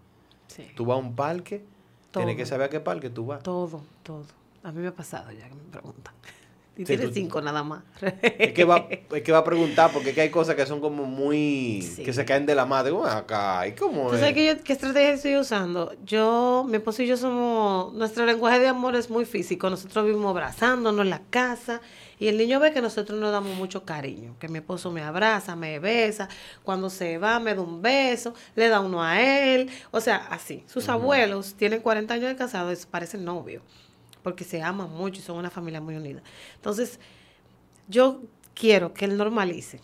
[0.47, 0.63] Sí.
[0.75, 1.63] Tú vas a un parque,
[2.11, 2.37] tienes Todo.
[2.37, 3.41] que saber a qué parque tú vas.
[3.43, 4.25] Todo, todo.
[4.63, 6.13] A mí me ha pasado ya que me preguntan.
[6.77, 7.83] Y Sí, tiene tú- cinco nada más.
[8.21, 10.79] Es que, va, es que va a preguntar porque es que hay cosas que son
[10.79, 11.81] como muy...
[11.81, 12.01] Sí.
[12.01, 12.91] que se caen de la madre.
[12.91, 14.19] Bueno, acá, ¿y cómo ¿Tú es?
[14.21, 15.93] sabes que yo, qué estrategia estoy usando?
[16.05, 19.69] Yo, mi esposo y yo somos, nuestro lenguaje de amor es muy físico.
[19.69, 21.81] Nosotros vivimos abrazándonos en la casa
[22.21, 24.35] y el niño ve que nosotros nos damos mucho cariño.
[24.37, 26.29] Que mi esposo me abraza, me besa,
[26.61, 29.71] cuando se va me da un beso, le da uno a él.
[29.89, 30.63] O sea, así.
[30.67, 33.63] Sus abuelos tienen 40 años de casados, parecen novios,
[34.21, 36.21] porque se aman mucho y son una familia muy unida.
[36.57, 36.99] Entonces,
[37.87, 38.21] yo
[38.53, 39.81] quiero que él normalice.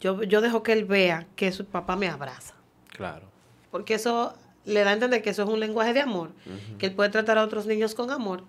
[0.00, 2.54] Yo, yo dejo que él vea que su papá me abraza.
[2.88, 3.26] Claro.
[3.70, 4.32] Porque eso
[4.64, 6.30] le da a entender que eso es un lenguaje de amor,
[6.78, 8.44] que él puede tratar a otros niños con amor,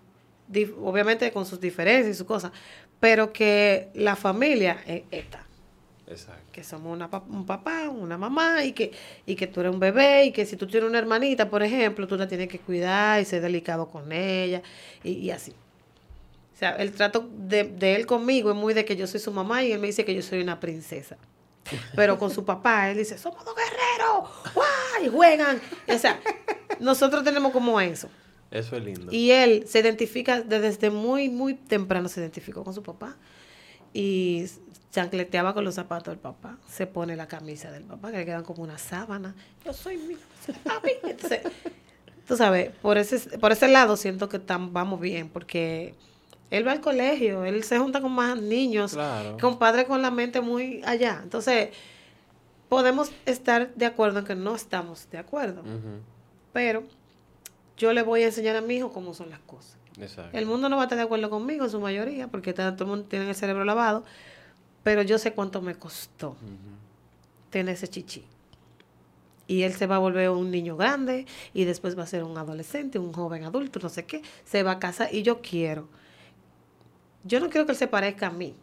[0.82, 2.52] obviamente con sus diferencias y sus cosas,
[3.00, 5.46] pero que la familia es esta,
[6.08, 6.42] Exacto.
[6.52, 8.92] que somos una, un papá, una mamá, y que,
[9.26, 12.08] y que tú eres un bebé, y que si tú tienes una hermanita, por ejemplo,
[12.08, 14.62] tú la tienes que cuidar y ser delicado con ella,
[15.04, 15.54] y, y así.
[16.54, 19.32] O sea, el trato de, de él conmigo es muy de que yo soy su
[19.32, 21.16] mamá y él me dice que yo soy una princesa.
[21.96, 25.06] Pero con su papá, él dice, somos dos guerreros, ¡guau!
[25.06, 25.62] Y juegan.
[25.88, 26.20] O sea,
[26.80, 28.10] nosotros tenemos como eso.
[28.52, 29.12] Eso es lindo.
[29.12, 33.16] Y él se identifica, de- desde muy, muy temprano se identificó con su papá.
[33.94, 34.46] Y
[34.92, 36.58] chancleteaba con los zapatos del papá.
[36.68, 39.36] Se pone la camisa del papá, que le quedan como una sábana.
[39.66, 40.16] Yo soy mi
[40.64, 40.92] papi.
[41.04, 41.42] Entonces,
[42.28, 45.94] tú sabes, por ese, por ese lado siento que tam- vamos bien, porque
[46.50, 49.38] él va al colegio, él se junta con más niños, Claro.
[49.40, 51.20] con padres con la mente muy allá.
[51.24, 51.70] Entonces,
[52.68, 55.64] podemos estar de acuerdo en que no estamos de acuerdo,
[56.54, 56.84] pero
[57.80, 59.78] yo le voy a enseñar a mi hijo cómo son las cosas.
[60.00, 60.38] Exacto.
[60.38, 62.86] El mundo no va a estar de acuerdo conmigo en su mayoría, porque todo el
[62.86, 64.04] mundo tiene el cerebro lavado,
[64.84, 66.36] pero yo sé cuánto me costó
[67.50, 68.26] tener ese chichi.
[69.48, 72.38] Y él se va a volver un niño grande y después va a ser un
[72.38, 75.88] adolescente, un joven adulto, no sé qué, se va a casar y yo quiero.
[77.24, 78.54] Yo no quiero que él se parezca a mí.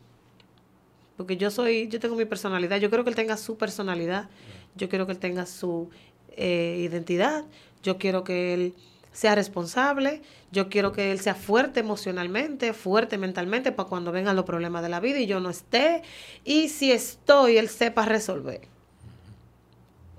[1.16, 4.28] Porque yo soy, yo tengo mi personalidad, yo quiero que él tenga su personalidad,
[4.76, 5.88] yo quiero que él tenga su
[6.36, 7.44] eh, identidad,
[7.82, 8.74] yo quiero que él
[9.16, 10.20] sea responsable,
[10.52, 14.90] yo quiero que él sea fuerte emocionalmente, fuerte mentalmente para cuando vengan los problemas de
[14.90, 16.02] la vida y yo no esté.
[16.44, 18.60] Y si estoy, él sepa resolver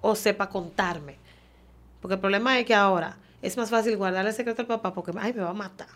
[0.02, 1.18] o sepa contarme.
[2.02, 5.12] Porque el problema es que ahora es más fácil guardar el secreto al papá porque,
[5.20, 5.90] ay, me va a matar.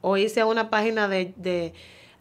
[0.00, 1.72] O irse a una página de, de,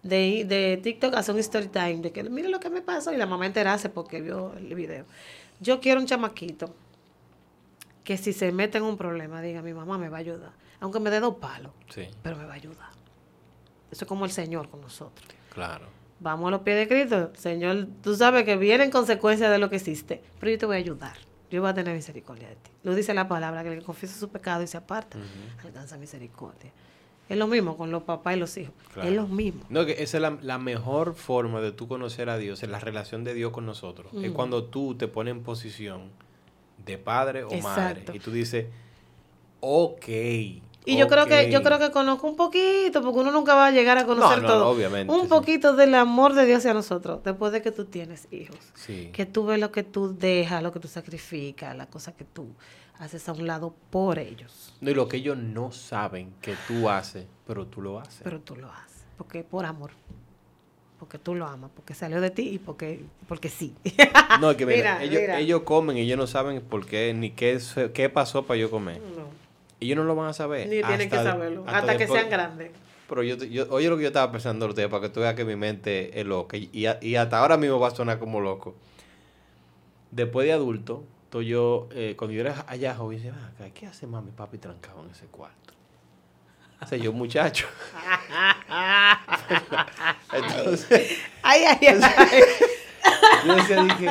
[0.02, 3.18] de, de TikTok, hacer un story time, de que mire lo que me pasó y
[3.18, 5.06] la mamá enterarse porque vio el video.
[5.60, 6.74] Yo quiero un chamaquito
[8.04, 10.52] que si se mete en un problema, diga, mi mamá me va a ayudar.
[10.80, 12.90] Aunque me dé dos palos, Sí, pero me va a ayudar.
[13.92, 15.28] Eso es como el Señor con nosotros.
[15.54, 15.86] claro.
[16.24, 17.32] Vamos a los pies de Cristo.
[17.34, 20.80] Señor, tú sabes que vienen consecuencias de lo que hiciste, pero yo te voy a
[20.80, 21.18] ayudar.
[21.50, 22.70] Yo voy a tener misericordia de ti.
[22.84, 25.18] Lo dice la palabra, que el que confiesa su pecado y se aparta,
[25.64, 26.72] alcanza misericordia.
[27.28, 28.76] Es lo mismo con los papás y los hijos.
[28.94, 29.10] Claro.
[29.10, 29.64] Es lo mismo.
[29.70, 32.78] No, que esa es la, la mejor forma de tú conocer a Dios, es la
[32.80, 34.14] relación de Dios con nosotros.
[34.14, 36.12] Es cuando tú te pones en posición
[36.86, 38.66] de padre o madre y tú dices,
[39.60, 40.08] ok.
[40.84, 41.66] Y yo creo que yo ok".
[41.66, 44.68] creo que conozco un poquito, porque uno nunca va a llegar a conocer no, todo.
[44.68, 45.28] obviamente, un sí.
[45.28, 48.58] poquito del amor de Dios hacia nosotros, después de que tú tienes hijos.
[48.74, 49.12] Sí.
[49.14, 52.48] Que tú ves lo que tú dejas, lo que tú sacrificas, las cosas que tú
[52.98, 54.74] haces a un lado por ellos.
[54.82, 58.22] No, y lo que ellos no saben que tú haces, pero tú lo haces.
[58.24, 59.92] Pero tú lo haces, porque por amor.
[61.02, 63.74] Porque tú lo amas, porque salió de ti y porque, porque sí.
[64.40, 65.40] No, es que mira, Mira, ellos, mira.
[65.40, 67.60] ellos comen y ellos no saben por qué, ni qué,
[67.92, 69.02] qué pasó para yo comer.
[69.02, 69.24] No.
[69.80, 70.68] Ellos no lo van a saber.
[70.70, 71.64] Ni tienen que hasta- saberlo.
[71.66, 72.70] Hasta, que después- sean grandes.
[73.10, 75.44] Pero yo, yo, oye lo que yo estaba pensando ahorita para que tú veas que
[75.44, 76.56] mi mente es loca.
[76.56, 78.76] Y, y, a- y hasta ahora mismo va a sonar como loco.
[80.12, 84.06] Después de adulto, yo, eh, cuando yo era allá joven, dice, "Ven acá, ¿qué hace
[84.06, 85.74] mami papi trancado en ese cuarto?
[86.82, 87.68] O sea, yo muchacho.
[90.34, 92.00] Entonces, Ay, ay, ay.
[93.46, 94.10] yo decía, dije,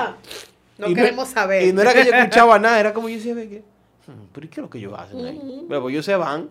[0.78, 1.62] No queremos saber.
[1.64, 3.62] Y no era que yo escuchaba nada, era como yo decía, que,
[4.06, 5.64] "Hmm, pero ¿y qué es lo que ellos hacen ahí?
[5.66, 6.48] Bueno, pues ellos se van,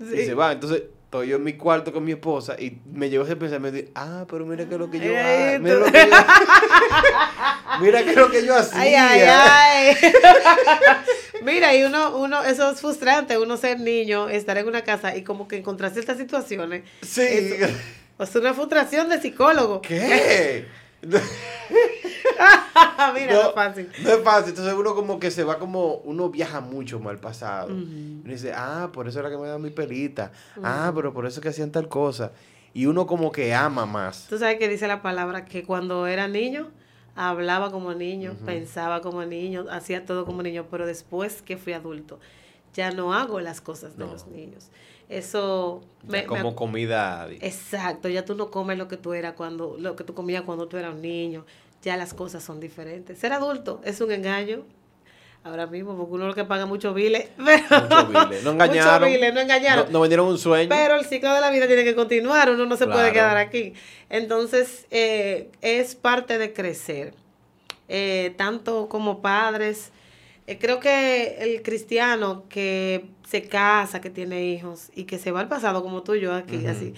[0.00, 0.52] y se van.
[0.52, 3.90] Entonces, estoy yo en mi cuarto con mi esposa y me llegó ese pensamiento, de,
[3.94, 5.58] ah, pero mira qué es lo que yo hago.
[5.60, 6.16] Mira, lo que yo,
[7.80, 8.80] mira qué es lo que yo hacía.
[8.80, 9.96] Ay, ay, ay.
[11.44, 15.22] Mira, y uno, uno, eso es frustrante, uno ser niño, estar en una casa y
[15.22, 16.84] como que encontrar ciertas situaciones.
[17.02, 17.22] Sí.
[17.22, 17.66] Eso-
[18.18, 19.80] Es una frustración de psicólogo.
[19.82, 20.66] ¿Qué?
[23.14, 23.88] Mira, no, no es fácil.
[24.02, 24.48] no es fácil.
[24.50, 27.68] Entonces uno como que se va como, uno viaja mucho mal pasado.
[27.68, 30.32] Uno dice, ah, por eso era que me daban mi pelita.
[30.62, 32.32] Ah, pero por eso es que hacían tal cosa.
[32.74, 34.26] Y uno como que ama más.
[34.28, 36.70] Tú sabes que dice la palabra que cuando era niño,
[37.14, 42.18] hablaba como niño, pensaba como niño, hacía todo como niño, pero después que fui adulto,
[42.74, 44.12] ya no hago las cosas de No.
[44.12, 44.70] los niños.
[45.08, 47.28] Eso Ya me- me- como comida.
[47.40, 50.68] Exacto, ya tú no comes lo que tú eras cuando, lo que tú comías cuando
[50.68, 51.44] tú eras un niño,
[51.82, 53.18] ya las cosas son diferentes.
[53.18, 54.62] Ser adulto es un engaño.
[55.44, 57.28] Ahora mismo, porque uno lo que paga mucho biles.
[57.36, 58.42] pero- Mucho bile.
[58.44, 59.00] No engañaron.
[59.00, 59.86] Mucho biles, no engañaron.
[59.86, 60.68] No, no vendieron un sueño.
[60.68, 63.72] Pero el ciclo de la vida tiene que continuar, uno no se puede quedar aquí.
[64.08, 67.14] Entonces, eh, es parte de crecer,
[67.88, 69.90] eh, tanto como padres.
[70.46, 75.40] Eh, creo que el cristiano que se casa, que tiene hijos y que se va
[75.40, 76.94] al pasado como tú y yo aquí, así,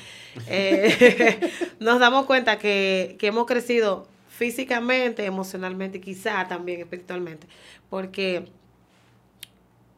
[1.78, 7.46] nos damos cuenta que, que hemos crecido físicamente, emocionalmente y quizá también espiritualmente,
[7.88, 8.46] porque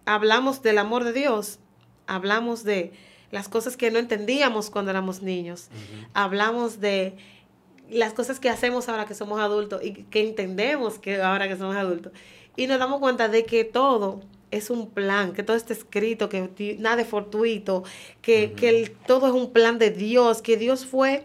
[0.05, 1.59] hablamos del amor de Dios,
[2.07, 2.93] hablamos de
[3.31, 5.69] las cosas que no entendíamos cuando éramos niños,
[6.15, 7.17] hablamos de
[7.91, 11.77] las cosas que hacemos ahora que somos adultos y que entendemos que ahora que somos
[11.77, 12.13] adultos.
[12.57, 16.77] Y nos damos cuenta de que todo es un plan, que todo está escrito, que
[16.79, 17.85] nada es fortuito,
[18.23, 21.25] que, que el- todo es un plan de Dios, que Dios fue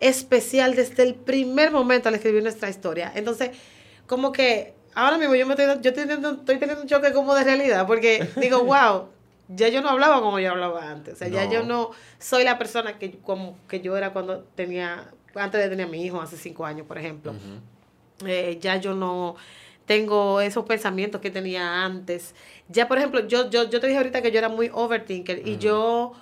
[0.00, 3.12] especial desde el primer momento al escribir nuestra historia.
[3.14, 3.50] Entonces,
[4.06, 7.34] como que ahora mismo yo me estoy, yo estoy teniendo, estoy teniendo un choque como
[7.34, 9.08] de realidad, porque digo, wow,
[9.48, 11.14] ya yo no hablaba como yo hablaba antes.
[11.14, 15.10] O sea, ya yo no soy la persona que, como, que yo era cuando tenía,
[15.34, 17.34] antes de tener a mi hijo, hace cinco años, por ejemplo.
[18.24, 19.36] Eh, ya yo no
[19.84, 22.34] tengo esos pensamientos que tenía antes.
[22.68, 25.58] Ya, por ejemplo, yo, yo, yo te dije ahorita que yo era muy overthinker y
[25.58, 26.12] yo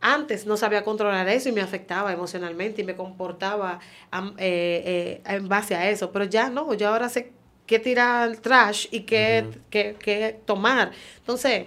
[0.00, 3.80] antes no sabía controlar eso y me afectaba emocionalmente y me comportaba
[4.12, 6.10] eh, eh, en base a eso.
[6.12, 7.32] Pero ya no, yo ahora sé
[7.66, 10.92] qué tirar al trash y qué, qué- qué tomar.
[11.18, 11.66] Entonces,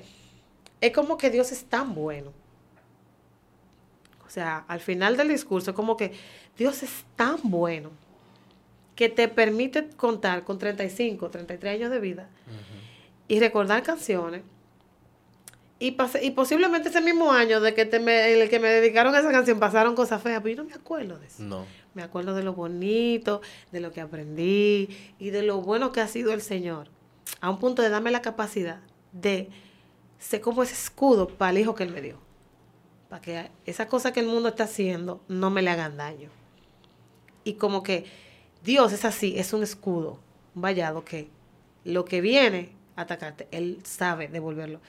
[0.81, 2.31] es como que Dios es tan bueno.
[4.25, 6.11] O sea, al final del discurso, es como que
[6.57, 7.91] Dios es tan bueno
[8.95, 12.29] que te permite contar con 35, 33 años de vida
[13.27, 14.43] y recordar canciones.
[15.83, 18.69] Y, pas- y posiblemente ese mismo año de que te me, en el que me
[18.69, 21.43] dedicaron a esa canción pasaron cosas feas, pero yo no me acuerdo de eso.
[21.43, 21.65] No.
[21.93, 23.41] Me acuerdo de lo bonito,
[23.73, 24.87] de lo que aprendí
[25.19, 26.87] y de lo bueno que ha sido el Señor.
[27.41, 28.79] A un punto de darme la capacidad
[29.11, 29.49] de
[30.19, 32.17] ser como ese escudo para el hijo que Él me dio.
[33.09, 36.29] Para que esa cosa que el mundo está haciendo no me le hagan daño.
[37.43, 38.05] Y como que
[38.63, 40.17] Dios es así, es un escudo,
[40.55, 41.27] un vallado que
[41.83, 44.79] lo que viene a atacarte, Él sabe devolverlo.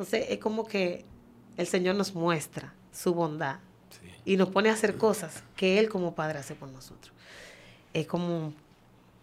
[0.00, 1.04] Entonces es como que
[1.58, 3.56] el Señor nos muestra su bondad
[3.90, 4.08] Sí.
[4.24, 7.12] y nos pone a hacer cosas que Él como Padre hace por nosotros.
[7.92, 8.54] Es como,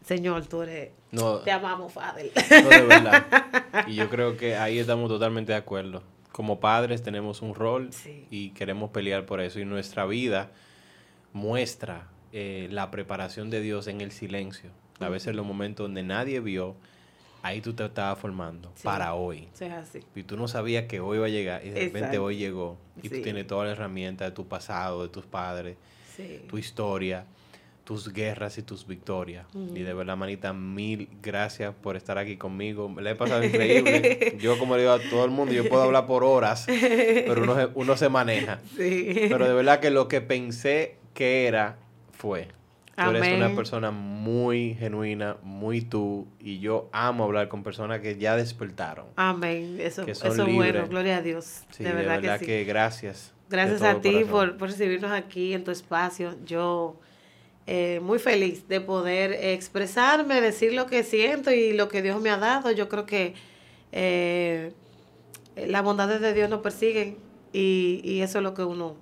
[0.05, 2.31] Señor, tú eres, No, te amamos, Padre.
[2.63, 3.25] no, de verdad.
[3.87, 6.03] Y yo creo que ahí estamos totalmente de acuerdo.
[6.31, 8.27] Como padres tenemos un rol Sí.
[8.29, 9.59] y queremos pelear por eso.
[9.59, 10.51] Y nuestra vida
[11.33, 14.69] muestra eh, la preparación de Dios en el silencio.
[14.99, 16.75] A veces en los momentos donde nadie vio,
[17.47, 18.83] ahí tú te estabas formando Sí.
[18.83, 19.47] para hoy.
[19.53, 19.99] Eso es así.
[20.15, 22.77] Y tú no sabías que hoy iba a llegar y de repente hoy llegó.
[23.01, 23.15] Y Sí.
[23.17, 25.77] tú tienes toda la herramienta de tu pasado, de tus padres,
[26.15, 26.41] Sí.
[26.49, 27.25] tu historia,
[27.83, 29.45] tus guerras y tus victorias.
[29.73, 32.89] Y de verdad, manita, mil gracias por estar aquí conmigo.
[32.89, 34.35] Me la he pasado increíble.
[34.41, 37.55] yo, como le digo a todo el mundo, yo puedo hablar por horas, pero uno
[37.55, 38.59] se, uno se maneja.
[38.75, 39.27] Sí.
[39.29, 41.77] Pero de verdad que lo que pensé que era,
[42.11, 42.49] fue.
[42.97, 48.17] Tú eres una persona muy genuina, muy tú, y yo amo hablar con personas que
[48.17, 49.05] ya despertaron.
[49.15, 49.77] Amén.
[49.79, 50.87] Eso, que eso son es bueno.
[50.87, 51.61] Gloria a Dios.
[51.69, 53.35] Sí, de verdad, que, gracias.
[53.49, 56.35] Gracias a ti por, por recibirnos aquí en tu espacio.
[56.43, 56.99] Yo
[57.67, 62.31] eh, muy feliz de poder expresarme, decir lo que siento y lo que Dios me
[62.31, 62.71] ha dado.
[62.71, 63.35] Yo creo que
[63.91, 64.73] eh,
[65.55, 67.17] eh, las bondades de Dios nos persiguen
[67.53, 68.95] y, y eso es lo que uno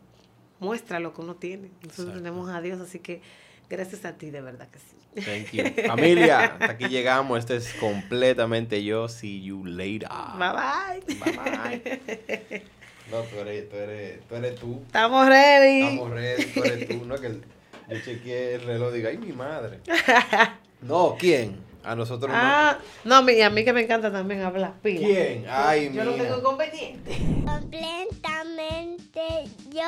[0.60, 1.70] muestra, lo que uno tiene.
[1.76, 2.18] Nosotros Exacto.
[2.18, 3.22] tenemos a Dios, así que
[3.70, 4.96] gracias a ti, de verdad que sí.
[5.24, 5.64] Thank you.
[5.88, 7.40] Familia, hasta aquí llegamos.
[7.40, 9.08] Este es completamente yo.
[9.08, 10.10] See you later.
[10.38, 11.16] Bye bye.
[11.16, 12.64] Bye bye.
[13.12, 13.76] No, tú eres tú.
[13.76, 14.82] Eres, tú, eres tú.
[14.88, 15.82] Estamos ready.
[15.84, 17.06] Estamos ready, tú eres tú.
[17.06, 17.44] No, que el-
[17.88, 19.80] yo chequeé el reloj y digo, ay, mi madre.
[20.82, 21.58] No, ¿quién?
[21.84, 24.72] A nosotros Ah, no, mi- y a mí que me encanta también hablar.
[24.72, 24.82] no.
[24.82, 25.06] Pila.
[25.08, 25.46] ¿Quién?
[25.48, 26.24] Ay, Yo no mía.
[26.24, 27.12] tengo inconveniente.
[27.46, 29.22] Completamente
[29.72, 29.84] yo.